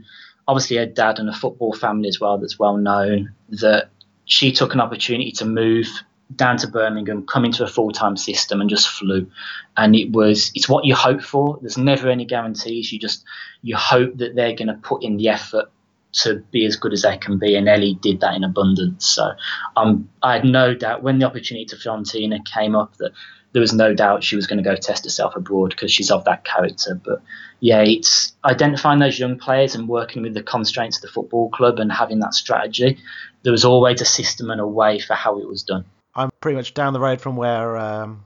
obviously, 0.49 0.77
her 0.79 0.87
dad 0.87 1.19
and 1.19 1.29
a 1.29 1.35
football 1.35 1.75
family 1.75 2.09
as 2.09 2.19
well 2.19 2.39
that's 2.39 2.59
well 2.59 2.79
known. 2.79 3.35
That 3.51 3.91
she 4.25 4.53
took 4.53 4.73
an 4.73 4.81
opportunity 4.81 5.33
to 5.33 5.45
move 5.45 5.87
down 6.35 6.57
to 6.57 6.69
Birmingham, 6.69 7.27
come 7.27 7.45
into 7.45 7.63
a 7.63 7.69
full 7.69 7.93
time 7.93 8.17
system, 8.17 8.63
and 8.63 8.71
just 8.71 8.89
flew. 8.89 9.31
And 9.77 9.95
it 9.95 10.13
was 10.13 10.51
it's 10.55 10.69
what 10.69 10.87
you 10.87 10.95
hope 10.95 11.21
for. 11.21 11.59
There's 11.61 11.77
never 11.77 12.09
any 12.09 12.25
guarantees. 12.25 12.91
You 12.91 12.99
just 12.99 13.23
you 13.61 13.77
hope 13.77 14.17
that 14.17 14.35
they're 14.35 14.57
going 14.57 14.69
to 14.69 14.81
put 14.83 15.03
in 15.03 15.19
the 15.19 15.29
effort 15.29 15.71
to 16.15 16.37
be 16.51 16.65
as 16.65 16.77
good 16.77 16.93
as 16.93 17.03
they 17.03 17.17
can 17.17 17.39
be, 17.39 17.55
and 17.57 17.69
Ellie 17.69 17.99
did 18.01 18.21
that 18.21 18.35
in 18.35 18.45
abundance. 18.45 19.07
So 19.07 19.33
um, 19.77 20.09
I 20.23 20.35
had 20.35 20.45
no 20.45 20.75
doubt 20.75 21.03
when 21.03 21.19
the 21.19 21.27
opportunity 21.27 21.67
to 21.67 21.77
Fiorentina 21.77 22.45
came 22.45 22.75
up 22.75 22.97
that 22.97 23.13
there 23.53 23.61
was 23.61 23.73
no 23.73 23.95
doubt 23.95 24.25
she 24.25 24.37
was 24.37 24.49
going 24.49 24.63
to 24.63 24.69
go 24.69 24.75
test 24.75 25.05
herself 25.05 25.37
abroad 25.37 25.71
because 25.71 25.93
she's 25.93 26.11
of 26.11 26.25
that 26.25 26.45
character. 26.45 27.01
But 27.03 27.23
yeah, 27.61 27.83
it's 27.83 28.33
identifying 28.45 28.99
those 28.99 29.19
young 29.19 29.39
players 29.39 29.77
and 29.77 29.89
working 29.89 30.23
with 30.23 30.35
the 30.35 30.43
constraints 30.43 30.99
of 30.99 31.03
the 31.03 31.09
football 31.09 31.51
club 31.51 31.79
and 31.79 31.91
having 31.91 32.19
that 32.19 32.35
strategy. 32.35 32.99
There 33.43 33.53
was 33.53 33.65
always 33.65 34.01
a 34.01 34.05
system 34.05 34.51
and 34.51 34.61
a 34.61 34.67
way 34.67 34.99
for 34.99 35.15
how 35.15 35.39
it 35.39 35.47
was 35.49 35.63
done. 35.63 35.85
I'm 36.17 36.31
pretty 36.41 36.57
much 36.57 36.75
down 36.75 36.93
the 36.93 37.01
road 37.01 37.21
from 37.21 37.37
where 37.37 37.77
um, 37.77 38.25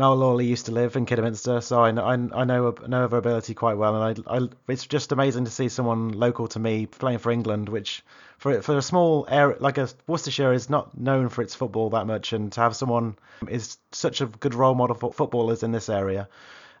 Mel 0.00 0.16
Lawley 0.16 0.46
used 0.46 0.64
to 0.64 0.72
live 0.72 0.96
in 0.96 1.04
Kidderminster, 1.04 1.60
so 1.60 1.84
I, 1.84 1.90
I, 1.90 2.14
I 2.14 2.44
know 2.44 2.74
know 2.86 3.04
of 3.04 3.10
her 3.10 3.18
ability 3.18 3.52
quite 3.52 3.76
well, 3.76 4.02
and 4.02 4.24
I, 4.26 4.38
I, 4.38 4.48
it's 4.66 4.86
just 4.86 5.12
amazing 5.12 5.44
to 5.44 5.50
see 5.50 5.68
someone 5.68 6.12
local 6.12 6.48
to 6.48 6.58
me 6.58 6.86
playing 6.86 7.18
for 7.18 7.30
England, 7.30 7.68
which 7.68 8.02
for 8.38 8.62
for 8.62 8.78
a 8.78 8.80
small 8.80 9.26
area 9.28 9.58
like 9.60 9.76
a 9.76 9.90
Worcestershire 10.06 10.54
is 10.54 10.70
not 10.70 10.98
known 10.98 11.28
for 11.28 11.42
its 11.42 11.54
football 11.54 11.90
that 11.90 12.06
much, 12.06 12.32
and 12.32 12.50
to 12.52 12.62
have 12.62 12.74
someone 12.74 13.14
is 13.46 13.76
such 13.92 14.22
a 14.22 14.26
good 14.26 14.54
role 14.54 14.74
model 14.74 14.96
for 14.96 15.12
footballers 15.12 15.62
in 15.62 15.70
this 15.70 15.90
area, 15.90 16.30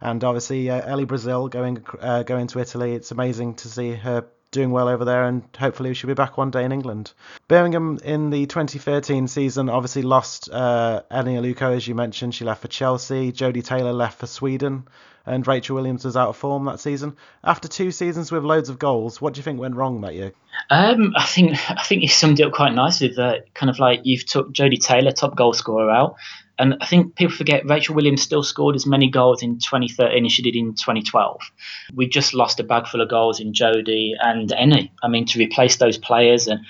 and 0.00 0.24
obviously 0.24 0.70
uh, 0.70 0.80
Ellie 0.80 1.04
Brazil 1.04 1.48
going 1.48 1.84
uh, 2.00 2.22
going 2.22 2.46
to 2.46 2.58
Italy, 2.58 2.94
it's 2.94 3.10
amazing 3.10 3.52
to 3.56 3.68
see 3.68 3.92
her 3.92 4.24
doing 4.50 4.70
well 4.70 4.88
over 4.88 5.04
there, 5.04 5.24
and 5.24 5.42
hopefully 5.58 5.94
she'll 5.94 6.08
be 6.08 6.14
back 6.14 6.36
one 6.36 6.50
day 6.50 6.64
in 6.64 6.72
England. 6.72 7.12
Birmingham 7.48 7.98
in 8.04 8.30
the 8.30 8.46
2013 8.46 9.28
season 9.28 9.68
obviously 9.68 10.02
lost 10.02 10.48
uh, 10.50 11.02
Eni 11.10 11.38
Aluko, 11.40 11.76
as 11.76 11.86
you 11.86 11.94
mentioned. 11.94 12.34
She 12.34 12.44
left 12.44 12.62
for 12.62 12.68
Chelsea. 12.68 13.32
Jodie 13.32 13.64
Taylor 13.64 13.92
left 13.92 14.18
for 14.18 14.26
Sweden, 14.26 14.88
and 15.24 15.46
Rachel 15.46 15.76
Williams 15.76 16.04
was 16.04 16.16
out 16.16 16.28
of 16.28 16.36
form 16.36 16.64
that 16.64 16.80
season. 16.80 17.16
After 17.44 17.68
two 17.68 17.90
seasons 17.90 18.32
with 18.32 18.44
loads 18.44 18.68
of 18.68 18.78
goals, 18.78 19.20
what 19.20 19.34
do 19.34 19.38
you 19.38 19.44
think 19.44 19.60
went 19.60 19.76
wrong 19.76 20.00
that 20.00 20.14
year? 20.14 20.32
Um, 20.68 21.14
I 21.16 21.24
think 21.24 21.52
I 21.70 21.82
think 21.82 22.02
you 22.02 22.08
summed 22.08 22.40
it 22.40 22.44
up 22.46 22.52
quite 22.52 22.74
nicely. 22.74 23.12
That 23.16 23.54
kind 23.54 23.70
of 23.70 23.78
like 23.78 24.00
you've 24.04 24.26
took 24.26 24.52
Jodie 24.52 24.80
Taylor, 24.80 25.12
top 25.12 25.36
goal 25.36 25.52
scorer, 25.52 25.90
out, 25.90 26.16
and 26.60 26.76
I 26.82 26.86
think 26.86 27.16
people 27.16 27.34
forget 27.34 27.66
Rachel 27.66 27.94
Williams 27.94 28.20
still 28.20 28.42
scored 28.42 28.76
as 28.76 28.84
many 28.84 29.08
goals 29.08 29.42
in 29.42 29.58
2013 29.58 30.26
as 30.26 30.30
she 30.32 30.42
did 30.42 30.54
in 30.54 30.74
2012. 30.74 31.40
We 31.94 32.06
just 32.06 32.34
lost 32.34 32.60
a 32.60 32.64
bag 32.64 32.86
full 32.86 33.00
of 33.00 33.08
goals 33.08 33.40
in 33.40 33.54
Jodie 33.54 34.12
and 34.20 34.50
Eni. 34.50 34.90
I 35.02 35.08
mean, 35.08 35.24
to 35.26 35.38
replace 35.38 35.76
those 35.76 35.96
players, 35.96 36.46
and 36.46 36.60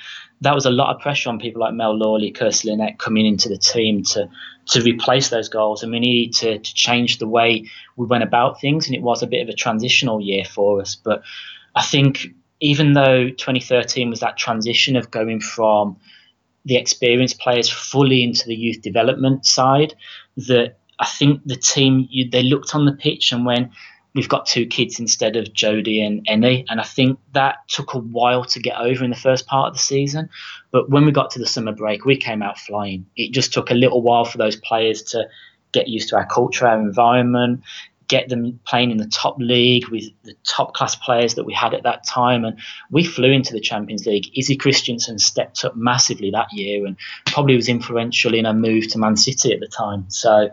that 0.42 0.54
was 0.54 0.64
a 0.64 0.70
lot 0.70 0.94
of 0.94 1.02
pressure 1.02 1.28
on 1.28 1.40
people 1.40 1.60
like 1.60 1.74
Mel 1.74 1.98
Lawley, 1.98 2.30
Kirsty 2.30 2.70
Linnett 2.70 3.00
coming 3.00 3.26
into 3.26 3.48
the 3.48 3.58
team 3.58 4.04
to 4.04 4.30
to 4.66 4.80
replace 4.82 5.30
those 5.30 5.48
goals. 5.48 5.82
And 5.82 5.90
we 5.90 5.98
needed 5.98 6.34
to, 6.36 6.58
to 6.60 6.74
change 6.74 7.18
the 7.18 7.26
way 7.26 7.68
we 7.96 8.06
went 8.06 8.22
about 8.22 8.60
things. 8.60 8.86
And 8.86 8.94
it 8.94 9.02
was 9.02 9.24
a 9.24 9.26
bit 9.26 9.42
of 9.42 9.48
a 9.48 9.54
transitional 9.54 10.20
year 10.20 10.44
for 10.44 10.80
us. 10.80 10.94
But 10.94 11.22
I 11.74 11.82
think 11.82 12.28
even 12.60 12.92
though 12.92 13.28
2013 13.30 14.08
was 14.08 14.20
that 14.20 14.36
transition 14.36 14.94
of 14.94 15.10
going 15.10 15.40
from 15.40 15.96
the 16.64 16.76
experienced 16.76 17.38
players 17.38 17.68
fully 17.68 18.22
into 18.22 18.46
the 18.46 18.54
youth 18.54 18.82
development 18.82 19.46
side 19.46 19.94
that 20.36 20.76
I 20.98 21.06
think 21.06 21.40
the 21.44 21.56
team 21.56 22.06
you, 22.10 22.28
they 22.28 22.42
looked 22.42 22.74
on 22.74 22.84
the 22.84 22.92
pitch 22.92 23.32
and 23.32 23.46
when 23.46 23.70
we've 24.14 24.28
got 24.28 24.46
two 24.46 24.66
kids 24.66 24.98
instead 24.98 25.36
of 25.36 25.46
Jodie 25.46 26.04
and 26.04 26.26
Eni, 26.26 26.64
and 26.68 26.80
I 26.80 26.84
think 26.84 27.18
that 27.32 27.56
took 27.68 27.94
a 27.94 27.98
while 27.98 28.44
to 28.46 28.60
get 28.60 28.76
over 28.76 29.04
in 29.04 29.10
the 29.10 29.16
first 29.16 29.46
part 29.46 29.68
of 29.68 29.74
the 29.74 29.78
season. 29.78 30.28
But 30.72 30.90
when 30.90 31.04
we 31.04 31.12
got 31.12 31.30
to 31.32 31.38
the 31.38 31.46
summer 31.46 31.72
break, 31.72 32.04
we 32.04 32.16
came 32.16 32.42
out 32.42 32.58
flying. 32.58 33.06
It 33.16 33.32
just 33.32 33.52
took 33.52 33.70
a 33.70 33.74
little 33.74 34.02
while 34.02 34.24
for 34.24 34.38
those 34.38 34.56
players 34.56 35.02
to 35.04 35.28
get 35.72 35.88
used 35.88 36.08
to 36.08 36.16
our 36.16 36.26
culture, 36.26 36.66
our 36.66 36.80
environment, 36.80 37.62
get 38.10 38.28
them 38.28 38.58
playing 38.66 38.90
in 38.90 38.96
the 38.96 39.06
top 39.06 39.36
league 39.38 39.86
with 39.88 40.02
the 40.24 40.34
top 40.44 40.74
class 40.74 40.96
players 40.96 41.36
that 41.36 41.44
we 41.44 41.54
had 41.54 41.72
at 41.72 41.84
that 41.84 42.04
time. 42.04 42.44
And 42.44 42.58
we 42.90 43.04
flew 43.04 43.30
into 43.30 43.52
the 43.52 43.60
Champions 43.60 44.04
League. 44.04 44.26
Izzy 44.36 44.56
Christiansen 44.56 45.20
stepped 45.20 45.64
up 45.64 45.76
massively 45.76 46.32
that 46.32 46.52
year 46.52 46.84
and 46.84 46.96
probably 47.26 47.54
was 47.54 47.68
influential 47.68 48.34
in 48.34 48.46
a 48.46 48.52
move 48.52 48.88
to 48.88 48.98
Man 48.98 49.16
City 49.16 49.52
at 49.52 49.60
the 49.60 49.68
time. 49.68 50.06
So 50.08 50.50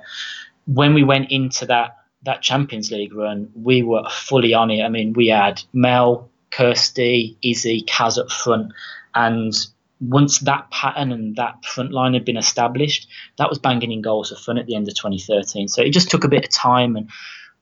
when 0.67 0.93
we 0.93 1.03
went 1.03 1.31
into 1.31 1.65
that 1.65 1.97
that 2.23 2.41
Champions 2.41 2.91
League 2.91 3.13
run, 3.13 3.49
we 3.55 3.81
were 3.81 4.03
fully 4.09 4.53
on 4.53 4.69
it. 4.69 4.83
I 4.83 4.89
mean, 4.89 5.13
we 5.13 5.27
had 5.27 5.61
Mel, 5.71 6.29
Kirsty, 6.51 7.37
Izzy, 7.41 7.83
Kaz 7.83 8.19
up 8.19 8.31
front, 8.31 8.73
and 9.15 9.53
once 9.99 10.39
that 10.39 10.69
pattern 10.69 11.11
and 11.11 11.35
that 11.37 11.63
front 11.63 11.91
line 11.91 12.13
had 12.13 12.25
been 12.25 12.37
established, 12.37 13.07
that 13.37 13.49
was 13.49 13.59
banging 13.59 13.91
in 13.91 14.01
goals 14.01 14.29
for 14.29 14.35
fun 14.35 14.57
at 14.57 14.65
the 14.67 14.75
end 14.75 14.87
of 14.87 14.95
2013. 14.95 15.67
So 15.67 15.81
it 15.81 15.91
just 15.91 16.09
took 16.09 16.23
a 16.23 16.29
bit 16.29 16.43
of 16.43 16.51
time 16.51 16.95
and 16.95 17.09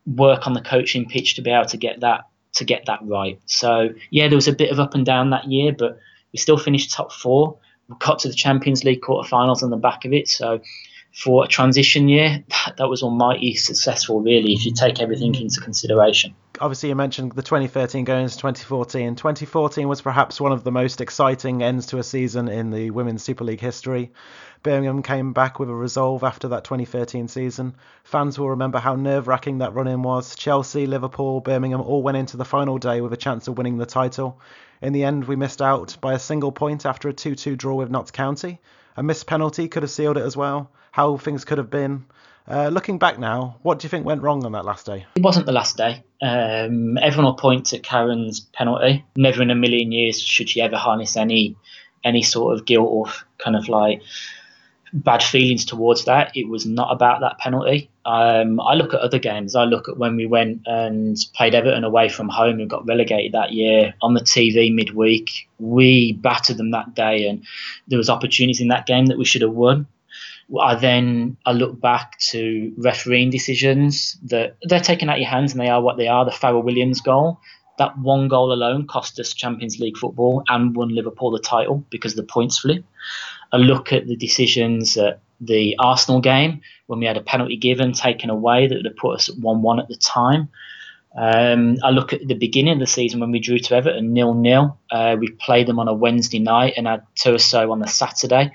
work 0.05 0.47
on 0.47 0.53
the 0.53 0.61
coaching 0.61 1.07
pitch 1.07 1.35
to 1.35 1.41
be 1.41 1.51
able 1.51 1.65
to 1.65 1.77
get 1.77 2.01
that 2.01 2.27
to 2.53 2.63
get 2.63 2.85
that 2.85 2.99
right. 3.03 3.39
So 3.45 3.89
yeah, 4.11 4.27
there 4.27 4.37
was 4.37 4.47
a 4.47 4.53
bit 4.53 4.71
of 4.71 4.79
up 4.79 4.93
and 4.93 5.05
down 5.05 5.31
that 5.31 5.51
year, 5.51 5.73
but 5.77 5.99
we 6.31 6.39
still 6.39 6.57
finished 6.57 6.91
top 6.91 7.11
four. 7.11 7.57
We 7.89 7.95
got 7.99 8.19
to 8.19 8.27
the 8.27 8.33
Champions 8.33 8.83
League 8.83 9.01
quarterfinals 9.01 9.61
on 9.61 9.69
the 9.69 9.77
back 9.77 10.05
of 10.05 10.13
it. 10.13 10.27
So 10.27 10.61
for 11.13 11.45
a 11.45 11.47
transition 11.47 12.07
year, 12.09 12.43
that, 12.49 12.75
that 12.77 12.89
was 12.89 13.03
almighty 13.03 13.55
successful, 13.55 14.21
really, 14.21 14.53
if 14.53 14.65
you 14.65 14.73
take 14.73 15.01
everything 15.01 15.35
into 15.35 15.61
consideration. 15.61 16.35
Obviously, 16.61 16.89
you 16.89 16.95
mentioned 16.95 17.33
the 17.33 17.41
2013 17.41 18.05
going 18.05 18.23
into 18.23 18.37
2014. 18.37 19.15
2014 19.15 19.87
was 19.87 20.01
perhaps 20.01 20.39
one 20.39 20.51
of 20.51 20.63
the 20.63 20.71
most 20.71 21.01
exciting 21.01 21.61
ends 21.61 21.87
to 21.87 21.97
a 21.97 22.03
season 22.03 22.47
in 22.47 22.71
the 22.71 22.91
Women's 22.91 23.23
Super 23.23 23.43
League 23.43 23.59
history. 23.59 24.11
Birmingham 24.63 25.03
came 25.03 25.33
back 25.33 25.59
with 25.59 25.69
a 25.69 25.75
resolve 25.75 26.23
after 26.23 26.47
that 26.49 26.63
2013 26.63 27.27
season. 27.27 27.75
Fans 28.03 28.39
will 28.39 28.51
remember 28.51 28.79
how 28.79 28.95
nerve 28.95 29.27
wracking 29.27 29.57
that 29.57 29.73
run 29.73 29.87
in 29.87 30.01
was. 30.01 30.35
Chelsea, 30.35 30.87
Liverpool, 30.87 31.41
Birmingham 31.41 31.81
all 31.81 32.01
went 32.01 32.17
into 32.17 32.37
the 32.37 32.45
final 32.45 32.77
day 32.77 33.01
with 33.01 33.11
a 33.11 33.17
chance 33.17 33.47
of 33.47 33.57
winning 33.57 33.77
the 33.77 33.85
title. 33.85 34.39
In 34.81 34.93
the 34.93 35.03
end, 35.03 35.25
we 35.25 35.35
missed 35.35 35.61
out 35.61 35.97
by 35.99 36.13
a 36.13 36.19
single 36.19 36.51
point 36.51 36.85
after 36.85 37.09
a 37.09 37.13
2 37.13 37.35
2 37.35 37.55
draw 37.55 37.75
with 37.75 37.91
Notts 37.91 38.11
County. 38.11 38.59
A 38.97 39.03
missed 39.03 39.27
penalty 39.27 39.67
could 39.67 39.83
have 39.83 39.91
sealed 39.91 40.17
it 40.17 40.25
as 40.25 40.37
well. 40.37 40.71
How 40.91 41.17
things 41.17 41.43
could 41.43 41.57
have 41.57 41.69
been. 41.69 42.05
Uh, 42.47 42.69
looking 42.69 42.99
back 42.99 43.17
now, 43.17 43.57
what 43.63 43.79
do 43.79 43.85
you 43.85 43.89
think 43.89 44.05
went 44.05 44.21
wrong 44.21 44.45
on 44.45 44.51
that 44.51 44.65
last 44.65 44.85
day? 44.85 45.05
It 45.15 45.23
wasn't 45.23 45.47
the 45.47 45.51
last 45.51 45.77
day. 45.77 46.03
Um, 46.21 46.97
everyone 46.97 47.25
will 47.25 47.33
point 47.33 47.67
to 47.67 47.79
Karen's 47.79 48.39
penalty. 48.39 49.03
Never 49.15 49.41
in 49.41 49.49
a 49.49 49.55
million 49.55 49.91
years 49.91 50.21
should 50.21 50.49
she 50.49 50.61
ever 50.61 50.77
harness 50.77 51.17
any 51.17 51.55
any 52.03 52.21
sort 52.21 52.53
of 52.53 52.65
guilt 52.65 52.87
or 52.87 53.07
kind 53.39 53.55
of 53.55 53.67
like 53.67 54.03
bad 54.93 55.23
feelings 55.23 55.65
towards 55.65 56.05
that. 56.05 56.31
It 56.35 56.47
was 56.47 56.65
not 56.65 56.91
about 56.91 57.21
that 57.21 57.39
penalty. 57.39 57.89
Um, 58.05 58.59
I 58.61 58.75
look 58.75 58.93
at 58.93 58.99
other 58.99 59.17
games. 59.17 59.55
I 59.55 59.63
look 59.63 59.89
at 59.89 59.97
when 59.97 60.15
we 60.15 60.27
went 60.27 60.61
and 60.67 61.17
played 61.33 61.55
Everton 61.55 61.83
away 61.83 62.07
from 62.09 62.29
home 62.29 62.59
and 62.59 62.69
got 62.69 62.87
relegated 62.87 63.31
that 63.33 63.51
year 63.51 63.95
on 64.01 64.13
the 64.13 64.21
TV 64.21 64.73
midweek. 64.73 65.49
We 65.59 66.13
battered 66.13 66.57
them 66.57 66.71
that 66.71 66.93
day, 66.93 67.27
and 67.27 67.43
there 67.87 67.97
was 67.97 68.09
opportunities 68.09 68.61
in 68.61 68.67
that 68.69 68.85
game 68.85 69.07
that 69.07 69.17
we 69.17 69.25
should 69.25 69.41
have 69.41 69.51
won. 69.51 69.87
I 70.61 70.75
then 70.75 71.37
I 71.45 71.51
look 71.51 71.79
back 71.79 72.19
to 72.29 72.73
refereeing 72.77 73.29
decisions 73.29 74.17
that 74.23 74.57
they're 74.63 74.79
taken 74.79 75.09
out 75.09 75.19
your 75.19 75.29
hands 75.29 75.53
and 75.53 75.61
they 75.61 75.69
are 75.69 75.81
what 75.81 75.97
they 75.97 76.07
are. 76.07 76.25
The 76.25 76.31
Fara 76.31 76.59
Williams 76.59 77.01
goal, 77.01 77.39
that 77.77 77.97
one 77.97 78.27
goal 78.27 78.53
alone 78.53 78.87
cost 78.87 79.19
us 79.19 79.33
Champions 79.33 79.79
League 79.79 79.97
football 79.97 80.43
and 80.47 80.75
won 80.75 80.89
Liverpool 80.89 81.31
the 81.31 81.39
title 81.39 81.83
because 81.89 82.13
of 82.13 82.17
the 82.17 82.31
points 82.31 82.59
flip 82.59 82.85
a 83.51 83.57
look 83.57 83.93
at 83.93 84.07
the 84.07 84.15
decisions 84.15 84.97
at 84.97 85.21
the 85.41 85.75
Arsenal 85.79 86.21
game 86.21 86.61
when 86.87 86.99
we 86.99 87.05
had 87.05 87.17
a 87.17 87.21
penalty 87.21 87.57
given, 87.57 87.93
taken 87.93 88.29
away 88.29 88.67
that 88.67 88.75
would 88.75 88.85
have 88.85 88.95
put 88.97 89.15
us 89.15 89.29
at 89.29 89.37
1 89.37 89.61
1 89.61 89.79
at 89.79 89.87
the 89.87 89.95
time. 89.95 90.49
Um, 91.17 91.77
I 91.81 91.91
look 91.91 92.11
at 92.11 92.27
the 92.27 92.33
beginning 92.33 92.73
of 92.73 92.79
the 92.79 92.87
season 92.87 93.21
when 93.21 93.31
we 93.31 93.39
drew 93.39 93.57
to 93.57 93.75
Everton 93.75 94.11
nil 94.11 94.33
nil. 94.33 94.77
Uh, 94.91 95.15
we 95.17 95.29
played 95.29 95.67
them 95.67 95.79
on 95.79 95.87
a 95.87 95.93
Wednesday 95.93 96.39
night 96.39 96.73
and 96.75 96.87
had 96.87 97.03
Tyresö 97.15 97.71
on 97.71 97.79
the 97.79 97.87
Saturday, 97.87 98.51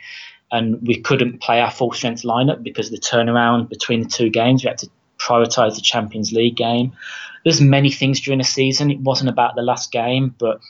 and 0.52 0.80
we 0.86 1.00
couldn't 1.00 1.40
play 1.40 1.60
our 1.60 1.70
full 1.70 1.92
strength 1.92 2.22
lineup 2.22 2.62
because 2.62 2.86
of 2.86 2.92
the 2.92 3.00
turnaround 3.00 3.68
between 3.68 4.02
the 4.02 4.08
two 4.08 4.30
games. 4.30 4.64
We 4.64 4.68
had 4.68 4.78
to 4.78 4.90
prioritise 5.18 5.74
the 5.74 5.82
Champions 5.82 6.32
League 6.32 6.56
game. 6.56 6.92
There's 7.44 7.60
many 7.60 7.90
things 7.90 8.20
during 8.20 8.38
the 8.38 8.44
season. 8.44 8.90
It 8.90 9.00
wasn't 9.00 9.30
about 9.30 9.54
the 9.54 9.62
last 9.62 9.92
game, 9.92 10.34
but 10.38 10.60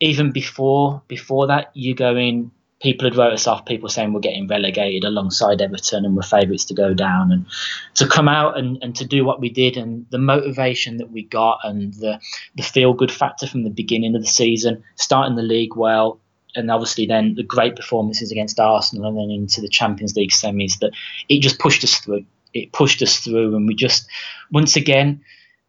even 0.00 0.32
before 0.32 1.02
before 1.08 1.46
that, 1.48 1.70
you 1.74 1.94
go 1.94 2.16
in. 2.16 2.50
people 2.82 3.06
had 3.06 3.16
wrote 3.16 3.32
us 3.32 3.46
off, 3.46 3.64
people 3.64 3.88
saying 3.88 4.12
we're 4.12 4.20
getting 4.20 4.48
relegated 4.48 5.04
alongside 5.04 5.62
Everton 5.62 6.04
and 6.04 6.16
we're 6.16 6.22
favourites 6.22 6.64
to 6.64 6.74
go 6.74 6.92
down. 6.92 7.30
And 7.30 7.46
to 7.94 8.06
come 8.06 8.28
out 8.28 8.58
and, 8.58 8.78
and 8.82 8.96
to 8.96 9.04
do 9.06 9.24
what 9.24 9.40
we 9.40 9.48
did 9.48 9.76
and 9.76 10.04
the 10.10 10.18
motivation 10.18 10.96
that 10.96 11.10
we 11.12 11.22
got 11.22 11.60
and 11.62 11.94
the, 11.94 12.20
the 12.56 12.64
feel 12.64 12.92
good 12.92 13.12
factor 13.12 13.46
from 13.46 13.62
the 13.62 13.70
beginning 13.70 14.16
of 14.16 14.22
the 14.22 14.28
season, 14.28 14.82
starting 14.96 15.36
the 15.36 15.42
league 15.42 15.76
well, 15.76 16.18
and 16.54 16.70
obviously 16.70 17.06
then 17.06 17.34
the 17.34 17.42
great 17.42 17.76
performances 17.76 18.30
against 18.30 18.60
Arsenal 18.60 19.06
and 19.06 19.18
then 19.18 19.30
into 19.30 19.60
the 19.60 19.68
Champions 19.68 20.16
League 20.16 20.30
semis, 20.30 20.78
that 20.80 20.92
it 21.28 21.40
just 21.40 21.58
pushed 21.58 21.84
us 21.84 21.96
through. 21.96 22.24
It 22.54 22.72
pushed 22.72 23.02
us 23.02 23.18
through, 23.18 23.56
and 23.56 23.66
we 23.66 23.74
just, 23.74 24.06
once 24.50 24.76
again, 24.76 25.22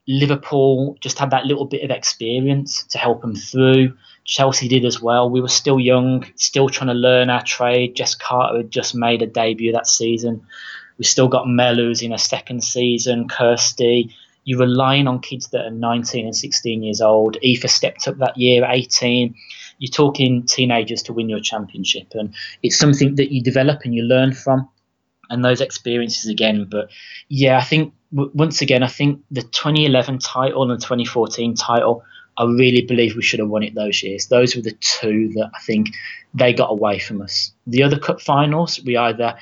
Liverpool 0.08 0.98
just 1.00 1.18
had 1.18 1.32
that 1.32 1.46
little 1.46 1.66
bit 1.66 1.84
of 1.84 1.92
experience 1.92 2.84
to 2.88 2.98
help 2.98 3.22
them 3.22 3.36
through. 3.36 3.94
Chelsea 4.26 4.68
did 4.68 4.86
as 4.86 5.02
well. 5.02 5.30
We 5.30 5.42
were 5.42 5.48
still 5.48 5.80
young, 5.80 6.26
still 6.36 6.70
trying 6.70 6.90
to 6.90 6.94
learn 6.94 7.30
our 7.30 7.44
trade. 7.44 7.96
Jess 7.96 8.16
Carter 8.16 8.58
had 8.58 8.72
just 8.72 8.96
made 8.96 9.22
a 9.22 9.28
debut 9.28 9.72
that 9.74 9.88
season. 9.88 10.46
We 10.98 11.06
still 11.06 11.28
got 11.28 11.48
Melu's 11.48 12.02
in 12.02 12.14
a 12.14 12.18
second 12.18 12.64
season, 12.64 13.28
Kirsty. 13.28 14.14
You're 14.44 14.60
relying 14.60 15.08
on 15.08 15.20
kids 15.20 15.48
that 15.48 15.66
are 15.66 15.72
19 15.72 16.26
and 16.26 16.36
16 16.36 16.84
years 16.84 17.02
old. 17.02 17.38
Aoife 17.38 17.70
stepped 17.70 18.08
up 18.08 18.18
that 18.18 18.38
year, 18.38 18.66
18. 18.70 19.36
You're 19.84 19.92
talking 19.92 20.44
teenagers 20.44 21.04
to 21.04 21.14
win 21.14 21.28
your 21.28 21.42
championship, 21.42 22.14
and 22.14 22.34
it's 22.62 22.78
something 22.78 23.16
that 23.16 23.34
you 23.34 23.44
develop 23.44 23.82
and 23.84 23.94
you 23.94 24.04
learn 24.04 24.32
from, 24.32 24.70
and 25.30 25.44
those 25.44 25.60
experiences 25.60 26.30
again. 26.30 26.68
But 26.72 26.90
yeah, 27.28 27.58
I 27.58 27.64
think 27.64 27.94
once 28.14 28.62
again, 28.62 28.82
I 28.82 28.88
think 28.88 29.22
the 29.30 29.42
2011 29.42 30.20
title 30.20 30.62
and 30.62 30.72
the 30.72 30.78
2014 30.78 31.56
title 31.56 32.02
I 32.38 32.46
really 32.46 32.84
believe 32.84 33.18
we 33.18 33.24
should 33.24 33.42
have 33.42 33.50
won 33.50 33.64
it 33.64 33.76
those 33.76 34.02
years. 34.02 34.28
Those 34.28 34.56
were 34.56 34.62
the 34.62 34.78
two 34.80 35.34
that 35.36 35.52
I 35.54 35.60
think 35.60 35.90
they 36.34 36.54
got 36.54 36.72
away 36.72 36.98
from 37.00 37.22
us. 37.22 37.52
The 37.68 37.84
other 37.84 38.00
cup 38.00 38.22
finals, 38.22 38.80
we 38.86 38.96
either 38.96 39.36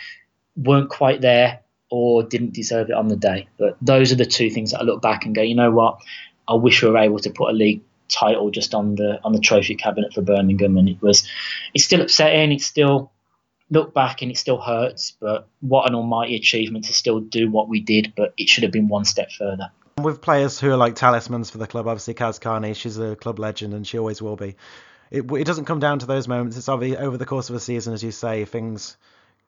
weren't 0.55 0.89
quite 0.89 1.21
there 1.21 1.59
or 1.91 2.23
didn't 2.23 2.53
deserve 2.53 2.89
it 2.89 2.95
on 2.95 3.09
the 3.09 3.15
day. 3.15 3.47
But 3.59 3.77
those 3.79 4.11
are 4.11 4.15
the 4.15 4.25
two 4.25 4.49
things 4.49 4.71
that 4.71 4.79
I 4.79 4.83
look 4.85 5.03
back 5.03 5.25
and 5.25 5.35
go, 5.35 5.43
you 5.43 5.53
know 5.53 5.69
what? 5.69 5.99
I 6.47 6.55
wish 6.55 6.81
we 6.81 6.89
were 6.89 6.97
able 6.97 7.19
to 7.19 7.29
put 7.29 7.51
a 7.51 7.53
league 7.53 7.83
title 8.11 8.51
just 8.51 8.73
on 8.73 8.95
the 8.95 9.19
on 9.23 9.33
the 9.33 9.39
trophy 9.39 9.75
cabinet 9.75 10.13
for 10.13 10.21
Birmingham, 10.21 10.77
and 10.77 10.89
it 10.89 11.01
was. 11.01 11.27
It's 11.73 11.83
still 11.83 12.01
upsetting. 12.01 12.51
It's 12.51 12.65
still 12.65 13.11
look 13.69 13.93
back 13.93 14.21
and 14.21 14.29
it 14.29 14.37
still 14.37 14.59
hurts. 14.59 15.11
But 15.19 15.47
what 15.61 15.89
an 15.89 15.95
almighty 15.95 16.35
achievement 16.35 16.85
to 16.85 16.93
still 16.93 17.19
do 17.19 17.49
what 17.49 17.69
we 17.69 17.79
did. 17.79 18.13
But 18.15 18.33
it 18.37 18.49
should 18.49 18.63
have 18.63 18.71
been 18.71 18.87
one 18.87 19.05
step 19.05 19.31
further. 19.31 19.71
With 20.01 20.21
players 20.21 20.59
who 20.59 20.69
are 20.71 20.77
like 20.77 20.95
talismans 20.95 21.49
for 21.49 21.57
the 21.57 21.67
club, 21.67 21.87
obviously 21.87 22.13
Kaz 22.13 22.39
Carney, 22.39 22.73
she's 22.73 22.97
a 22.97 23.15
club 23.15 23.39
legend 23.39 23.73
and 23.73 23.85
she 23.85 23.97
always 23.97 24.21
will 24.21 24.35
be. 24.35 24.55
It, 25.09 25.29
it 25.31 25.45
doesn't 25.45 25.65
come 25.65 25.79
down 25.79 25.99
to 25.99 26.05
those 26.05 26.27
moments. 26.27 26.57
It's 26.57 26.69
obviously 26.69 26.97
over 26.97 27.17
the 27.17 27.25
course 27.25 27.49
of 27.49 27.55
a 27.55 27.59
season, 27.59 27.93
as 27.93 28.03
you 28.03 28.11
say, 28.11 28.45
things 28.45 28.97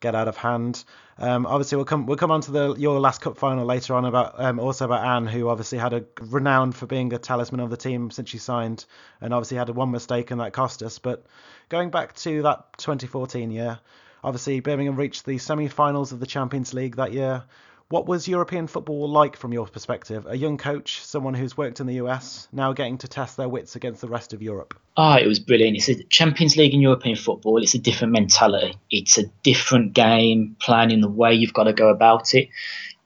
get 0.04 0.14
out 0.14 0.28
of 0.28 0.36
hand. 0.36 0.84
Um, 1.16 1.46
obviously, 1.46 1.76
we'll 1.76 1.86
come 1.86 2.04
we'll 2.06 2.18
come 2.18 2.30
on 2.30 2.42
to 2.42 2.50
the 2.50 2.74
your 2.74 3.00
last 3.00 3.22
cup 3.22 3.38
final 3.38 3.64
later 3.64 3.94
on 3.94 4.04
about 4.04 4.38
um, 4.38 4.60
also 4.60 4.84
about 4.84 5.04
Ann, 5.04 5.26
who 5.26 5.48
obviously 5.48 5.78
had 5.78 5.94
a 5.94 6.04
renowned 6.20 6.76
for 6.76 6.86
being 6.86 7.12
a 7.14 7.18
talisman 7.18 7.60
of 7.60 7.70
the 7.70 7.76
team 7.76 8.10
since 8.10 8.28
she 8.28 8.38
signed, 8.38 8.84
and 9.20 9.32
obviously 9.32 9.56
had 9.56 9.70
one 9.70 9.90
mistake 9.90 10.30
and 10.30 10.40
that 10.40 10.52
cost 10.52 10.82
us. 10.82 10.98
But 10.98 11.24
going 11.70 11.90
back 11.90 12.14
to 12.16 12.42
that 12.42 12.76
2014 12.76 13.50
year, 13.50 13.78
obviously 14.22 14.60
Birmingham 14.60 14.96
reached 14.96 15.24
the 15.24 15.38
semi-finals 15.38 16.12
of 16.12 16.20
the 16.20 16.26
Champions 16.26 16.74
League 16.74 16.96
that 16.96 17.12
year. 17.12 17.44
What 17.90 18.06
was 18.06 18.26
European 18.26 18.66
football 18.66 19.08
like 19.10 19.36
from 19.36 19.52
your 19.52 19.66
perspective? 19.66 20.26
A 20.26 20.36
young 20.36 20.56
coach, 20.56 21.00
someone 21.00 21.34
who's 21.34 21.56
worked 21.56 21.80
in 21.80 21.86
the 21.86 21.94
US, 21.94 22.48
now 22.50 22.72
getting 22.72 22.96
to 22.98 23.08
test 23.08 23.36
their 23.36 23.48
wits 23.48 23.76
against 23.76 24.00
the 24.00 24.08
rest 24.08 24.32
of 24.32 24.40
Europe. 24.40 24.74
Ah, 24.96 25.18
it 25.18 25.26
was 25.26 25.38
brilliant. 25.38 25.76
It's 25.76 25.88
a 25.90 26.02
Champions 26.04 26.56
League 26.56 26.72
in 26.72 26.80
European 26.80 27.14
football. 27.14 27.62
It's 27.62 27.74
a 27.74 27.78
different 27.78 28.14
mentality. 28.14 28.74
It's 28.90 29.18
a 29.18 29.26
different 29.42 29.92
game 29.92 30.56
plan 30.60 30.90
in 30.90 31.02
the 31.02 31.10
way 31.10 31.34
you've 31.34 31.52
got 31.52 31.64
to 31.64 31.74
go 31.74 31.90
about 31.90 32.32
it. 32.32 32.48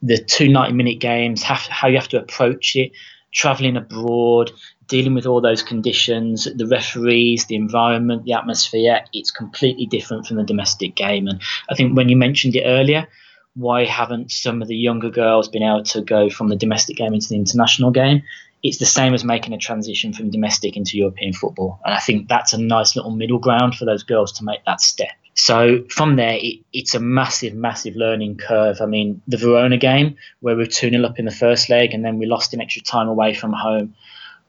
The 0.01 0.17
two 0.17 0.49
90 0.49 0.75
minute 0.75 1.01
games, 1.01 1.43
how 1.43 1.89
you 1.89 1.97
have 1.97 2.09
to 2.09 2.21
approach 2.21 2.77
it, 2.77 2.93
traveling 3.33 3.77
abroad, 3.77 4.53
dealing 4.87 5.15
with 5.15 5.27
all 5.27 5.41
those 5.41 5.63
conditions, 5.63 6.49
the 6.55 6.67
referees, 6.67 7.47
the 7.47 7.57
environment, 7.57 8.25
the 8.25 8.33
atmosphere, 8.33 9.05
it's 9.13 9.33
completely 9.33 9.87
different 9.87 10.27
from 10.27 10.37
the 10.37 10.45
domestic 10.45 10.95
game. 10.95 11.27
And 11.27 11.43
I 11.69 11.75
think 11.75 11.97
when 11.97 12.09
you 12.09 12.17
mentioned 12.17 12.55
it 12.55 12.63
earlier, 12.65 13.09
why 13.55 13.85
haven't 13.85 14.31
some 14.31 14.63
of 14.63 14.69
the 14.69 14.77
younger 14.77 15.11
girls 15.11 15.49
been 15.49 15.63
able 15.63 15.83
to 15.83 16.01
go 16.01 16.31
from 16.31 16.49
the 16.49 16.57
domestic 16.57 16.97
game 16.97 17.15
into 17.15 17.29
the 17.29 17.37
international 17.37 17.91
game? 17.91 18.23
It's 18.63 18.79
the 18.79 18.87
same 18.87 19.15
as 19.15 19.25
making 19.25 19.53
a 19.53 19.59
transition 19.59 20.13
from 20.13 20.31
domestic 20.31 20.77
into 20.77 20.99
European 20.99 21.33
football. 21.33 21.81
And 21.85 21.95
I 21.95 21.99
think 21.99 22.29
that's 22.29 22.53
a 22.53 22.59
nice 22.59 22.97
little 22.97 23.13
middle 23.13 23.39
ground 23.39 23.77
for 23.77 23.85
those 23.85 24.03
girls 24.03 24.33
to 24.33 24.45
make 24.45 24.65
that 24.65 24.81
step. 24.81 25.13
So 25.35 25.85
from 25.89 26.17
there, 26.17 26.37
it, 26.37 26.61
it's 26.73 26.97
a 26.97 27.01
massive, 27.01 27.55
massive 27.55 27.95
learning 27.95 28.39
curve. 28.39 28.81
I 28.81 28.87
mean, 28.87 29.23
the 29.29 29.37
Verona 29.37 29.77
game, 29.77 30.17
where 30.41 30.57
we 30.57 30.65
were 30.65 30.67
2 30.67 30.91
0 30.91 31.05
up 31.05 31.21
in 31.21 31.25
the 31.25 31.31
first 31.31 31.71
leg 31.71 31.95
and 31.95 32.05
then 32.05 32.19
we 32.19 32.27
lost 32.27 32.53
in 32.53 32.61
extra 32.61 32.83
time 32.83 33.07
away 33.07 33.35
from 33.35 33.53
home, 33.53 33.95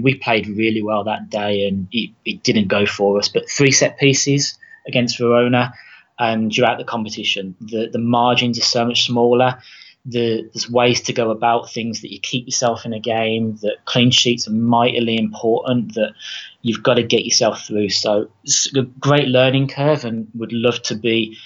we 0.02 0.16
played 0.16 0.48
really 0.48 0.82
well 0.82 1.04
that 1.04 1.30
day 1.30 1.68
and 1.68 1.88
it, 1.92 2.12
it 2.26 2.42
didn't 2.42 2.70
go 2.70 2.88
for 2.88 3.20
us. 3.20 3.30
But 3.30 3.50
three 3.50 3.72
set 3.72 4.00
pieces 4.00 4.58
against 4.88 5.20
Verona, 5.20 5.74
and 6.20 6.54
throughout 6.54 6.78
the 6.78 6.84
competition. 6.84 7.56
The 7.62 7.90
the 7.92 8.00
margins 8.00 8.60
are 8.60 8.64
so 8.64 8.86
much 8.86 9.06
smaller. 9.06 9.60
The, 10.06 10.50
there's 10.54 10.70
ways 10.70 11.02
to 11.02 11.14
go 11.14 11.30
about 11.30 11.72
things 11.72 12.02
that 12.02 12.12
you 12.12 12.20
keep 12.20 12.46
yourself 12.46 12.86
in 12.86 12.94
a 12.94 13.00
game. 13.00 13.58
That 13.62 13.86
clean 13.86 14.12
sheets 14.12 14.48
are 14.48 14.52
mightily 14.52 15.18
important. 15.18 15.96
That 15.96 16.14
you've 16.62 16.84
got 16.84 16.96
to 16.96 17.04
get 17.04 17.26
yourself 17.26 17.66
through. 17.66 17.90
So 17.90 18.30
it's 18.44 18.74
a 18.76 18.84
great 18.84 19.28
learning 19.28 19.70
curve, 19.70 20.06
and 20.06 20.28
would 20.36 20.54
love 20.54 20.82
to 20.84 20.96
be 20.96 21.38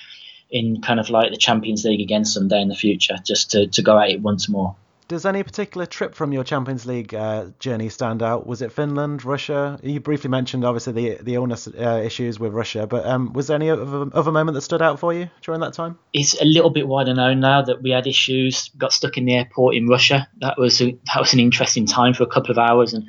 in 0.50 0.82
kind 0.82 1.00
of 1.00 1.10
like 1.10 1.32
the 1.32 1.38
Champions 1.38 1.84
League 1.84 2.02
again 2.02 2.26
someday 2.26 2.62
in 2.62 2.68
the 2.68 2.76
future, 2.76 3.16
just 3.26 3.52
to, 3.52 3.68
to 3.68 3.82
go 3.82 3.98
at 4.00 4.12
it 4.12 4.22
once 4.22 4.48
more. 4.48 4.76
Does 5.08 5.26
any 5.26 5.44
particular 5.44 5.86
trip 5.86 6.16
from 6.16 6.32
your 6.32 6.44
Champions 6.44 6.86
League 6.86 7.14
uh, 7.14 7.48
journey 7.60 7.90
stand 7.90 8.24
out? 8.24 8.48
Was 8.48 8.62
it 8.62 8.72
Finland, 8.72 9.26
Russia? 9.26 9.80
You 9.84 10.00
briefly 10.00 10.30
mentioned 10.30 10.66
obviously 10.66 10.94
the 10.94 11.24
the 11.24 11.36
illness 11.36 11.68
uh, 11.68 12.02
issues 12.04 12.40
with 12.40 12.54
Russia, 12.54 12.88
but 12.88 13.06
um, 13.06 13.34
was 13.34 13.48
there 13.48 13.56
any 13.56 13.70
other, 13.70 14.08
other 14.14 14.32
moment 14.32 14.56
that 14.56 14.62
stood 14.62 14.82
out 14.82 15.00
for 15.00 15.14
you 15.14 15.30
during 15.42 15.62
that 15.62 15.74
time? 15.74 15.98
It's 16.14 16.40
a 16.42 16.46
little 16.46 16.70
bit 16.70 16.88
wider 16.88 17.14
known 17.14 17.40
now 17.40 17.62
that 17.62 17.82
we 17.82 17.92
had 17.92 18.08
issues, 18.08 18.70
got 18.78 18.94
stuck 18.94 19.18
in 19.18 19.26
the 19.26 19.36
airport 19.36 19.76
in 19.76 19.88
Russia. 19.88 20.28
That 20.40 20.58
was 20.58 20.82
a, 20.82 20.98
that 21.14 21.20
was 21.20 21.34
an 21.34 21.40
interesting 21.40 21.86
time 21.86 22.14
for 22.14 22.24
a 22.24 22.28
couple 22.28 22.52
of 22.52 22.58
hours, 22.58 22.94
and 22.94 23.06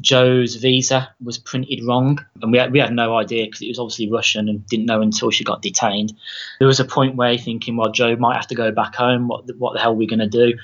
Jo's 0.00 0.56
visa 0.56 1.14
was 1.22 1.38
printed 1.38 1.84
wrong, 1.84 2.24
and 2.42 2.50
we 2.50 2.58
had, 2.58 2.72
we 2.72 2.80
had 2.80 2.92
no 2.92 3.16
idea 3.16 3.44
because 3.44 3.62
it 3.62 3.68
was 3.68 3.78
obviously 3.78 4.10
Russian 4.10 4.48
and 4.48 4.66
didn't 4.66 4.86
know 4.86 5.00
until 5.00 5.30
she 5.30 5.44
got 5.44 5.62
detained. 5.62 6.12
There 6.58 6.66
was 6.66 6.80
a 6.80 6.84
point 6.84 7.16
where 7.16 7.38
thinking, 7.38 7.76
well, 7.76 7.92
Joe 7.92 8.16
might 8.16 8.36
have 8.36 8.48
to 8.48 8.56
go 8.56 8.72
back 8.72 8.94
home. 8.94 9.28
What 9.28 9.44
what 9.58 9.74
the 9.74 9.80
hell 9.80 9.92
are 9.92 9.94
we 9.94 10.06
going 10.06 10.18
to 10.18 10.28
do? 10.28 10.54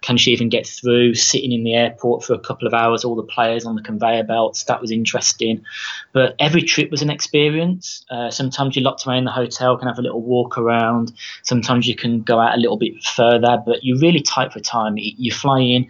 Can 0.00 0.16
she 0.16 0.32
even 0.32 0.48
get 0.48 0.66
through? 0.66 1.14
Sitting 1.14 1.52
in 1.52 1.64
the 1.64 1.74
airport 1.74 2.24
for 2.24 2.34
a 2.34 2.38
couple 2.38 2.66
of 2.66 2.74
hours, 2.74 3.04
all 3.04 3.16
the 3.16 3.22
players 3.22 3.64
on 3.64 3.76
the 3.76 3.82
conveyor 3.82 4.24
belts. 4.24 4.64
That 4.64 4.80
was 4.80 4.90
interesting. 4.90 5.64
But 6.12 6.34
every 6.38 6.62
trip 6.62 6.90
was 6.90 7.02
an 7.02 7.10
experience. 7.10 8.04
Uh, 8.10 8.30
sometimes 8.30 8.76
you're 8.76 8.84
locked 8.84 9.06
away 9.06 9.18
in 9.18 9.24
the 9.24 9.30
hotel, 9.30 9.76
can 9.76 9.88
have 9.88 9.98
a 9.98 10.02
little 10.02 10.22
walk 10.22 10.58
around. 10.58 11.12
Sometimes 11.42 11.86
you 11.86 11.94
can 11.94 12.22
go 12.22 12.38
out 12.38 12.56
a 12.56 12.60
little 12.60 12.78
bit 12.78 13.02
further, 13.02 13.62
but 13.64 13.82
you're 13.82 13.98
really 13.98 14.20
tight 14.20 14.52
for 14.52 14.60
time. 14.60 14.94
You 14.96 15.32
fly 15.32 15.60
in 15.60 15.88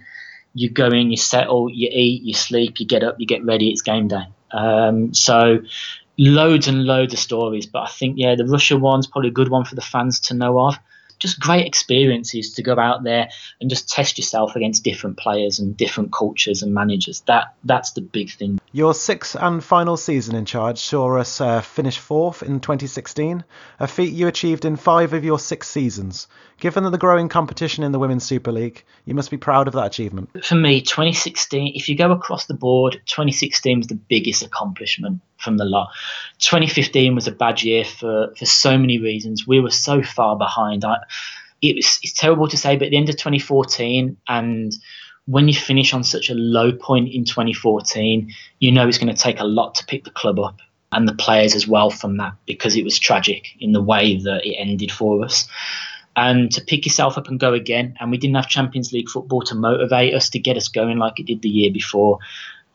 you 0.54 0.70
go 0.70 0.88
in, 0.88 1.11
you 1.11 1.16
settle, 1.16 1.70
you 1.70 1.88
eat, 1.92 2.22
you 2.22 2.34
sleep, 2.34 2.80
you 2.80 2.86
get 2.86 3.02
up, 3.02 3.16
you 3.18 3.26
get 3.26 3.44
ready. 3.44 3.70
It's 3.70 3.82
game 3.82 4.09
day. 4.09 4.24
Um, 4.50 5.14
so 5.14 5.61
loads 6.16 6.68
and 6.68 6.84
loads 6.84 7.12
of 7.12 7.20
stories. 7.20 7.66
But 7.66 7.82
I 7.82 7.88
think 7.88 8.14
yeah, 8.18 8.34
the 8.34 8.46
Russia 8.46 8.76
one's 8.76 9.06
probably 9.06 9.28
a 9.28 9.32
good 9.32 9.48
one 9.48 9.64
for 9.64 9.74
the 9.74 9.82
fans 9.82 10.20
to 10.20 10.34
know 10.34 10.59
of 10.61 10.78
just 11.18 11.40
great 11.40 11.66
experiences 11.66 12.54
to 12.54 12.62
go 12.62 12.78
out 12.78 13.02
there 13.02 13.28
and 13.60 13.70
just 13.70 13.88
test 13.88 14.18
yourself 14.18 14.56
against 14.56 14.84
different 14.84 15.16
players 15.16 15.58
and 15.58 15.76
different 15.76 16.12
cultures 16.12 16.62
and 16.62 16.72
managers. 16.72 17.20
That 17.26 17.54
that's 17.64 17.92
the 17.92 18.00
big 18.00 18.30
thing. 18.30 18.60
Your 18.72 18.94
sixth 18.94 19.36
and 19.38 19.62
final 19.64 19.96
season 19.96 20.34
in 20.34 20.44
charge 20.44 20.78
saw 20.78 21.16
us 21.18 21.40
uh, 21.40 21.60
finish 21.60 21.98
fourth 21.98 22.42
in 22.42 22.60
2016, 22.60 23.44
a 23.80 23.86
feat 23.86 24.12
you 24.12 24.28
achieved 24.28 24.64
in 24.64 24.76
five 24.76 25.12
of 25.12 25.24
your 25.24 25.38
six 25.38 25.68
seasons. 25.68 26.26
Given 26.58 26.84
the 26.84 26.98
growing 26.98 27.28
competition 27.28 27.84
in 27.84 27.92
the 27.92 27.98
Women's 27.98 28.24
Super 28.24 28.50
League, 28.50 28.84
you 29.04 29.14
must 29.14 29.30
be 29.30 29.36
proud 29.36 29.68
of 29.68 29.74
that 29.74 29.86
achievement. 29.86 30.44
For 30.44 30.56
me, 30.56 30.82
2016, 30.82 31.72
if 31.76 31.88
you 31.88 31.96
go 31.96 32.10
across 32.10 32.46
the 32.46 32.54
board, 32.54 33.00
2016 33.06 33.78
was 33.78 33.86
the 33.86 33.94
biggest 33.94 34.42
accomplishment 34.42 35.22
from 35.39 35.57
the 35.57 35.64
lot. 35.64 35.91
2015 36.39 37.14
was 37.14 37.26
a 37.26 37.32
bad 37.32 37.62
year 37.62 37.84
for, 37.84 38.34
for 38.36 38.47
so 38.47 38.76
many 38.76 38.99
reasons. 38.99 39.47
We 39.47 39.61
were 39.61 39.70
so 39.70 40.03
far 40.03 40.36
behind. 40.36 40.84
I, 40.84 40.99
it 41.62 41.76
was 41.76 41.99
it's 42.03 42.12
terrible 42.12 42.49
to 42.49 42.57
say, 42.57 42.76
but 42.76 42.86
at 42.86 42.91
the 42.91 42.97
end 42.97 43.09
of 43.09 43.16
2014 43.16 44.16
and 44.28 44.72
when 45.26 45.47
you 45.47 45.55
finish 45.55 45.93
on 45.93 46.05
such 46.05 46.30
a 46.30 46.34
low 46.34 46.72
point 46.72 47.12
in 47.12 47.24
2014, 47.24 48.32
you 48.61 48.72
know 48.72 48.89
it's 48.89 48.97
going 48.97 49.14
to 49.14 49.22
take 49.22 49.41
a 49.41 49.45
lot 49.45 49.74
to 49.74 49.84
pick 49.84 50.05
the 50.05 50.11
club 50.11 50.39
up 50.39 50.59
and 50.93 51.07
the 51.07 51.14
players 51.14 51.55
as 51.55 51.68
well 51.68 51.91
from 51.91 52.16
that 52.16 52.32
because 52.47 52.76
it 52.76 52.84
was 52.84 52.99
tragic 52.99 53.49
in 53.61 53.72
the 53.72 53.82
way 53.82 54.16
that 54.16 54.47
it 54.47 54.55
ended 54.55 54.91
for 54.91 55.22
us 55.22 55.47
and 56.16 56.51
to 56.51 56.61
pick 56.61 56.84
yourself 56.84 57.16
up 57.16 57.28
and 57.28 57.39
go 57.39 57.53
again. 57.53 57.95
And 58.01 58.11
we 58.11 58.18
didn't 58.18 58.36
have 58.36 58.49
Champions 58.49 58.93
League 58.93 59.09
football 59.09 59.43
to 59.43 59.55
motivate 59.55 60.14
us 60.14 60.30
to 60.30 60.39
get 60.39 60.57
us 60.57 60.68
going 60.68 60.99
like 60.99 61.20
it 61.20 61.26
did 61.26 61.43
the 61.43 61.49
year 61.49 61.70
before. 61.70 62.18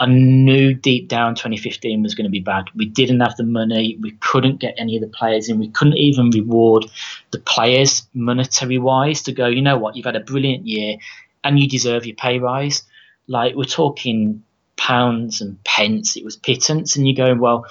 I 0.03 0.07
knew 0.07 0.73
deep 0.73 1.07
down 1.07 1.33
2015 1.35 2.03
was 2.03 2.13
going 2.13 2.25
to 2.25 2.29
be 2.29 2.41
bad. 2.41 2.65
We 2.75 2.85
didn't 2.85 3.21
have 3.21 3.37
the 3.37 3.45
money. 3.45 3.97
We 4.01 4.11
couldn't 4.19 4.59
get 4.59 4.75
any 4.77 4.97
of 4.97 5.01
the 5.01 5.07
players 5.07 5.47
in. 5.47 5.59
We 5.59 5.69
couldn't 5.69 5.97
even 5.97 6.29
reward 6.29 6.85
the 7.31 7.39
players 7.39 8.05
monetary 8.13 8.79
wise 8.79 9.21
to 9.23 9.31
go, 9.31 9.47
you 9.47 9.61
know 9.61 9.77
what, 9.77 9.95
you've 9.95 10.05
had 10.05 10.17
a 10.17 10.19
brilliant 10.19 10.67
year 10.67 10.97
and 11.45 11.57
you 11.57 11.69
deserve 11.69 12.05
your 12.05 12.17
pay 12.17 12.39
rise. 12.39 12.83
Like 13.27 13.55
we're 13.55 13.63
talking 13.63 14.43
pounds 14.75 15.39
and 15.39 15.63
pence. 15.63 16.17
It 16.17 16.25
was 16.25 16.35
pittance. 16.35 16.97
And 16.97 17.07
you're 17.07 17.25
going, 17.25 17.39
well, 17.39 17.65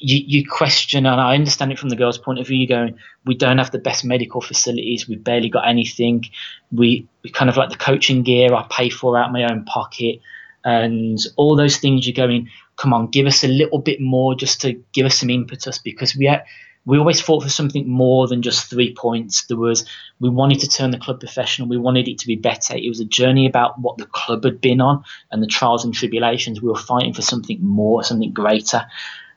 you, 0.00 0.18
you 0.26 0.48
question, 0.48 1.06
and 1.06 1.20
I 1.20 1.36
understand 1.36 1.70
it 1.70 1.78
from 1.78 1.90
the 1.90 1.96
girls' 1.96 2.18
point 2.18 2.40
of 2.40 2.48
view. 2.48 2.56
You're 2.56 2.66
going, 2.66 2.98
we 3.24 3.36
don't 3.36 3.58
have 3.58 3.70
the 3.70 3.78
best 3.78 4.04
medical 4.04 4.40
facilities. 4.40 5.08
We've 5.08 5.22
barely 5.22 5.48
got 5.48 5.68
anything. 5.68 6.24
We, 6.72 7.06
we 7.22 7.30
kind 7.30 7.48
of 7.48 7.56
like 7.56 7.70
the 7.70 7.76
coaching 7.76 8.24
gear 8.24 8.52
I 8.52 8.66
pay 8.68 8.90
for 8.90 9.16
out 9.16 9.32
my 9.32 9.44
own 9.44 9.64
pocket, 9.64 10.20
and 10.68 11.18
all 11.36 11.56
those 11.56 11.78
things. 11.78 12.06
You're 12.06 12.14
going, 12.14 12.48
come 12.76 12.92
on, 12.92 13.10
give 13.10 13.26
us 13.26 13.44
a 13.44 13.48
little 13.48 13.78
bit 13.78 14.00
more 14.00 14.34
just 14.34 14.60
to 14.62 14.74
give 14.92 15.06
us 15.06 15.18
some 15.18 15.30
impetus 15.30 15.78
because 15.78 16.16
we 16.16 16.26
had, 16.26 16.44
we 16.84 16.98
always 16.98 17.20
fought 17.20 17.42
for 17.42 17.48
something 17.48 17.88
more 17.88 18.26
than 18.28 18.42
just 18.42 18.70
three 18.70 18.94
points. 18.94 19.46
There 19.46 19.56
was 19.56 19.84
we 20.20 20.28
wanted 20.28 20.60
to 20.60 20.68
turn 20.68 20.90
the 20.90 20.98
club 20.98 21.20
professional. 21.20 21.68
We 21.68 21.78
wanted 21.78 22.08
it 22.08 22.18
to 22.18 22.26
be 22.26 22.36
better. 22.36 22.76
It 22.76 22.88
was 22.88 23.00
a 23.00 23.04
journey 23.04 23.46
about 23.46 23.80
what 23.80 23.98
the 23.98 24.06
club 24.06 24.44
had 24.44 24.60
been 24.60 24.80
on 24.80 25.04
and 25.30 25.42
the 25.42 25.46
trials 25.46 25.84
and 25.84 25.94
tribulations. 25.94 26.62
We 26.62 26.68
were 26.68 26.76
fighting 26.76 27.14
for 27.14 27.22
something 27.22 27.58
more, 27.62 28.04
something 28.04 28.32
greater 28.32 28.86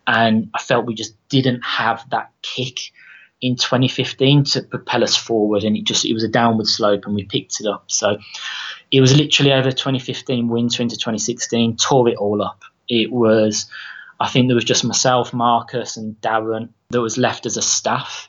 and 0.08 0.50
I 0.54 0.60
felt 0.60 0.86
we 0.86 0.96
just 0.96 1.16
didn't 1.30 1.62
have 1.62 2.04
that 2.10 2.32
kick 2.42 2.80
in 3.42 3.56
2015 3.56 4.44
to 4.44 4.62
propel 4.62 5.04
us 5.04 5.16
forward, 5.16 5.64
and 5.64 5.76
it 5.76 5.84
just 5.84 6.06
it 6.06 6.14
was 6.14 6.24
a 6.24 6.28
downward 6.28 6.68
slope, 6.68 7.06
and 7.06 7.16
we 7.16 7.24
picked 7.24 7.60
it 7.60 7.68
up. 7.68 7.86
So 7.88 8.18
it 8.92 9.00
was 9.00 9.16
literally 9.16 9.54
over 9.54 9.72
2015 9.72 10.50
winter 10.50 10.84
into 10.84 10.98
2016, 10.98 11.78
tore 11.78 12.10
it 12.10 12.18
all 12.18 12.42
up. 12.42 12.64
It 12.90 13.12
was, 13.12 13.68
I 14.20 14.28
think 14.28 14.48
there 14.48 14.56
was 14.56 14.66
just 14.66 14.84
myself, 14.84 15.34
Marcus, 15.34 15.96
and 15.96 16.20
Darren 16.22 16.70
that 16.90 17.02
was 17.02 17.18
left 17.18 17.46
as 17.46 17.56
a 17.56 17.62
staff. 17.62 18.28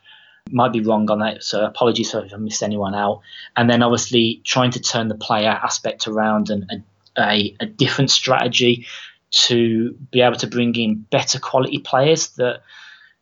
Might 0.51 0.73
be 0.73 0.81
wrong 0.81 1.11
on 1.11 1.19
that, 1.19 1.43
so 1.43 1.65
apologies 1.65 2.15
if 2.15 2.33
I 2.33 2.37
missed 2.37 2.63
anyone 2.63 2.95
out. 2.95 3.21
And 3.57 3.69
then 3.69 3.83
obviously 3.83 4.41
trying 4.45 4.71
to 4.73 4.81
turn 4.81 5.09
the 5.09 5.15
player 5.17 5.51
aspect 5.51 6.07
around 6.07 6.51
and 6.51 6.65
a, 6.71 7.21
a, 7.21 7.57
a 7.61 7.67
different 7.67 8.11
strategy 8.11 8.87
to 9.33 9.93
be 10.11 10.21
able 10.21 10.37
to 10.37 10.47
bring 10.47 10.75
in 10.77 11.07
better 11.11 11.41
quality 11.41 11.79
players 11.79 12.29
that 12.37 12.63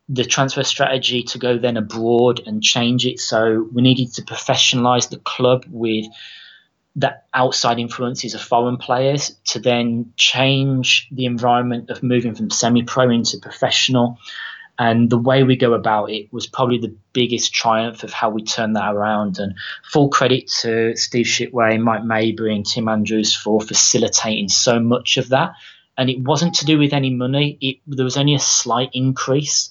the 0.09 0.24
transfer 0.24 0.64
strategy 0.64 1.22
to 1.22 1.38
go 1.38 1.57
then 1.57 1.76
abroad 1.76 2.43
and 2.45 2.62
change 2.62 3.07
it. 3.07 3.20
So 3.20 3.68
we 3.72 3.80
needed 3.80 4.12
to 4.14 4.22
professionalize 4.22 5.09
the 5.09 5.18
club 5.18 5.64
with 5.68 6.07
the 6.97 7.16
outside 7.32 7.78
influences 7.78 8.34
of 8.34 8.41
foreign 8.41 8.76
players 8.76 9.36
to 9.45 9.61
then 9.61 10.12
change 10.16 11.09
the 11.12 11.24
environment 11.24 11.91
of 11.91 12.03
moving 12.03 12.34
from 12.34 12.51
semi 12.51 12.82
pro 12.82 13.11
into 13.11 13.38
professional. 13.38 14.18
And 14.78 15.11
the 15.11 15.18
way 15.18 15.43
we 15.43 15.57
go 15.57 15.74
about 15.74 16.11
it 16.11 16.32
was 16.32 16.47
probably 16.47 16.78
the 16.78 16.97
biggest 17.12 17.53
triumph 17.53 18.03
of 18.03 18.14
how 18.14 18.30
we 18.30 18.43
turned 18.43 18.76
that 18.76 18.95
around. 18.95 19.38
And 19.38 19.55
full 19.84 20.09
credit 20.09 20.49
to 20.61 20.97
Steve 20.97 21.26
Shipway, 21.26 21.78
Mike 21.78 22.03
Maybury, 22.03 22.57
and 22.57 22.64
Tim 22.64 22.88
Andrews 22.88 23.34
for 23.34 23.61
facilitating 23.61 24.49
so 24.49 24.80
much 24.80 25.18
of 25.18 25.28
that 25.28 25.53
and 26.01 26.09
it 26.09 26.20
wasn't 26.20 26.55
to 26.55 26.64
do 26.64 26.78
with 26.78 26.95
any 26.95 27.11
money. 27.11 27.59
It, 27.61 27.76
there 27.86 28.07
was 28.07 28.16
only 28.16 28.34
a 28.34 28.38
slight 28.38 28.88
increase 28.95 29.70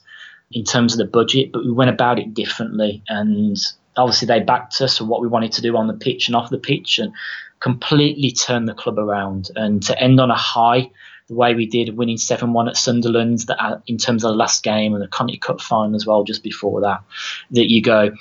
in 0.51 0.63
terms 0.63 0.93
of 0.93 0.99
the 0.99 1.05
budget, 1.05 1.51
but 1.51 1.65
we 1.65 1.71
went 1.71 1.89
about 1.89 2.19
it 2.19 2.35
differently. 2.35 3.01
And 3.09 3.57
obviously, 3.99 4.27
they 4.27 4.39
backed 4.39 4.81
us 4.81 4.97
for 4.97 5.05
what 5.05 5.21
we 5.21 5.27
wanted 5.27 5.53
to 5.53 5.61
do 5.61 5.75
on 5.77 5.87
the 5.87 5.93
pitch 5.93 6.27
and 6.27 6.35
off 6.35 6.49
the 6.49 6.57
pitch, 6.57 6.99
and 6.99 7.13
completely 7.59 8.31
turned 8.31 8.67
the 8.67 8.73
club 8.73 8.97
around. 8.97 9.51
And 9.55 9.83
to 9.83 10.01
end 10.01 10.19
on 10.19 10.31
a 10.31 10.35
high, 10.35 10.89
the 11.27 11.35
way 11.35 11.53
we 11.53 11.65
did, 11.65 11.95
winning 11.95 12.17
seven 12.17 12.53
one 12.53 12.67
at 12.69 12.77
Sunderland, 12.77 13.39
that 13.47 13.61
uh, 13.61 13.79
in 13.85 13.97
terms 13.97 14.23
of 14.23 14.31
the 14.31 14.37
last 14.37 14.63
game 14.63 14.93
and 14.93 15.03
the 15.03 15.07
Conti 15.07 15.37
Cup 15.37 15.61
final 15.61 15.95
as 15.95 16.05
well, 16.05 16.23
just 16.23 16.43
before 16.43 16.81
that, 16.81 17.03
that 17.51 17.69
you 17.69 17.81
go, 17.81 18.11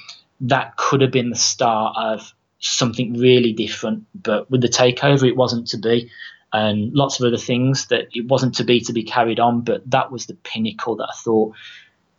that 0.43 0.77
could 0.77 1.01
have 1.01 1.11
been 1.11 1.31
the 1.31 1.37
start 1.37 1.97
of 1.97 2.33
something 2.59 3.15
really 3.15 3.53
different. 3.53 4.05
But 4.15 4.51
with 4.51 4.61
the 4.61 4.69
takeover, 4.69 5.29
it 5.29 5.37
wasn't 5.37 5.69
to 5.69 5.79
be 5.79 6.11
and 6.53 6.95
lots 6.95 7.21
of 7.21 7.27
other 7.27 7.37
things 7.37 7.89
that 7.89 8.09
it 8.15 8.27
wasn't 8.27 8.55
to 8.57 8.65
be 8.65 8.81
to 8.81 8.93
be 8.93 9.03
carried 9.03 9.39
on, 9.39 9.61
but 9.61 9.89
that 9.91 10.11
was 10.11 10.27
the 10.27 10.35
pinnacle 10.35 10.97
that 10.97 11.09
I 11.13 11.17
thought 11.17 11.55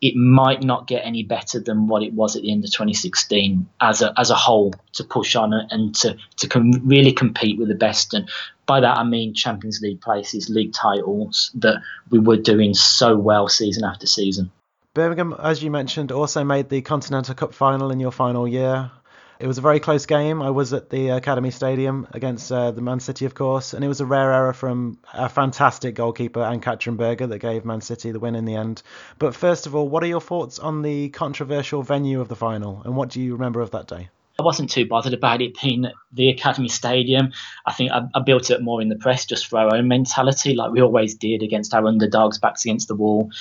it 0.02 0.16
might 0.16 0.64
not 0.64 0.88
get 0.88 1.06
any 1.06 1.24
better 1.24 1.60
than 1.60 1.88
what 1.88 2.04
it 2.04 2.14
was 2.14 2.36
at 2.36 2.42
the 2.42 2.52
end 2.52 2.64
of 2.64 2.72
2016 2.72 3.68
as 3.82 4.02
a 4.02 4.14
as 4.18 4.30
a 4.30 4.36
whole 4.36 4.74
to 4.94 5.04
push 5.04 5.36
on 5.36 5.54
and 5.54 5.96
to 5.96 6.16
to 6.38 6.48
com- 6.48 6.88
really 6.88 7.12
compete 7.12 7.58
with 7.58 7.68
the 7.68 7.76
best 7.76 8.14
and 8.14 8.30
by 8.70 8.80
that 8.80 8.98
I 8.98 9.04
mean 9.04 9.34
Champions 9.34 9.82
League 9.82 10.00
places, 10.00 10.48
league 10.48 10.74
titles 10.74 11.50
that 11.56 11.82
we 12.12 12.20
were 12.20 12.38
doing 12.38 12.76
so 12.76 13.18
well 13.18 13.48
season 13.48 13.84
after 13.84 14.06
season. 14.06 14.52
Birmingham, 14.94 15.36
as 15.42 15.64
you 15.64 15.72
mentioned, 15.72 16.12
also 16.12 16.44
made 16.44 16.70
the 16.70 16.82
Continental 16.82 17.34
Cup 17.34 17.54
final 17.54 17.90
in 17.90 18.00
your 18.00 18.12
final 18.12 18.48
year. 18.48 18.92
It 19.40 19.48
was 19.48 19.58
a 19.58 19.62
very 19.62 19.80
close 19.80 20.06
game. 20.06 20.42
I 20.42 20.50
was 20.50 20.74
at 20.74 20.90
the 20.90 21.12
Academy 21.12 21.50
Stadium 21.50 22.06
against 22.12 22.52
uh, 22.52 22.72
the 22.72 22.82
Man 22.82 23.00
City, 23.00 23.24
of 23.24 23.36
course, 23.36 23.74
and 23.74 23.86
it 23.86 23.88
was 23.88 24.02
a 24.02 24.06
rare 24.06 24.34
error 24.34 24.52
from 24.52 24.98
a 25.14 25.30
fantastic 25.30 25.96
goalkeeper, 25.96 26.42
Ann-Katrin 26.42 26.98
Berger, 26.98 27.26
that 27.28 27.40
gave 27.40 27.64
Man 27.64 27.80
City 27.80 28.12
the 28.12 28.20
win 28.20 28.36
in 28.36 28.44
the 28.44 28.56
end. 28.56 28.84
But 29.18 29.34
first 29.34 29.66
of 29.66 29.76
all, 29.76 29.88
what 29.88 30.04
are 30.04 30.08
your 30.08 30.20
thoughts 30.20 30.60
on 30.60 30.82
the 30.82 31.08
controversial 31.10 31.84
venue 31.84 32.20
of 32.20 32.28
the 32.28 32.36
final, 32.36 32.82
and 32.84 32.98
what 32.98 33.08
do 33.08 33.22
you 33.22 33.32
remember 33.32 33.62
of 33.62 33.72
that 33.72 33.88
day? 33.88 34.10
I 34.38 34.44
wasn't 34.44 34.72
too 34.72 34.86
bothered 34.86 35.14
about 35.14 35.42
it 35.42 35.56
being 35.62 35.86
the 36.12 36.30
Academy 36.30 36.68
Stadium. 36.68 37.32
I 37.66 37.72
think 37.72 37.92
I, 37.92 38.02
I, 38.14 38.20
built 38.20 38.52
it 38.52 38.62
more 38.62 38.82
in 38.82 38.90
the 38.90 38.98
press 38.98 39.26
just 39.26 39.48
for 39.48 39.58
our 39.60 39.74
own 39.74 39.88
mentality, 39.88 40.54
like 40.54 40.72
we 40.72 40.82
always 40.82 41.16
did 41.16 41.44
against 41.44 41.74
our 41.74 41.86
underdogs, 41.86 42.40
backs 42.40 42.66
against 42.66 42.90
the 42.90 42.96
wall 42.96 43.32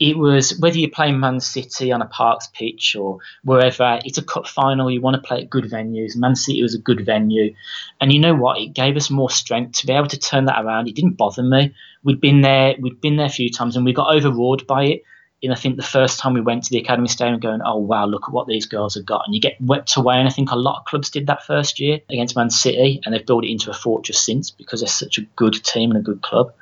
it 0.00 0.16
was 0.16 0.58
whether 0.58 0.78
you're 0.78 0.90
playing 0.90 1.20
Man 1.20 1.40
City 1.40 1.92
on 1.92 2.00
a 2.00 2.06
Parks 2.06 2.48
pitch 2.54 2.96
or 2.98 3.18
wherever, 3.44 4.00
it's 4.02 4.16
a 4.16 4.22
cup 4.22 4.48
final. 4.48 4.90
You 4.90 5.02
want 5.02 5.16
to 5.16 5.22
play 5.22 5.42
at 5.42 5.50
good 5.50 5.64
venues. 5.64 6.16
Man 6.16 6.34
City 6.34 6.62
was 6.62 6.74
a 6.74 6.78
good 6.78 7.04
venue. 7.04 7.54
And 8.00 8.10
you 8.10 8.18
know 8.18 8.34
what? 8.34 8.58
It 8.58 8.72
gave 8.72 8.96
us 8.96 9.10
more 9.10 9.28
strength 9.28 9.78
to 9.80 9.86
be 9.86 9.92
able 9.92 10.08
to 10.08 10.18
turn 10.18 10.46
that 10.46 10.64
around. 10.64 10.88
It 10.88 10.94
didn't 10.94 11.18
bother 11.18 11.42
me. 11.42 11.74
We'd 12.02 12.20
been 12.20 12.40
there, 12.40 12.76
we'd 12.80 13.02
been 13.02 13.16
there 13.16 13.26
a 13.26 13.30
few 13.30 13.50
times 13.50 13.76
and 13.76 13.84
we 13.84 13.92
got 13.92 14.14
overawed 14.14 14.66
by 14.66 14.84
it. 14.84 15.02
And 15.42 15.52
I 15.52 15.56
think 15.56 15.76
the 15.76 15.82
first 15.82 16.18
time 16.18 16.32
we 16.32 16.40
went 16.40 16.64
to 16.64 16.70
the 16.70 16.78
Academy 16.78 17.08
Stadium 17.08 17.40
going, 17.40 17.60
oh 17.64 17.78
wow, 17.78 18.06
look 18.06 18.24
at 18.26 18.32
what 18.32 18.46
these 18.46 18.66
girls 18.66 18.94
have 18.94 19.06
got. 19.06 19.22
And 19.26 19.34
you 19.34 19.40
get 19.40 19.60
wept 19.60 19.96
away. 19.98 20.16
And 20.16 20.28
I 20.28 20.30
think 20.30 20.50
a 20.50 20.56
lot 20.56 20.78
of 20.78 20.86
clubs 20.86 21.10
did 21.10 21.26
that 21.26 21.44
first 21.44 21.78
year 21.78 22.00
against 22.08 22.36
Man 22.36 22.48
City 22.48 23.02
and 23.04 23.14
they've 23.14 23.24
built 23.24 23.44
it 23.44 23.50
into 23.50 23.70
a 23.70 23.74
fortress 23.74 24.20
since 24.20 24.50
because 24.50 24.80
they're 24.80 24.88
such 24.88 25.18
a 25.18 25.26
good 25.36 25.62
team 25.62 25.90
and 25.90 26.00
a 26.00 26.02
good 26.02 26.22
club. 26.22 26.54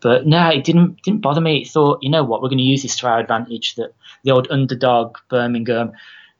But 0.00 0.26
no, 0.26 0.48
it 0.48 0.64
didn't 0.64 1.02
didn't 1.02 1.22
bother 1.22 1.40
me. 1.40 1.62
It 1.62 1.68
thought, 1.68 1.98
you 2.02 2.10
know 2.10 2.24
what, 2.24 2.42
we're 2.42 2.48
going 2.48 2.58
to 2.58 2.64
use 2.64 2.82
this 2.82 2.96
to 2.98 3.08
our 3.08 3.18
advantage. 3.18 3.74
That 3.76 3.94
the 4.22 4.30
old 4.30 4.48
underdog 4.50 5.16
Birmingham, 5.28 5.92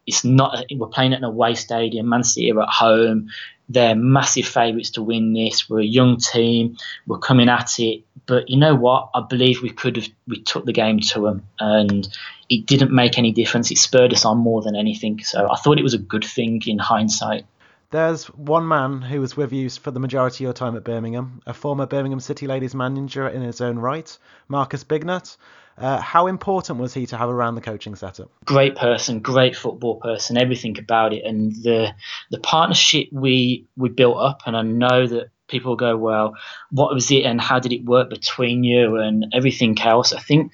it's 0.06 0.24
not. 0.24 0.64
We're 0.70 0.86
playing 0.86 1.12
at 1.12 1.18
an 1.18 1.24
away 1.24 1.54
stadium. 1.54 2.09
Man 2.09 2.22
City 2.22 2.52
are 2.52 2.62
at 2.62 2.68
home. 2.68 3.30
They're 3.70 3.94
massive 3.96 4.46
favourites 4.46 4.90
to 4.92 5.02
win 5.02 5.34
this. 5.34 5.68
We're 5.68 5.80
a 5.80 5.84
young 5.84 6.16
team. 6.16 6.78
We're 7.06 7.18
coming 7.18 7.50
at 7.50 7.78
it. 7.78 8.04
But 8.24 8.48
you 8.48 8.56
know 8.56 8.74
what? 8.74 9.11
I 9.14 9.22
believe 9.28 9.61
we 9.61 9.70
could 9.70 9.96
have. 9.96 10.09
We 10.26 10.40
took 10.40 10.64
the 10.64 10.72
game 10.72 11.00
to 11.00 11.20
them, 11.22 11.42
and 11.59 12.09
it 12.48 12.64
didn't 12.66 12.92
make 12.92 13.18
any 13.18 13.32
difference. 13.32 13.70
It 13.70 13.78
spurred 13.78 14.12
us 14.12 14.24
on 14.24 14.38
more 14.38 14.62
than 14.62 14.76
anything. 14.76 15.22
So 15.22 15.50
I 15.50 15.56
thought 15.56 15.78
it 15.78 15.82
was 15.82 15.94
a 15.94 15.98
good 15.98 16.24
thing 16.24 16.62
in 16.66 16.78
hindsight. 16.78 17.44
There's 17.91 18.26
one 18.26 18.68
man 18.68 19.01
who 19.01 19.20
was 19.22 19.34
with 19.34 19.53
you 19.53 19.70
for 19.70 19.91
the 19.91 20.01
majority 20.01 20.45
of 20.45 20.49
your 20.49 20.53
time 20.53 20.76
at 20.76 20.84
Birmingham, 20.84 21.41
a 21.47 21.55
former 21.55 21.86
Birmingham 21.86 22.20
City 22.20 22.47
Ladies 22.47 22.74
manager 22.74 23.26
in 23.26 23.41
his 23.41 23.62
own 23.62 23.78
right, 23.78 24.18
Marcus 24.47 24.84
Bignot. 24.84 25.39
Uh, 25.78 25.99
how 25.99 26.26
important 26.26 26.80
was 26.80 26.93
he 26.93 27.07
to 27.07 27.16
have 27.16 27.30
around 27.30 27.55
the 27.55 27.61
coaching 27.62 27.95
setup? 27.95 28.30
Great 28.45 28.76
person, 28.76 29.20
great 29.20 29.57
football 29.57 29.97
person, 29.97 30.36
everything 30.36 30.78
about 30.78 31.14
it, 31.14 31.24
and 31.24 31.53
the 31.62 31.95
the 32.30 32.41
partnership 32.41 33.09
we 33.11 33.66
we 33.76 33.89
built 33.89 34.18
up. 34.18 34.43
And 34.45 34.57
I 34.57 34.62
know 34.62 35.07
that 35.07 35.30
people 35.47 35.76
go, 35.76 35.97
well, 35.97 36.34
what 36.70 36.93
was 36.93 37.11
it, 37.11 37.24
and 37.24 37.41
how 37.41 37.59
did 37.59 37.72
it 37.72 37.84
work 37.84 38.11
between 38.11 38.64
you, 38.64 38.97
and 38.97 39.26
everything 39.32 39.80
else. 39.80 40.12
I 40.12 40.20
think 40.20 40.53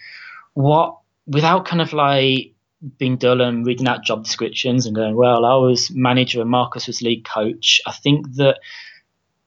what 0.53 0.99
without 1.27 1.65
kind 1.65 1.81
of 1.81 1.93
like 1.93 2.54
being 2.99 3.17
dull 3.17 3.41
and 3.41 3.67
reading 3.67 3.89
out 3.89 4.05
job 4.05 4.25
descriptions 4.25 4.87
and 4.87 4.95
going, 4.95 5.17
well, 5.17 5.45
I 5.45 5.55
was 5.57 5.91
manager 5.91 6.41
and 6.41 6.51
Marcus 6.51 6.87
was 6.87 7.03
league 7.03 7.25
coach. 7.25 7.81
I 7.87 7.93
think 7.93 8.35
that 8.35 8.59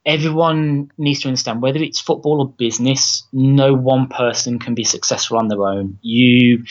everyone 0.06 0.90
needs 0.98 1.20
to 1.22 1.28
understand 1.28 1.62
whether 1.62 1.80
it's 1.80 2.00
football 2.00 2.42
or 2.42 2.50
business, 2.50 3.28
no 3.34 3.74
one 3.74 4.08
person 4.08 4.58
can 4.58 4.74
be 4.74 4.84
successful 4.84 5.38
on 5.38 5.50
their 5.50 5.62
own. 5.62 6.00
You 6.02 6.64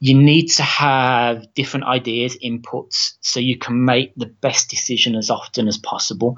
you 0.00 0.14
need 0.14 0.48
to 0.48 0.62
have 0.62 1.54
different 1.54 1.86
ideas, 1.86 2.36
inputs, 2.44 3.14
so 3.22 3.40
you 3.40 3.56
can 3.56 3.86
make 3.86 4.12
the 4.16 4.26
best 4.26 4.68
decision 4.68 5.14
as 5.14 5.30
often 5.30 5.66
as 5.66 5.78
possible. 5.78 6.36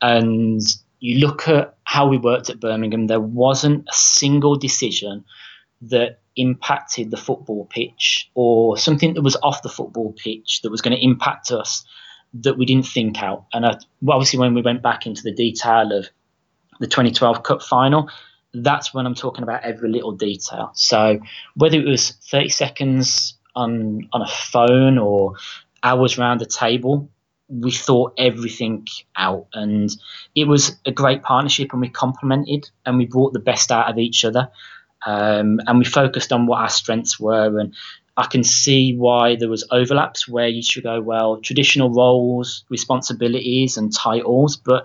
And 0.00 0.62
you 1.00 1.18
look 1.18 1.46
at 1.46 1.76
how 1.84 2.06
we 2.06 2.16
worked 2.16 2.48
at 2.48 2.60
Birmingham, 2.60 3.08
there 3.08 3.20
wasn't 3.20 3.86
a 3.86 3.92
single 3.92 4.56
decision 4.56 5.26
that 5.82 6.21
impacted 6.36 7.10
the 7.10 7.16
football 7.16 7.66
pitch 7.66 8.30
or 8.34 8.76
something 8.76 9.14
that 9.14 9.22
was 9.22 9.36
off 9.42 9.62
the 9.62 9.68
football 9.68 10.12
pitch 10.12 10.60
that 10.62 10.70
was 10.70 10.80
going 10.80 10.96
to 10.96 11.04
impact 11.04 11.50
us 11.50 11.84
that 12.34 12.56
we 12.56 12.64
didn't 12.64 12.86
think 12.86 13.22
out. 13.22 13.46
And 13.52 13.66
I, 13.66 13.76
well, 14.00 14.16
obviously, 14.16 14.38
when 14.38 14.54
we 14.54 14.62
went 14.62 14.82
back 14.82 15.06
into 15.06 15.22
the 15.22 15.32
detail 15.32 15.92
of 15.92 16.08
the 16.80 16.86
2012 16.86 17.42
Cup 17.42 17.62
final, 17.62 18.10
that's 18.54 18.92
when 18.92 19.06
I'm 19.06 19.14
talking 19.14 19.42
about 19.42 19.62
every 19.62 19.90
little 19.90 20.12
detail. 20.12 20.72
So 20.74 21.20
whether 21.54 21.78
it 21.78 21.86
was 21.86 22.10
30 22.10 22.48
seconds 22.48 23.38
on 23.54 24.08
on 24.12 24.22
a 24.22 24.26
phone 24.26 24.98
or 24.98 25.34
hours 25.82 26.18
round 26.18 26.42
a 26.42 26.46
table, 26.46 27.10
we 27.48 27.70
thought 27.70 28.14
everything 28.16 28.86
out, 29.16 29.46
and 29.52 29.94
it 30.34 30.46
was 30.46 30.76
a 30.86 30.92
great 30.92 31.22
partnership, 31.22 31.72
and 31.72 31.80
we 31.80 31.88
complemented 31.88 32.70
and 32.86 32.98
we 32.98 33.06
brought 33.06 33.32
the 33.32 33.38
best 33.38 33.70
out 33.70 33.90
of 33.90 33.98
each 33.98 34.24
other, 34.24 34.50
um, 35.06 35.60
and 35.66 35.78
we 35.78 35.84
focused 35.84 36.32
on 36.32 36.46
what 36.46 36.60
our 36.60 36.68
strengths 36.68 37.18
were, 37.18 37.58
and 37.58 37.74
I 38.16 38.26
can 38.26 38.44
see 38.44 38.96
why 38.96 39.36
there 39.36 39.48
was 39.48 39.66
overlaps 39.70 40.28
where 40.28 40.48
you 40.48 40.62
should 40.62 40.82
go 40.82 41.00
well 41.00 41.38
traditional 41.38 41.90
roles, 41.90 42.64
responsibilities, 42.68 43.76
and 43.76 43.92
titles, 43.94 44.56
but 44.56 44.84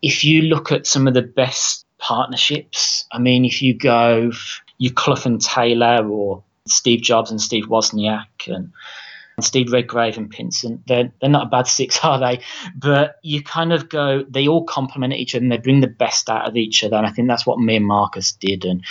if 0.00 0.24
you 0.24 0.42
look 0.42 0.72
at 0.72 0.86
some 0.86 1.06
of 1.06 1.14
the 1.14 1.22
best 1.22 1.86
partnerships, 1.98 3.04
I 3.12 3.18
mean, 3.18 3.44
if 3.44 3.62
you 3.62 3.74
go 3.74 4.32
you 4.82 4.92
Clough 4.92 5.24
and 5.24 5.40
Taylor 5.40 6.04
or 6.08 6.42
Steve 6.66 7.02
Jobs 7.02 7.30
and 7.30 7.40
Steve 7.40 7.66
Wozniak 7.66 8.48
and 8.48 8.72
Steve 9.40 9.72
Redgrave 9.72 10.16
and 10.18 10.28
Pinsent, 10.28 10.80
they're, 10.88 11.12
they're 11.20 11.30
not 11.30 11.46
a 11.46 11.50
bad 11.50 11.68
six, 11.68 12.00
are 12.02 12.18
they? 12.18 12.40
But 12.74 13.16
you 13.22 13.44
kind 13.44 13.72
of 13.72 13.88
go, 13.88 14.24
they 14.28 14.48
all 14.48 14.64
complement 14.64 15.14
each 15.14 15.36
other 15.36 15.44
and 15.44 15.52
they 15.52 15.58
bring 15.58 15.80
the 15.80 15.86
best 15.86 16.28
out 16.28 16.48
of 16.48 16.56
each 16.56 16.82
other. 16.82 16.96
And 16.96 17.06
I 17.06 17.10
think 17.10 17.28
that's 17.28 17.46
what 17.46 17.60
me 17.60 17.76
and 17.76 17.86
Marcus 17.86 18.32
did. 18.32 18.64
And 18.64 18.82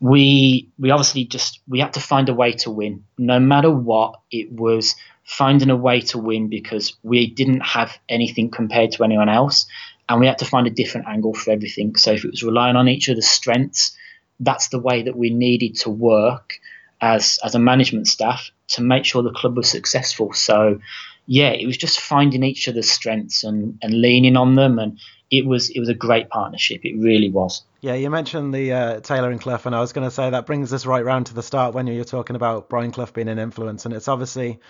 we 0.00 0.70
we 0.78 0.90
obviously 0.90 1.24
just 1.24 1.60
we 1.68 1.80
had 1.80 1.94
to 1.94 2.00
find 2.00 2.28
a 2.28 2.34
way 2.34 2.52
to 2.52 2.70
win. 2.70 3.04
No 3.16 3.40
matter 3.40 3.70
what, 3.70 4.20
it 4.30 4.52
was 4.52 4.94
finding 5.24 5.70
a 5.70 5.76
way 5.76 6.00
to 6.00 6.18
win 6.18 6.48
because 6.48 6.96
we 7.02 7.28
didn't 7.30 7.60
have 7.60 7.98
anything 8.08 8.50
compared 8.50 8.92
to 8.92 9.04
anyone 9.04 9.28
else. 9.28 9.66
And 10.08 10.20
we 10.20 10.26
had 10.26 10.38
to 10.38 10.46
find 10.46 10.66
a 10.66 10.70
different 10.70 11.06
angle 11.06 11.34
for 11.34 11.50
everything. 11.50 11.96
So 11.96 12.12
if 12.12 12.24
it 12.24 12.30
was 12.30 12.42
relying 12.42 12.76
on 12.76 12.88
each 12.88 13.10
other's 13.10 13.28
strengths, 13.28 13.94
that's 14.40 14.68
the 14.68 14.78
way 14.78 15.02
that 15.02 15.16
we 15.16 15.28
needed 15.28 15.74
to 15.76 15.90
work 15.90 16.54
as 17.00 17.38
as 17.44 17.54
a 17.54 17.58
management 17.58 18.08
staff 18.08 18.50
to 18.68 18.82
make 18.82 19.04
sure 19.04 19.22
the 19.22 19.30
club 19.32 19.56
was 19.56 19.68
successful. 19.68 20.32
So 20.32 20.78
yeah, 21.26 21.50
it 21.50 21.66
was 21.66 21.76
just 21.76 22.00
finding 22.00 22.42
each 22.42 22.68
other's 22.68 22.90
strengths 22.90 23.44
and, 23.44 23.78
and 23.82 24.00
leaning 24.00 24.36
on 24.36 24.54
them 24.54 24.78
and 24.78 24.98
it 25.30 25.46
was 25.46 25.70
it 25.70 25.80
was 25.80 25.88
a 25.88 25.94
great 25.94 26.28
partnership. 26.28 26.84
It 26.84 26.98
really 26.98 27.30
was. 27.30 27.62
Yeah, 27.80 27.94
you 27.94 28.10
mentioned 28.10 28.54
the 28.54 28.72
uh, 28.72 29.00
Taylor 29.00 29.30
and 29.30 29.40
Clough, 29.40 29.60
and 29.64 29.74
I 29.74 29.80
was 29.80 29.92
going 29.92 30.06
to 30.06 30.10
say 30.10 30.30
that 30.30 30.46
brings 30.46 30.72
us 30.72 30.86
right 30.86 31.04
round 31.04 31.26
to 31.26 31.34
the 31.34 31.42
start 31.42 31.74
when 31.74 31.86
you 31.86 31.98
were 31.98 32.04
talking 32.04 32.36
about 32.36 32.68
Brian 32.68 32.90
Clough 32.90 33.12
being 33.12 33.28
an 33.28 33.38
influence, 33.38 33.84
and 33.84 33.94
it's 33.94 34.08
obviously 34.08 34.60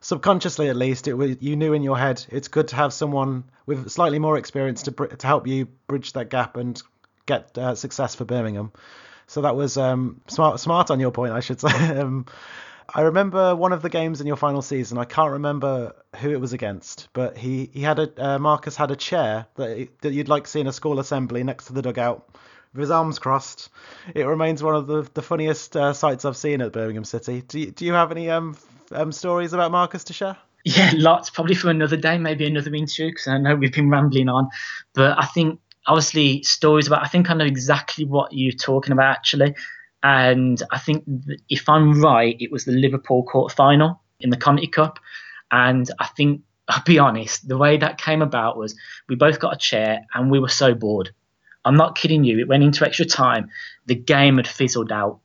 subconsciously 0.00 0.68
at 0.68 0.76
least 0.76 1.08
it 1.08 1.14
was 1.14 1.36
you 1.40 1.56
knew 1.56 1.72
in 1.72 1.82
your 1.82 1.98
head 1.98 2.24
it's 2.30 2.46
good 2.46 2.68
to 2.68 2.76
have 2.76 2.92
someone 2.92 3.42
with 3.66 3.90
slightly 3.90 4.20
more 4.20 4.38
experience 4.38 4.82
to 4.84 4.92
to 4.92 5.26
help 5.26 5.46
you 5.46 5.66
bridge 5.86 6.12
that 6.12 6.30
gap 6.30 6.56
and 6.56 6.82
get 7.26 7.56
uh, 7.58 7.74
success 7.74 8.14
for 8.14 8.24
Birmingham. 8.24 8.72
So 9.26 9.42
that 9.42 9.56
was 9.56 9.76
um, 9.76 10.20
smart 10.26 10.58
smart 10.60 10.90
on 10.90 11.00
your 11.00 11.10
point, 11.10 11.32
I 11.32 11.40
should 11.40 11.60
say. 11.66 11.98
um, 11.98 12.26
I 12.94 13.02
remember 13.02 13.54
one 13.54 13.72
of 13.72 13.82
the 13.82 13.90
games 13.90 14.20
in 14.20 14.26
your 14.26 14.36
final 14.36 14.62
season. 14.62 14.96
I 14.96 15.04
can't 15.04 15.32
remember 15.32 15.94
who 16.16 16.30
it 16.30 16.40
was 16.40 16.54
against, 16.54 17.08
but 17.12 17.36
he, 17.36 17.68
he 17.72 17.82
had 17.82 17.98
a 17.98 18.10
uh, 18.16 18.38
Marcus 18.38 18.76
had 18.76 18.90
a 18.90 18.96
chair 18.96 19.46
that, 19.56 19.88
that 20.00 20.12
you'd 20.12 20.28
like 20.28 20.46
see 20.46 20.60
in 20.60 20.66
a 20.66 20.72
school 20.72 20.98
assembly 20.98 21.44
next 21.44 21.66
to 21.66 21.74
the 21.74 21.82
dugout 21.82 22.26
with 22.72 22.80
his 22.80 22.90
arms 22.90 23.18
crossed. 23.18 23.68
It 24.14 24.24
remains 24.24 24.62
one 24.62 24.74
of 24.74 24.86
the, 24.86 25.08
the 25.12 25.22
funniest 25.22 25.76
uh, 25.76 25.92
sights 25.92 26.24
I've 26.24 26.36
seen 26.36 26.62
at 26.62 26.72
Birmingham 26.72 27.04
City. 27.04 27.42
Do 27.42 27.58
you, 27.58 27.70
do 27.70 27.84
you 27.84 27.92
have 27.92 28.10
any 28.10 28.30
um, 28.30 28.56
um 28.92 29.12
stories 29.12 29.52
about 29.52 29.70
Marcus 29.70 30.04
to 30.04 30.12
share? 30.14 30.38
Yeah, 30.64 30.92
lots. 30.96 31.30
Probably 31.30 31.54
for 31.54 31.70
another 31.70 31.96
day, 31.96 32.18
maybe 32.18 32.46
another 32.46 32.74
interview, 32.74 33.10
because 33.10 33.28
I 33.28 33.38
know 33.38 33.54
we've 33.54 33.72
been 33.72 33.90
rambling 33.90 34.28
on. 34.28 34.48
But 34.94 35.18
I 35.18 35.26
think 35.26 35.60
obviously 35.86 36.42
stories 36.42 36.86
about. 36.86 37.04
I 37.04 37.08
think 37.08 37.30
I 37.30 37.34
know 37.34 37.44
exactly 37.44 38.04
what 38.04 38.32
you're 38.32 38.52
talking 38.52 38.92
about 38.92 39.10
actually, 39.10 39.54
and 40.02 40.62
I 40.70 40.78
think 40.78 41.04
if 41.48 41.68
I'm 41.68 42.00
right, 42.00 42.36
it 42.38 42.52
was 42.52 42.64
the 42.64 42.72
Liverpool 42.72 43.24
quarter 43.24 43.54
final 43.54 44.00
in 44.20 44.30
the 44.30 44.36
Conti 44.36 44.66
Cup, 44.66 44.98
and 45.50 45.90
I 45.98 46.06
think 46.06 46.42
I'll 46.68 46.82
be 46.82 46.98
honest, 46.98 47.48
the 47.48 47.56
way 47.56 47.78
that 47.78 47.96
came 47.98 48.20
about 48.20 48.58
was 48.58 48.76
we 49.08 49.16
both 49.16 49.40
got 49.40 49.54
a 49.54 49.58
chair 49.58 50.04
and 50.12 50.30
we 50.30 50.38
were 50.38 50.50
so 50.50 50.74
bored. 50.74 51.10
I'm 51.64 51.76
not 51.76 51.96
kidding 51.96 52.24
you. 52.24 52.38
It 52.38 52.48
went 52.48 52.62
into 52.62 52.84
extra 52.84 53.06
time. 53.06 53.48
The 53.86 53.94
game 53.94 54.36
had 54.36 54.46
fizzled 54.46 54.92
out. 54.92 55.20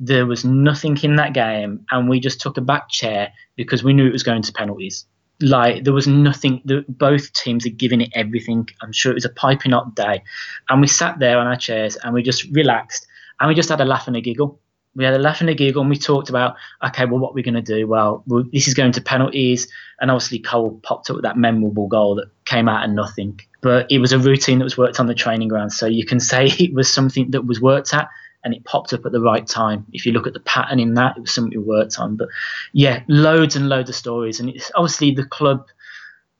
There 0.00 0.24
was 0.24 0.44
nothing 0.44 0.96
in 1.02 1.16
that 1.16 1.34
game, 1.34 1.84
and 1.90 2.08
we 2.08 2.20
just 2.20 2.40
took 2.40 2.56
a 2.56 2.62
back 2.62 2.88
chair 2.88 3.32
because 3.56 3.84
we 3.84 3.92
knew 3.92 4.06
it 4.06 4.12
was 4.12 4.22
going 4.22 4.42
to 4.42 4.52
penalties 4.52 5.06
like 5.40 5.84
there 5.84 5.92
was 5.92 6.06
nothing 6.06 6.62
the, 6.64 6.84
both 6.88 7.32
teams 7.32 7.66
are 7.66 7.70
giving 7.70 8.00
it 8.00 8.10
everything 8.14 8.66
i'm 8.80 8.92
sure 8.92 9.12
it 9.12 9.16
was 9.16 9.24
a 9.24 9.30
piping 9.30 9.72
hot 9.72 9.94
day 9.94 10.22
and 10.70 10.80
we 10.80 10.86
sat 10.86 11.18
there 11.18 11.38
on 11.38 11.46
our 11.46 11.56
chairs 11.56 11.96
and 11.96 12.14
we 12.14 12.22
just 12.22 12.44
relaxed 12.52 13.05
and 13.40 13.48
we 13.48 13.54
just 13.54 13.68
had 13.68 13.80
a 13.80 13.84
laugh 13.84 14.06
and 14.06 14.16
a 14.16 14.20
giggle. 14.20 14.60
We 14.94 15.04
had 15.04 15.14
a 15.14 15.18
laugh 15.18 15.40
and 15.40 15.50
a 15.50 15.54
giggle 15.54 15.82
and 15.82 15.90
we 15.90 15.98
talked 15.98 16.30
about 16.30 16.56
okay 16.82 17.04
well 17.04 17.18
what 17.18 17.34
we're 17.34 17.44
going 17.44 17.54
to 17.54 17.60
do 17.60 17.86
well, 17.86 18.24
this 18.52 18.66
is 18.66 18.74
going 18.74 18.92
to 18.92 19.02
penalties. 19.02 19.68
And 20.00 20.10
obviously 20.10 20.38
cole 20.38 20.80
popped 20.82 21.10
up 21.10 21.16
with 21.16 21.24
that 21.24 21.36
memorable 21.36 21.86
goal 21.86 22.14
that 22.16 22.28
came 22.46 22.68
out 22.68 22.88
of 22.88 22.94
nothing. 22.94 23.40
But 23.60 23.90
it 23.90 23.98
was 23.98 24.12
a 24.12 24.18
routine 24.18 24.58
that 24.58 24.64
was 24.64 24.78
worked 24.78 24.98
on 24.98 25.06
the 25.06 25.14
training 25.14 25.48
ground. 25.48 25.72
So 25.72 25.86
you 25.86 26.06
can 26.06 26.20
say 26.32 26.46
it 26.46 26.72
was 26.72 26.92
something 26.92 27.30
that 27.32 27.46
was 27.46 27.60
worked 27.60 27.92
at 27.92 28.08
and 28.46 28.54
it 28.54 28.64
popped 28.64 28.92
up 28.92 29.04
at 29.04 29.10
the 29.10 29.20
right 29.20 29.44
time. 29.44 29.84
If 29.92 30.06
you 30.06 30.12
look 30.12 30.28
at 30.28 30.32
the 30.32 30.40
pattern 30.40 30.78
in 30.78 30.94
that, 30.94 31.16
it 31.16 31.20
was 31.20 31.34
something 31.34 31.58
we 31.58 31.64
worked 31.64 31.98
on. 31.98 32.16
But 32.16 32.28
yeah, 32.72 33.02
loads 33.08 33.56
and 33.56 33.68
loads 33.68 33.90
of 33.90 33.96
stories, 33.96 34.38
and 34.38 34.48
it's 34.48 34.70
obviously 34.76 35.10
the 35.10 35.24
club 35.24 35.66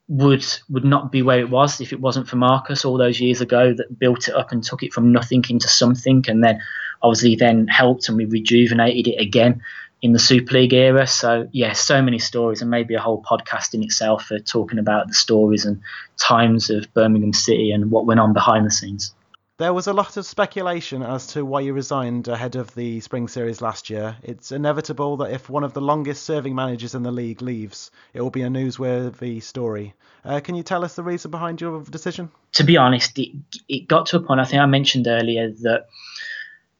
would 0.06 0.46
would 0.68 0.84
not 0.84 1.10
be 1.10 1.22
where 1.22 1.40
it 1.40 1.50
was 1.50 1.80
if 1.80 1.92
it 1.92 2.00
wasn't 2.00 2.28
for 2.28 2.36
Marcus 2.36 2.84
all 2.84 2.96
those 2.96 3.18
years 3.18 3.40
ago 3.40 3.74
that 3.74 3.98
built 3.98 4.28
it 4.28 4.36
up 4.36 4.52
and 4.52 4.62
took 4.62 4.84
it 4.84 4.92
from 4.92 5.10
nothing 5.10 5.44
into 5.48 5.66
something, 5.66 6.24
and 6.28 6.44
then 6.44 6.60
obviously 7.02 7.36
then 7.36 7.68
helped 7.68 8.08
and 8.08 8.16
we 8.16 8.24
rejuvenated 8.24 9.08
it 9.08 9.20
again 9.20 9.62
in 10.02 10.12
the 10.12 10.18
Super 10.18 10.54
League 10.54 10.74
era. 10.74 11.06
So 11.06 11.48
yeah, 11.52 11.72
so 11.72 12.02
many 12.02 12.18
stories, 12.18 12.62
and 12.62 12.70
maybe 12.70 12.94
a 12.94 13.00
whole 13.00 13.22
podcast 13.22 13.74
in 13.74 13.82
itself 13.82 14.24
for 14.26 14.38
talking 14.38 14.78
about 14.78 15.08
the 15.08 15.14
stories 15.14 15.64
and 15.64 15.80
times 16.18 16.70
of 16.70 16.92
Birmingham 16.94 17.32
City 17.32 17.70
and 17.70 17.90
what 17.90 18.06
went 18.06 18.20
on 18.20 18.32
behind 18.32 18.66
the 18.66 18.70
scenes. 18.70 19.14
There 19.58 19.72
was 19.72 19.86
a 19.86 19.94
lot 19.94 20.18
of 20.18 20.26
speculation 20.26 21.02
as 21.02 21.28
to 21.28 21.42
why 21.42 21.60
you 21.60 21.72
resigned 21.72 22.28
ahead 22.28 22.56
of 22.56 22.74
the 22.74 23.00
spring 23.00 23.26
series 23.26 23.62
last 23.62 23.88
year. 23.88 24.14
It's 24.22 24.52
inevitable 24.52 25.16
that 25.16 25.32
if 25.32 25.48
one 25.48 25.64
of 25.64 25.72
the 25.72 25.80
longest 25.80 26.24
serving 26.24 26.54
managers 26.54 26.94
in 26.94 27.02
the 27.02 27.10
league 27.10 27.40
leaves, 27.40 27.90
it 28.12 28.20
will 28.20 28.28
be 28.28 28.42
a 28.42 28.48
newsworthy 28.48 29.42
story. 29.42 29.94
Uh, 30.26 30.40
can 30.40 30.56
you 30.56 30.62
tell 30.62 30.84
us 30.84 30.94
the 30.94 31.02
reason 31.02 31.30
behind 31.30 31.62
your 31.62 31.82
decision? 31.84 32.30
To 32.52 32.64
be 32.64 32.76
honest, 32.76 33.18
it, 33.18 33.30
it 33.66 33.88
got 33.88 34.04
to 34.06 34.18
a 34.18 34.20
point, 34.20 34.40
I 34.40 34.44
think 34.44 34.60
I 34.60 34.66
mentioned 34.66 35.06
earlier, 35.06 35.50
that 35.62 35.86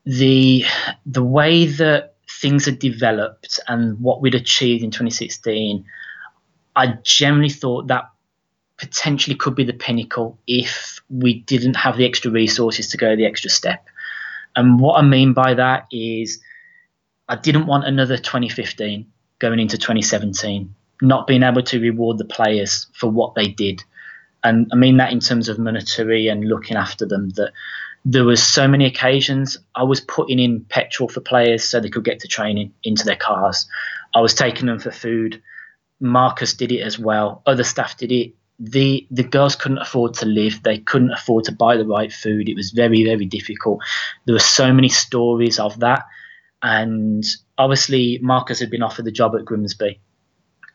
the 0.07 0.65
the 1.05 1.23
way 1.23 1.67
that 1.67 2.15
things 2.41 2.65
had 2.65 2.79
developed 2.79 3.59
and 3.69 3.99
what 4.01 4.21
we'd 4.21 4.35
achieved 4.35 4.85
in 4.85 4.91
2016, 4.91 5.85
I 6.77 6.99
generally 7.03 7.51
thought 7.51 7.89
that 7.89 8.11
potentially 8.77 9.37
could 9.37 9.55
be 9.55 9.65
the 9.65 9.73
pinnacle 9.73 10.39
if 10.47 11.01
we 11.09 11.41
didn't 11.41 11.75
have 11.75 11.97
the 11.97 12.07
extra 12.07 12.31
resources 12.31 12.89
to 12.89 12.97
go 12.97 13.17
the 13.17 13.27
extra 13.27 13.51
step. 13.51 13.87
And 14.55 14.79
what 14.79 14.99
I 14.99 15.03
mean 15.03 15.33
by 15.33 15.55
that 15.55 15.87
is 15.91 16.41
I 17.29 17.37
didn't 17.37 17.67
want 17.67 17.85
another 17.85 18.17
2015 18.17 19.07
going 19.39 19.59
into 19.59 19.77
2017, 19.77 20.73
not 21.03 21.27
being 21.27 21.43
able 21.43 21.63
to 21.63 21.81
reward 21.81 22.19
the 22.19 22.25
players 22.25 22.87
for 22.95 23.11
what 23.11 23.35
they 23.35 23.49
did. 23.49 23.83
And 24.45 24.69
I 24.73 24.77
mean 24.77 24.99
that 24.99 25.13
in 25.13 25.21
terms 25.21 25.49
of 25.49 25.59
monetary 25.59 26.29
and 26.29 26.45
looking 26.45 26.77
after 26.77 27.07
them 27.07 27.31
that 27.31 27.53
there 28.09 28.25
was 28.25 28.43
so 28.43 28.69
many 28.69 28.87
occasions 28.87 29.59
I 29.75 29.83
was 29.83 30.01
putting 30.01 30.39
in 30.39 30.65
petrol 30.65 31.09
for 31.09 31.21
players 31.21 31.65
so 31.65 31.81
they 31.81 31.91
could 31.91 32.05
get 32.05 32.21
to 32.21 32.29
training 32.29 32.73
into 32.85 33.05
their 33.05 33.17
cars. 33.17 33.67
I 34.15 34.21
was 34.21 34.33
taking 34.33 34.67
them 34.67 34.79
for 34.79 34.93
food. 34.93 35.43
Marcus 35.99 36.55
did 36.55 36.71
it 36.71 36.83
as 36.83 36.99
well. 36.99 37.43
Other 37.47 37.65
staff 37.65 37.97
did 37.97 38.13
it 38.13 38.35
the 38.59 39.07
the 39.11 39.23
girls 39.23 39.57
couldn't 39.57 39.79
afford 39.79 40.15
to 40.15 40.27
live. 40.27 40.63
They 40.63 40.79
couldn't 40.79 41.13
afford 41.13 41.45
to 41.45 41.53
buy 41.53 41.77
the 41.77 41.87
right 41.87 42.13
food. 42.13 42.49
It 42.49 42.57
was 42.57 42.71
very 42.71 43.05
very 43.05 43.27
difficult. 43.27 43.81
There 44.25 44.35
were 44.35 44.39
so 44.39 44.73
many 44.73 44.89
stories 44.89 45.59
of 45.59 45.81
that, 45.81 46.05
and 46.63 47.25
obviously 47.59 48.19
Marcus 48.23 48.61
had 48.61 48.71
been 48.71 48.83
offered 48.83 49.05
the 49.05 49.13
job 49.13 49.35
at 49.37 49.45
Grimsby, 49.45 50.01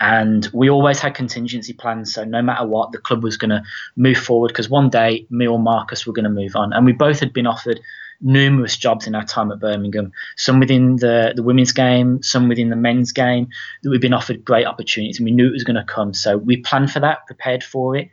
and 0.02 0.49
we 0.52 0.68
always 0.68 0.99
had 0.99 1.14
contingency 1.14 1.74
plans. 1.74 2.14
So 2.14 2.24
no 2.24 2.41
matter 2.41 2.66
what, 2.68 2.91
the 2.91 2.97
club 2.97 3.24
was 3.24 3.38
going 3.38 3.52
to 3.52 3.62
move 3.95 4.18
forward 4.18 4.47
because 4.47 4.68
one 4.68 4.89
day 4.89 5.28
me 5.30 5.47
or 5.47 5.60
Marcus 5.60 6.08
were 6.08 6.14
going 6.14 6.24
to 6.24 6.30
move 6.30 6.56
on, 6.56 6.74
and 6.74 6.86
we 6.86 6.91
both 6.91 7.20
had 7.20 7.32
been 7.32 7.45
offered 7.45 7.80
numerous 8.20 8.76
jobs 8.78 9.08
in 9.08 9.16
our 9.16 9.24
time 9.24 9.52
at 9.52 9.60
Birmingham, 9.60 10.12
some 10.38 10.60
within 10.60 10.95
the, 10.97 11.34
the 11.36 11.43
women's 11.43 11.72
game, 11.72 12.22
some 12.24 12.49
within 12.49 12.70
the 12.70 12.76
men's 12.76 13.12
game, 13.12 13.47
that 13.84 13.89
we've 13.89 14.02
been 14.02 14.14
offered 14.14 14.43
great 14.43 14.66
opportunities 14.66 15.20
and 15.20 15.26
we 15.26 15.32
knew 15.32 15.47
it 15.47 15.54
was 15.54 15.64
going 15.64 15.76
to 15.76 15.84
come. 15.84 16.14
So 16.14 16.38
we 16.38 16.58
planned 16.58 16.91
for 16.91 16.99
that, 16.99 17.26
prepared 17.26 17.64
for 17.64 17.95
it. 17.95 18.10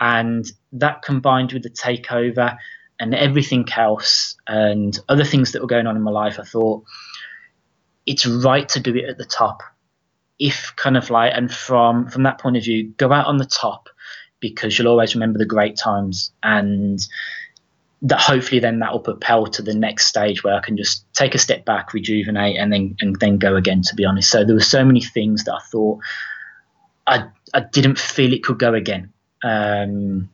And 0.00 0.50
that 0.72 1.02
combined 1.02 1.52
with 1.52 1.64
the 1.64 1.70
takeover 1.70 2.56
and 3.00 3.14
everything 3.14 3.66
else 3.76 4.36
and 4.46 4.98
other 5.08 5.24
things 5.24 5.52
that 5.52 5.62
were 5.62 5.68
going 5.68 5.88
on 5.88 5.96
in 5.96 6.02
my 6.02 6.12
life, 6.12 6.38
I 6.38 6.44
thought 6.44 6.84
it's 8.06 8.26
right 8.26 8.68
to 8.70 8.80
do 8.80 8.94
it 8.94 9.08
at 9.08 9.18
the 9.18 9.24
top. 9.24 9.62
If 10.38 10.74
kind 10.76 10.96
of 10.96 11.10
like, 11.10 11.32
and 11.34 11.52
from 11.52 12.08
from 12.08 12.22
that 12.22 12.38
point 12.38 12.56
of 12.56 12.64
view, 12.64 12.92
go 12.96 13.12
out 13.12 13.26
on 13.26 13.38
the 13.38 13.46
top 13.46 13.88
because 14.40 14.78
you'll 14.78 14.88
always 14.88 15.14
remember 15.14 15.38
the 15.38 15.44
great 15.44 15.76
times 15.76 16.32
and 16.42 17.00
that 18.02 18.20
hopefully 18.20 18.60
then 18.60 18.78
that 18.78 18.92
will 18.92 19.00
propel 19.00 19.46
to 19.46 19.62
the 19.62 19.74
next 19.74 20.06
stage 20.06 20.44
where 20.44 20.54
I 20.54 20.60
can 20.60 20.76
just 20.76 21.04
take 21.14 21.34
a 21.34 21.38
step 21.38 21.64
back, 21.64 21.92
rejuvenate, 21.92 22.56
and 22.56 22.72
then 22.72 22.96
and 23.00 23.16
then 23.16 23.38
go 23.38 23.56
again. 23.56 23.82
To 23.82 23.94
be 23.94 24.04
honest, 24.04 24.30
so 24.30 24.44
there 24.44 24.54
were 24.54 24.60
so 24.60 24.84
many 24.84 25.00
things 25.02 25.44
that 25.44 25.54
I 25.54 25.60
thought 25.70 25.98
I 27.06 27.24
I 27.52 27.60
didn't 27.60 27.98
feel 27.98 28.32
it 28.32 28.44
could 28.44 28.58
go 28.58 28.74
again, 28.74 29.12
um, 29.42 30.30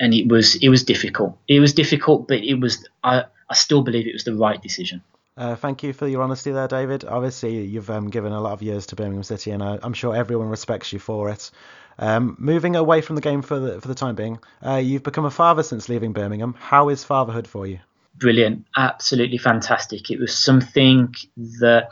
and 0.00 0.14
it 0.14 0.28
was 0.28 0.54
it 0.56 0.70
was 0.70 0.84
difficult. 0.84 1.36
It 1.46 1.60
was 1.60 1.74
difficult, 1.74 2.26
but 2.26 2.38
it 2.38 2.54
was 2.54 2.88
I 3.02 3.24
I 3.50 3.54
still 3.54 3.82
believe 3.82 4.06
it 4.06 4.14
was 4.14 4.24
the 4.24 4.34
right 4.34 4.60
decision. 4.62 5.02
Uh, 5.36 5.56
thank 5.56 5.82
you 5.82 5.92
for 5.92 6.06
your 6.06 6.22
honesty 6.22 6.52
there, 6.52 6.68
David. 6.68 7.04
Obviously, 7.04 7.64
you've 7.64 7.90
um, 7.90 8.08
given 8.08 8.32
a 8.32 8.40
lot 8.40 8.52
of 8.52 8.62
years 8.62 8.86
to 8.86 8.96
Birmingham 8.96 9.24
City, 9.24 9.50
and 9.50 9.62
I, 9.62 9.78
am 9.82 9.92
sure 9.92 10.14
everyone 10.14 10.48
respects 10.48 10.92
you 10.92 11.00
for 11.00 11.28
it. 11.30 11.50
Um, 11.98 12.36
moving 12.38 12.76
away 12.76 13.00
from 13.00 13.16
the 13.16 13.22
game 13.22 13.42
for 13.42 13.58
the 13.58 13.80
for 13.80 13.88
the 13.88 13.94
time 13.94 14.14
being, 14.14 14.38
uh, 14.64 14.76
you've 14.76 15.02
become 15.02 15.24
a 15.24 15.30
father 15.30 15.62
since 15.62 15.88
leaving 15.88 16.12
Birmingham. 16.12 16.54
How 16.58 16.88
is 16.88 17.02
fatherhood 17.02 17.48
for 17.48 17.66
you? 17.66 17.80
Brilliant, 18.16 18.64
absolutely 18.76 19.38
fantastic. 19.38 20.10
It 20.10 20.20
was 20.20 20.36
something 20.36 21.14
that 21.60 21.90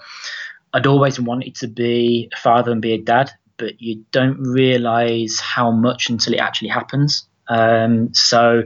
I'd 0.72 0.86
always 0.86 1.18
wanted 1.18 1.56
to 1.56 1.68
be 1.68 2.30
a 2.32 2.36
father 2.36 2.70
and 2.70 2.80
be 2.80 2.92
a 2.92 2.98
dad, 2.98 3.32
but 3.56 3.80
you 3.82 4.04
don't 4.12 4.40
realise 4.40 5.40
how 5.40 5.72
much 5.72 6.10
until 6.10 6.34
it 6.34 6.38
actually 6.38 6.68
happens. 6.68 7.26
Um, 7.48 8.14
so 8.14 8.62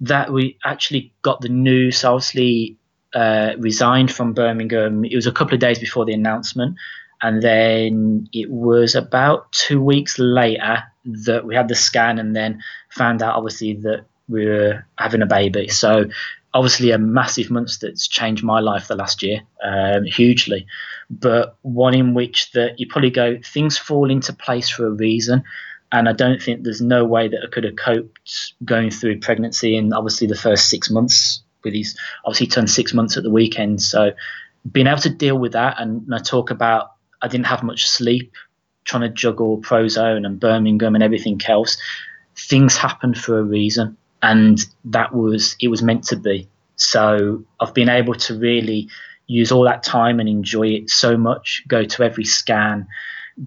that 0.00 0.32
we 0.32 0.58
actually 0.64 1.12
got 1.22 1.40
the 1.40 1.48
news. 1.48 2.04
Obviously, 2.04 2.76
uh, 3.16 3.56
resigned 3.58 4.12
from 4.12 4.34
Birmingham. 4.34 5.04
It 5.04 5.16
was 5.16 5.26
a 5.26 5.32
couple 5.32 5.54
of 5.54 5.60
days 5.60 5.78
before 5.78 6.04
the 6.04 6.12
announcement, 6.12 6.76
and 7.22 7.42
then 7.42 8.28
it 8.30 8.50
was 8.50 8.94
about 8.94 9.50
two 9.52 9.82
weeks 9.82 10.18
later 10.18 10.84
that 11.06 11.46
we 11.46 11.54
had 11.54 11.68
the 11.68 11.74
scan 11.74 12.18
and 12.18 12.36
then 12.36 12.62
found 12.90 13.22
out 13.22 13.36
obviously 13.36 13.72
that 13.74 14.04
we 14.28 14.44
were 14.44 14.84
having 14.98 15.22
a 15.22 15.26
baby. 15.26 15.68
So 15.68 16.04
obviously 16.52 16.90
a 16.90 16.98
massive 16.98 17.50
month 17.50 17.80
that's 17.80 18.06
changed 18.06 18.44
my 18.44 18.60
life 18.60 18.88
the 18.88 18.96
last 18.96 19.22
year 19.22 19.40
um, 19.62 20.04
hugely, 20.04 20.66
but 21.08 21.56
one 21.62 21.94
in 21.94 22.12
which 22.12 22.50
that 22.52 22.78
you 22.78 22.86
probably 22.86 23.10
go 23.10 23.38
things 23.42 23.78
fall 23.78 24.10
into 24.10 24.34
place 24.34 24.68
for 24.68 24.86
a 24.86 24.90
reason. 24.90 25.42
And 25.90 26.06
I 26.06 26.12
don't 26.12 26.42
think 26.42 26.64
there's 26.64 26.82
no 26.82 27.04
way 27.04 27.28
that 27.28 27.40
I 27.46 27.48
could 27.50 27.64
have 27.64 27.76
coped 27.76 28.52
going 28.62 28.90
through 28.90 29.20
pregnancy 29.20 29.76
and 29.78 29.94
obviously 29.94 30.26
the 30.26 30.34
first 30.34 30.68
six 30.68 30.90
months 30.90 31.42
with 31.64 31.74
his 31.74 31.96
obviously 32.24 32.46
turned 32.46 32.70
six 32.70 32.94
months 32.94 33.16
at 33.16 33.22
the 33.22 33.30
weekend. 33.30 33.82
So 33.82 34.12
being 34.70 34.86
able 34.86 35.00
to 35.00 35.10
deal 35.10 35.38
with 35.38 35.52
that 35.52 35.80
and 35.80 36.12
I 36.14 36.18
talk 36.18 36.50
about 36.50 36.92
I 37.22 37.28
didn't 37.28 37.46
have 37.46 37.62
much 37.62 37.88
sleep 37.88 38.32
trying 38.86 39.02
to 39.02 39.08
juggle 39.08 39.58
Prozone 39.58 40.24
and 40.24 40.40
Birmingham 40.40 40.94
and 40.94 41.04
everything 41.04 41.40
else. 41.46 41.76
Things 42.36 42.76
happened 42.76 43.18
for 43.18 43.38
a 43.38 43.42
reason, 43.42 43.96
and 44.22 44.64
that 44.84 45.14
was 45.14 45.56
it 45.60 45.68
was 45.68 45.82
meant 45.82 46.04
to 46.04 46.16
be. 46.16 46.48
So 46.76 47.44
I've 47.60 47.74
been 47.74 47.88
able 47.88 48.14
to 48.14 48.38
really 48.38 48.88
use 49.26 49.50
all 49.50 49.64
that 49.64 49.82
time 49.82 50.20
and 50.20 50.28
enjoy 50.28 50.68
it 50.68 50.90
so 50.90 51.16
much. 51.16 51.62
Go 51.66 51.84
to 51.84 52.02
every 52.02 52.24
scan, 52.24 52.86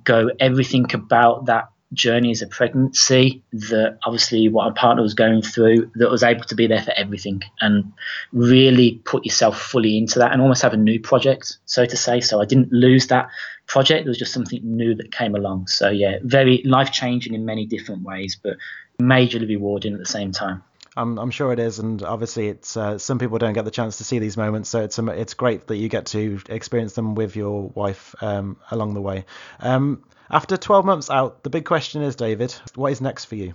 go 0.03 0.30
everything 0.39 0.93
about 0.93 1.45
that 1.45 1.70
journey 1.94 2.32
as 2.32 2.42
a 2.42 2.48
pregnancy 2.48 3.44
that 3.52 3.98
obviously 4.04 4.48
what 4.48 4.68
my 4.68 4.80
partner 4.80 5.02
was 5.02 5.14
going 5.16 5.42
through 5.42 5.90
that 5.96 6.10
was 6.10 6.22
able 6.22 6.44
to 6.44 6.56
be 6.56 6.68
there 6.68 6.82
for 6.82 6.94
everything 6.96 7.42
and 7.62 7.92
really 8.32 9.02
put 9.06 9.26
yourself 9.26 9.60
fully 9.60 9.98
into 9.98 10.20
that 10.20 10.32
and 10.32 10.42
almost 10.42 10.62
have 10.62 10.74
a 10.74 10.78
new 10.78 11.00
project 11.00 11.58
so 11.66 11.86
to 11.86 11.98
say. 11.98 12.20
So 12.20 12.42
i 12.42 12.46
didn't 12.46 12.72
lose 12.72 13.08
that 13.08 13.30
project. 13.66 14.06
There 14.06 14.10
was 14.10 14.20
just 14.20 14.34
something 14.34 14.62
new 14.64 14.96
that 14.96 15.12
came 15.12 15.36
along. 15.36 15.68
So 15.68 15.90
yeah 15.90 16.18
very 16.22 16.62
life 16.64 16.92
changing 16.92 17.34
in 17.34 17.46
many 17.46 17.66
different 17.66 18.04
ways 18.04 18.38
but 18.42 18.58
majorly 19.02 19.48
rewarding 19.48 19.94
at 19.94 20.00
the 20.00 20.06
same 20.06 20.32
time. 20.32 20.64
I'm, 20.98 21.18
I'm 21.18 21.32
sure 21.32 21.54
it 21.54 21.60
is, 21.60 21.80
and 21.80 22.04
obviously 22.04 22.50
it's 22.50 22.76
uh, 22.76 22.98
some 22.98 23.20
people 23.20 23.38
don't 23.38 23.54
get 23.54 23.64
the 23.64 23.72
chance 23.72 23.98
to 23.98 24.04
see 24.04 24.20
these 24.20 24.36
moments, 24.36 24.70
so 24.70 24.82
it's 24.82 25.00
um, 25.00 25.08
it's 25.08 25.34
great 25.34 25.68
that 25.68 25.78
you 25.78 25.88
get 25.88 26.08
to 26.08 26.42
experience 26.50 26.94
them 26.94 27.16
with 27.16 27.36
your 27.36 27.70
wife 27.70 28.16
um, 28.22 28.58
along 28.70 28.96
the 28.96 29.02
way. 29.02 29.26
Um, 29.60 30.04
after 30.32 30.58
12 30.58 30.86
months 30.86 31.10
out, 31.10 31.44
the 31.44 31.50
big 31.50 31.66
question 31.66 32.02
is, 32.02 32.16
David, 32.16 32.54
what 32.76 32.92
is 32.92 33.02
next 33.02 33.26
for 33.26 33.36
you? 33.36 33.54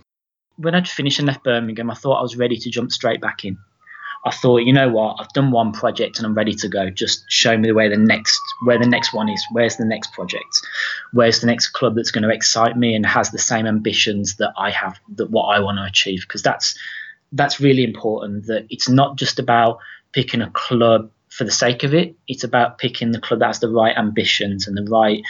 When 0.57 0.75
I'd 0.75 0.87
finished 0.87 1.19
and 1.19 1.27
left 1.27 1.43
Birmingham, 1.43 1.91
I 1.91 1.95
thought 1.95 2.19
I 2.19 2.21
was 2.21 2.37
ready 2.37 2.57
to 2.57 2.69
jump 2.69 2.91
straight 2.91 3.21
back 3.21 3.45
in. 3.45 3.57
I 4.25 4.31
thought, 4.31 4.63
you 4.63 4.73
know 4.73 4.89
what, 4.89 5.17
I've 5.19 5.31
done 5.33 5.51
one 5.51 5.71
project 5.71 6.17
and 6.17 6.25
I'm 6.25 6.33
ready 6.33 6.55
to 6.55 6.67
go. 6.67 6.89
Just 6.89 7.25
show 7.29 7.55
me 7.55 7.71
where 7.71 7.89
the 7.89 7.97
next 7.97 8.41
where 8.63 8.79
the 8.79 8.87
next 8.87 9.13
one 9.13 9.29
is. 9.29 9.45
Where's 9.51 9.75
the 9.75 9.85
next 9.85 10.13
project? 10.13 10.61
Where's 11.13 11.41
the 11.41 11.47
next 11.47 11.69
club 11.69 11.95
that's 11.95 12.09
going 12.09 12.23
to 12.23 12.33
excite 12.33 12.75
me 12.75 12.95
and 12.95 13.05
has 13.05 13.29
the 13.29 13.37
same 13.37 13.67
ambitions 13.67 14.37
that 14.37 14.51
I 14.57 14.71
have, 14.71 14.99
that 15.15 15.29
what 15.29 15.55
I 15.55 15.59
want 15.59 15.77
to 15.77 15.83
achieve? 15.83 16.21
Because 16.21 16.41
that's 16.41 16.75
that's 17.33 17.59
really 17.59 17.83
important. 17.83 18.47
That 18.47 18.65
it's 18.69 18.89
not 18.89 19.15
just 19.15 19.37
about 19.37 19.77
picking 20.11 20.41
a 20.41 20.49
club 20.49 21.11
for 21.29 21.43
the 21.43 21.51
sake 21.51 21.83
of 21.83 21.93
it. 21.93 22.15
It's 22.27 22.43
about 22.43 22.79
picking 22.79 23.11
the 23.11 23.19
club 23.19 23.41
that 23.41 23.47
has 23.47 23.59
the 23.59 23.69
right 23.69 23.95
ambitions 23.95 24.67
and 24.67 24.75
the 24.75 24.89
right 24.89 25.21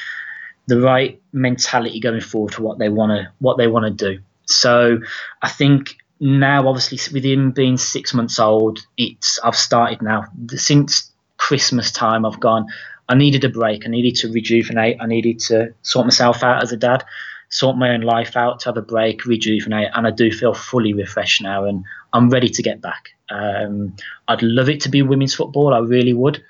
the 0.68 0.80
right 0.80 1.22
mentality 1.32 2.00
going 2.00 2.22
forward 2.22 2.54
to 2.54 2.62
what 2.62 2.80
they 2.80 2.90
want 2.90 3.12
to 3.12 3.32
what 3.40 3.58
they 3.58 3.68
want 3.68 3.86
to 3.86 4.14
do. 4.14 4.22
So 4.46 5.00
I 5.42 5.50
think 5.50 5.96
now, 6.20 6.68
obviously, 6.68 6.98
with 7.14 7.26
him 7.26 7.52
being 7.52 7.78
six 7.78 8.14
months 8.14 8.40
old, 8.40 8.80
it's 8.98 9.40
I've 9.44 9.56
started 9.56 10.02
now 10.02 10.26
since 10.50 11.12
Christmas 11.38 11.92
time. 11.92 12.26
I've 12.26 12.40
gone. 12.40 12.68
I 13.08 13.16
needed 13.16 13.44
a 13.44 13.50
break. 13.50 13.86
I 13.86 13.90
needed 13.90 14.16
to 14.22 14.32
rejuvenate. 14.32 14.98
I 15.00 15.06
needed 15.06 15.40
to 15.42 15.74
sort 15.82 16.06
myself 16.06 16.42
out 16.42 16.64
as 16.64 16.72
a 16.72 16.78
dad, 16.78 17.04
sort 17.50 17.78
my 17.78 17.90
own 17.90 18.02
life 18.02 18.36
out, 18.36 18.62
to 18.62 18.70
have 18.70 18.78
a 18.78 18.82
break, 18.82 19.26
rejuvenate, 19.26 19.90
and 19.94 20.08
I 20.08 20.12
do 20.12 20.32
feel 20.32 20.54
fully 20.54 20.94
refreshed 20.94 21.42
now, 21.44 21.66
and 21.66 21.84
I'm 22.14 22.30
ready 22.30 22.50
to 22.50 22.64
get 22.64 22.82
back. 22.82 23.10
Um, 23.30 23.96
I'd 24.28 24.42
love 24.42 24.70
it 24.70 24.82
to 24.82 24.90
be 24.90 25.02
women's 25.02 25.36
football. 25.36 25.74
I 25.74 25.80
really 25.80 26.14
would 26.14 26.44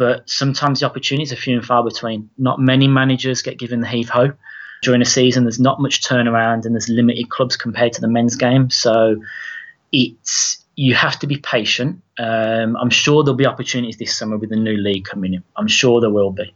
but 0.00 0.30
sometimes 0.30 0.80
the 0.80 0.86
opportunities 0.86 1.30
are 1.30 1.36
few 1.36 1.58
and 1.58 1.64
far 1.64 1.84
between. 1.84 2.30
Not 2.38 2.58
many 2.58 2.88
managers 2.88 3.42
get 3.42 3.58
given 3.58 3.80
the 3.80 3.86
heave 3.86 4.08
ho 4.08 4.32
during 4.82 5.02
a 5.02 5.04
season. 5.04 5.44
There's 5.44 5.60
not 5.60 5.78
much 5.78 6.00
turnaround, 6.00 6.64
and 6.64 6.74
there's 6.74 6.88
limited 6.88 7.28
clubs 7.28 7.54
compared 7.54 7.92
to 7.92 8.00
the 8.00 8.08
men's 8.08 8.34
game. 8.34 8.70
So 8.70 9.20
it's 9.92 10.64
you 10.74 10.94
have 10.94 11.18
to 11.18 11.26
be 11.26 11.36
patient. 11.36 12.00
Um, 12.18 12.78
I'm 12.78 12.88
sure 12.88 13.22
there'll 13.22 13.36
be 13.36 13.44
opportunities 13.44 13.98
this 13.98 14.16
summer 14.16 14.38
with 14.38 14.48
the 14.48 14.56
new 14.56 14.78
league 14.78 15.04
coming 15.04 15.34
in. 15.34 15.44
I'm 15.54 15.68
sure 15.68 16.00
there 16.00 16.08
will 16.08 16.30
be. 16.30 16.54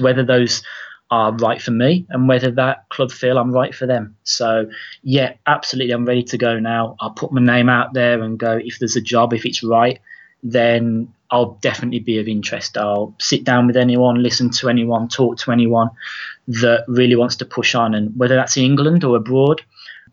Whether 0.00 0.24
those 0.24 0.62
are 1.10 1.32
right 1.36 1.60
for 1.60 1.72
me 1.72 2.06
and 2.08 2.28
whether 2.28 2.50
that 2.52 2.88
club 2.88 3.12
feel 3.12 3.36
I'm 3.36 3.52
right 3.52 3.74
for 3.74 3.84
them. 3.84 4.16
So 4.24 4.70
yeah, 5.02 5.34
absolutely, 5.46 5.92
I'm 5.92 6.06
ready 6.06 6.22
to 6.22 6.38
go 6.38 6.58
now. 6.58 6.96
I'll 6.98 7.10
put 7.10 7.30
my 7.30 7.42
name 7.42 7.68
out 7.68 7.92
there 7.92 8.22
and 8.22 8.38
go 8.38 8.58
if 8.64 8.78
there's 8.78 8.96
a 8.96 9.02
job, 9.02 9.34
if 9.34 9.44
it's 9.44 9.62
right, 9.62 10.00
then 10.52 11.12
I'll 11.30 11.54
definitely 11.60 11.98
be 12.00 12.18
of 12.18 12.28
interest. 12.28 12.76
I'll 12.78 13.14
sit 13.18 13.42
down 13.42 13.66
with 13.66 13.76
anyone, 13.76 14.22
listen 14.22 14.50
to 14.50 14.68
anyone, 14.68 15.08
talk 15.08 15.38
to 15.38 15.50
anyone 15.50 15.90
that 16.46 16.84
really 16.86 17.16
wants 17.16 17.36
to 17.36 17.44
push 17.44 17.74
on. 17.74 17.94
And 17.94 18.16
whether 18.16 18.36
that's 18.36 18.56
in 18.56 18.62
England 18.62 19.02
or 19.02 19.16
abroad, 19.16 19.62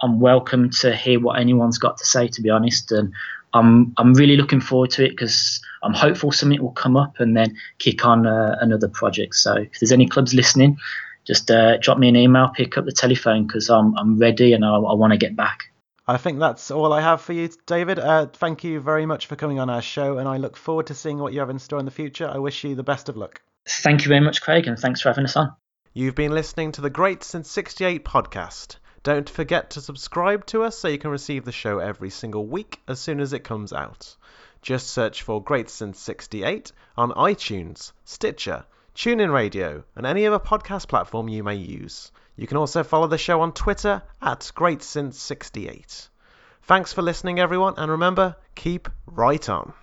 I'm 0.02 0.20
welcome 0.20 0.72
to 0.82 0.96
hear 0.96 1.20
what 1.20 1.40
anyone's 1.40 1.78
got 1.78 1.98
to 2.00 2.06
say, 2.06 2.28
to 2.30 2.42
be 2.42 2.50
honest. 2.50 2.92
And 2.92 3.14
I'm, 3.54 3.94
I'm 3.98 4.14
really 4.16 4.36
looking 4.36 4.60
forward 4.60 4.90
to 4.92 5.06
it 5.06 5.12
because 5.12 5.62
I'm 5.84 5.94
hopeful 5.94 6.32
something 6.32 6.60
will 6.62 6.72
come 6.72 6.98
up 6.98 7.20
and 7.20 7.38
then 7.38 7.56
kick 7.78 8.06
on 8.06 8.26
uh, 8.26 8.58
another 8.60 8.88
project. 8.88 9.36
So 9.36 9.54
if 9.54 9.80
there's 9.80 9.92
any 9.92 10.08
clubs 10.08 10.34
listening, 10.34 10.80
just 11.26 11.52
uh, 11.52 11.78
drop 11.78 12.00
me 12.00 12.10
an 12.10 12.16
email, 12.16 12.50
pick 12.56 12.78
up 12.78 12.86
the 12.86 12.92
telephone 12.92 13.46
because 13.46 13.70
I'm, 13.70 13.96
I'm 14.00 14.18
ready 14.18 14.54
and 14.54 14.66
I, 14.66 14.74
I 14.74 14.94
want 14.94 15.12
to 15.12 15.18
get 15.18 15.36
back. 15.36 15.66
I 16.06 16.18
think 16.18 16.39
that's 16.39 16.70
all 16.70 16.91
I 16.91 16.99
have 16.99 17.22
for 17.22 17.32
you, 17.32 17.49
David. 17.66 17.97
Uh, 17.97 18.26
thank 18.26 18.66
you 18.66 18.82
very 18.82 19.06
much 19.06 19.28
for 19.28 19.38
coming 19.38 19.60
on 19.60 19.70
our 19.70 19.82
show, 19.82 20.18
and 20.18 20.28
I 20.28 20.36
look 20.36 20.58
forward 20.58 20.88
to 20.88 20.93
seeing 20.93 21.18
what 21.18 21.32
you 21.32 21.39
have 21.39 21.49
in 21.49 21.60
store 21.60 21.80
in 21.80 21.86
the 21.86 21.91
future. 21.91 22.28
I 22.28 22.39
wish 22.39 22.64
you 22.66 22.76
the 22.76 22.84
best 22.84 23.08
of 23.08 23.16
luck. 23.16 23.41
Thank 23.66 24.04
you 24.04 24.10
very 24.10 24.20
much, 24.20 24.41
Craig, 24.41 24.68
and 24.68 24.78
thanks 24.78 24.99
for 24.99 25.10
having 25.10 25.24
us 25.24 25.38
on. 25.38 25.56
You've 25.93 26.16
been 26.16 26.34
listening 26.34 26.74
to 26.74 26.82
the 26.82 26.89
Great 26.89 27.24
Since 27.24 27.49
68 27.51 28.04
podcast. 28.04 28.78
Don't 29.04 29.30
forget 29.30 29.70
to 29.72 29.82
subscribe 29.82 30.45
to 30.47 30.64
us 30.64 30.78
so 30.78 30.89
you 30.89 30.97
can 30.97 31.12
receive 31.12 31.45
the 31.45 31.54
show 31.54 31.80
every 31.80 32.10
single 32.10 32.47
week 32.47 32.82
as 32.88 32.99
soon 32.99 33.22
as 33.22 33.32
it 33.32 33.45
comes 33.45 33.72
out. 33.72 34.18
Just 34.62 34.88
search 34.88 35.22
for 35.22 35.41
Great 35.41 35.70
Since 35.70 35.99
68 35.99 36.74
on 36.97 37.12
iTunes, 37.12 37.93
Stitcher, 38.04 38.66
TuneIn 38.95 39.32
Radio, 39.32 39.86
and 39.95 40.06
any 40.06 40.26
other 40.26 40.39
podcast 40.39 40.89
platform 40.89 41.30
you 41.30 41.43
may 41.43 41.56
use. 41.56 42.12
You 42.36 42.48
can 42.48 42.58
also 42.58 42.84
follow 42.84 43.08
the 43.08 43.18
show 43.18 43.42
on 43.42 43.54
Twitter 43.54 44.02
at 44.22 44.52
GreatSince68. 44.56 46.10
Thanks 46.64 46.94
for 46.94 47.02
listening, 47.02 47.40
everyone, 47.40 47.76
and 47.78 47.92
remember, 47.92 48.36
keep 48.56 48.90
right 49.06 49.48
on. 49.50 49.74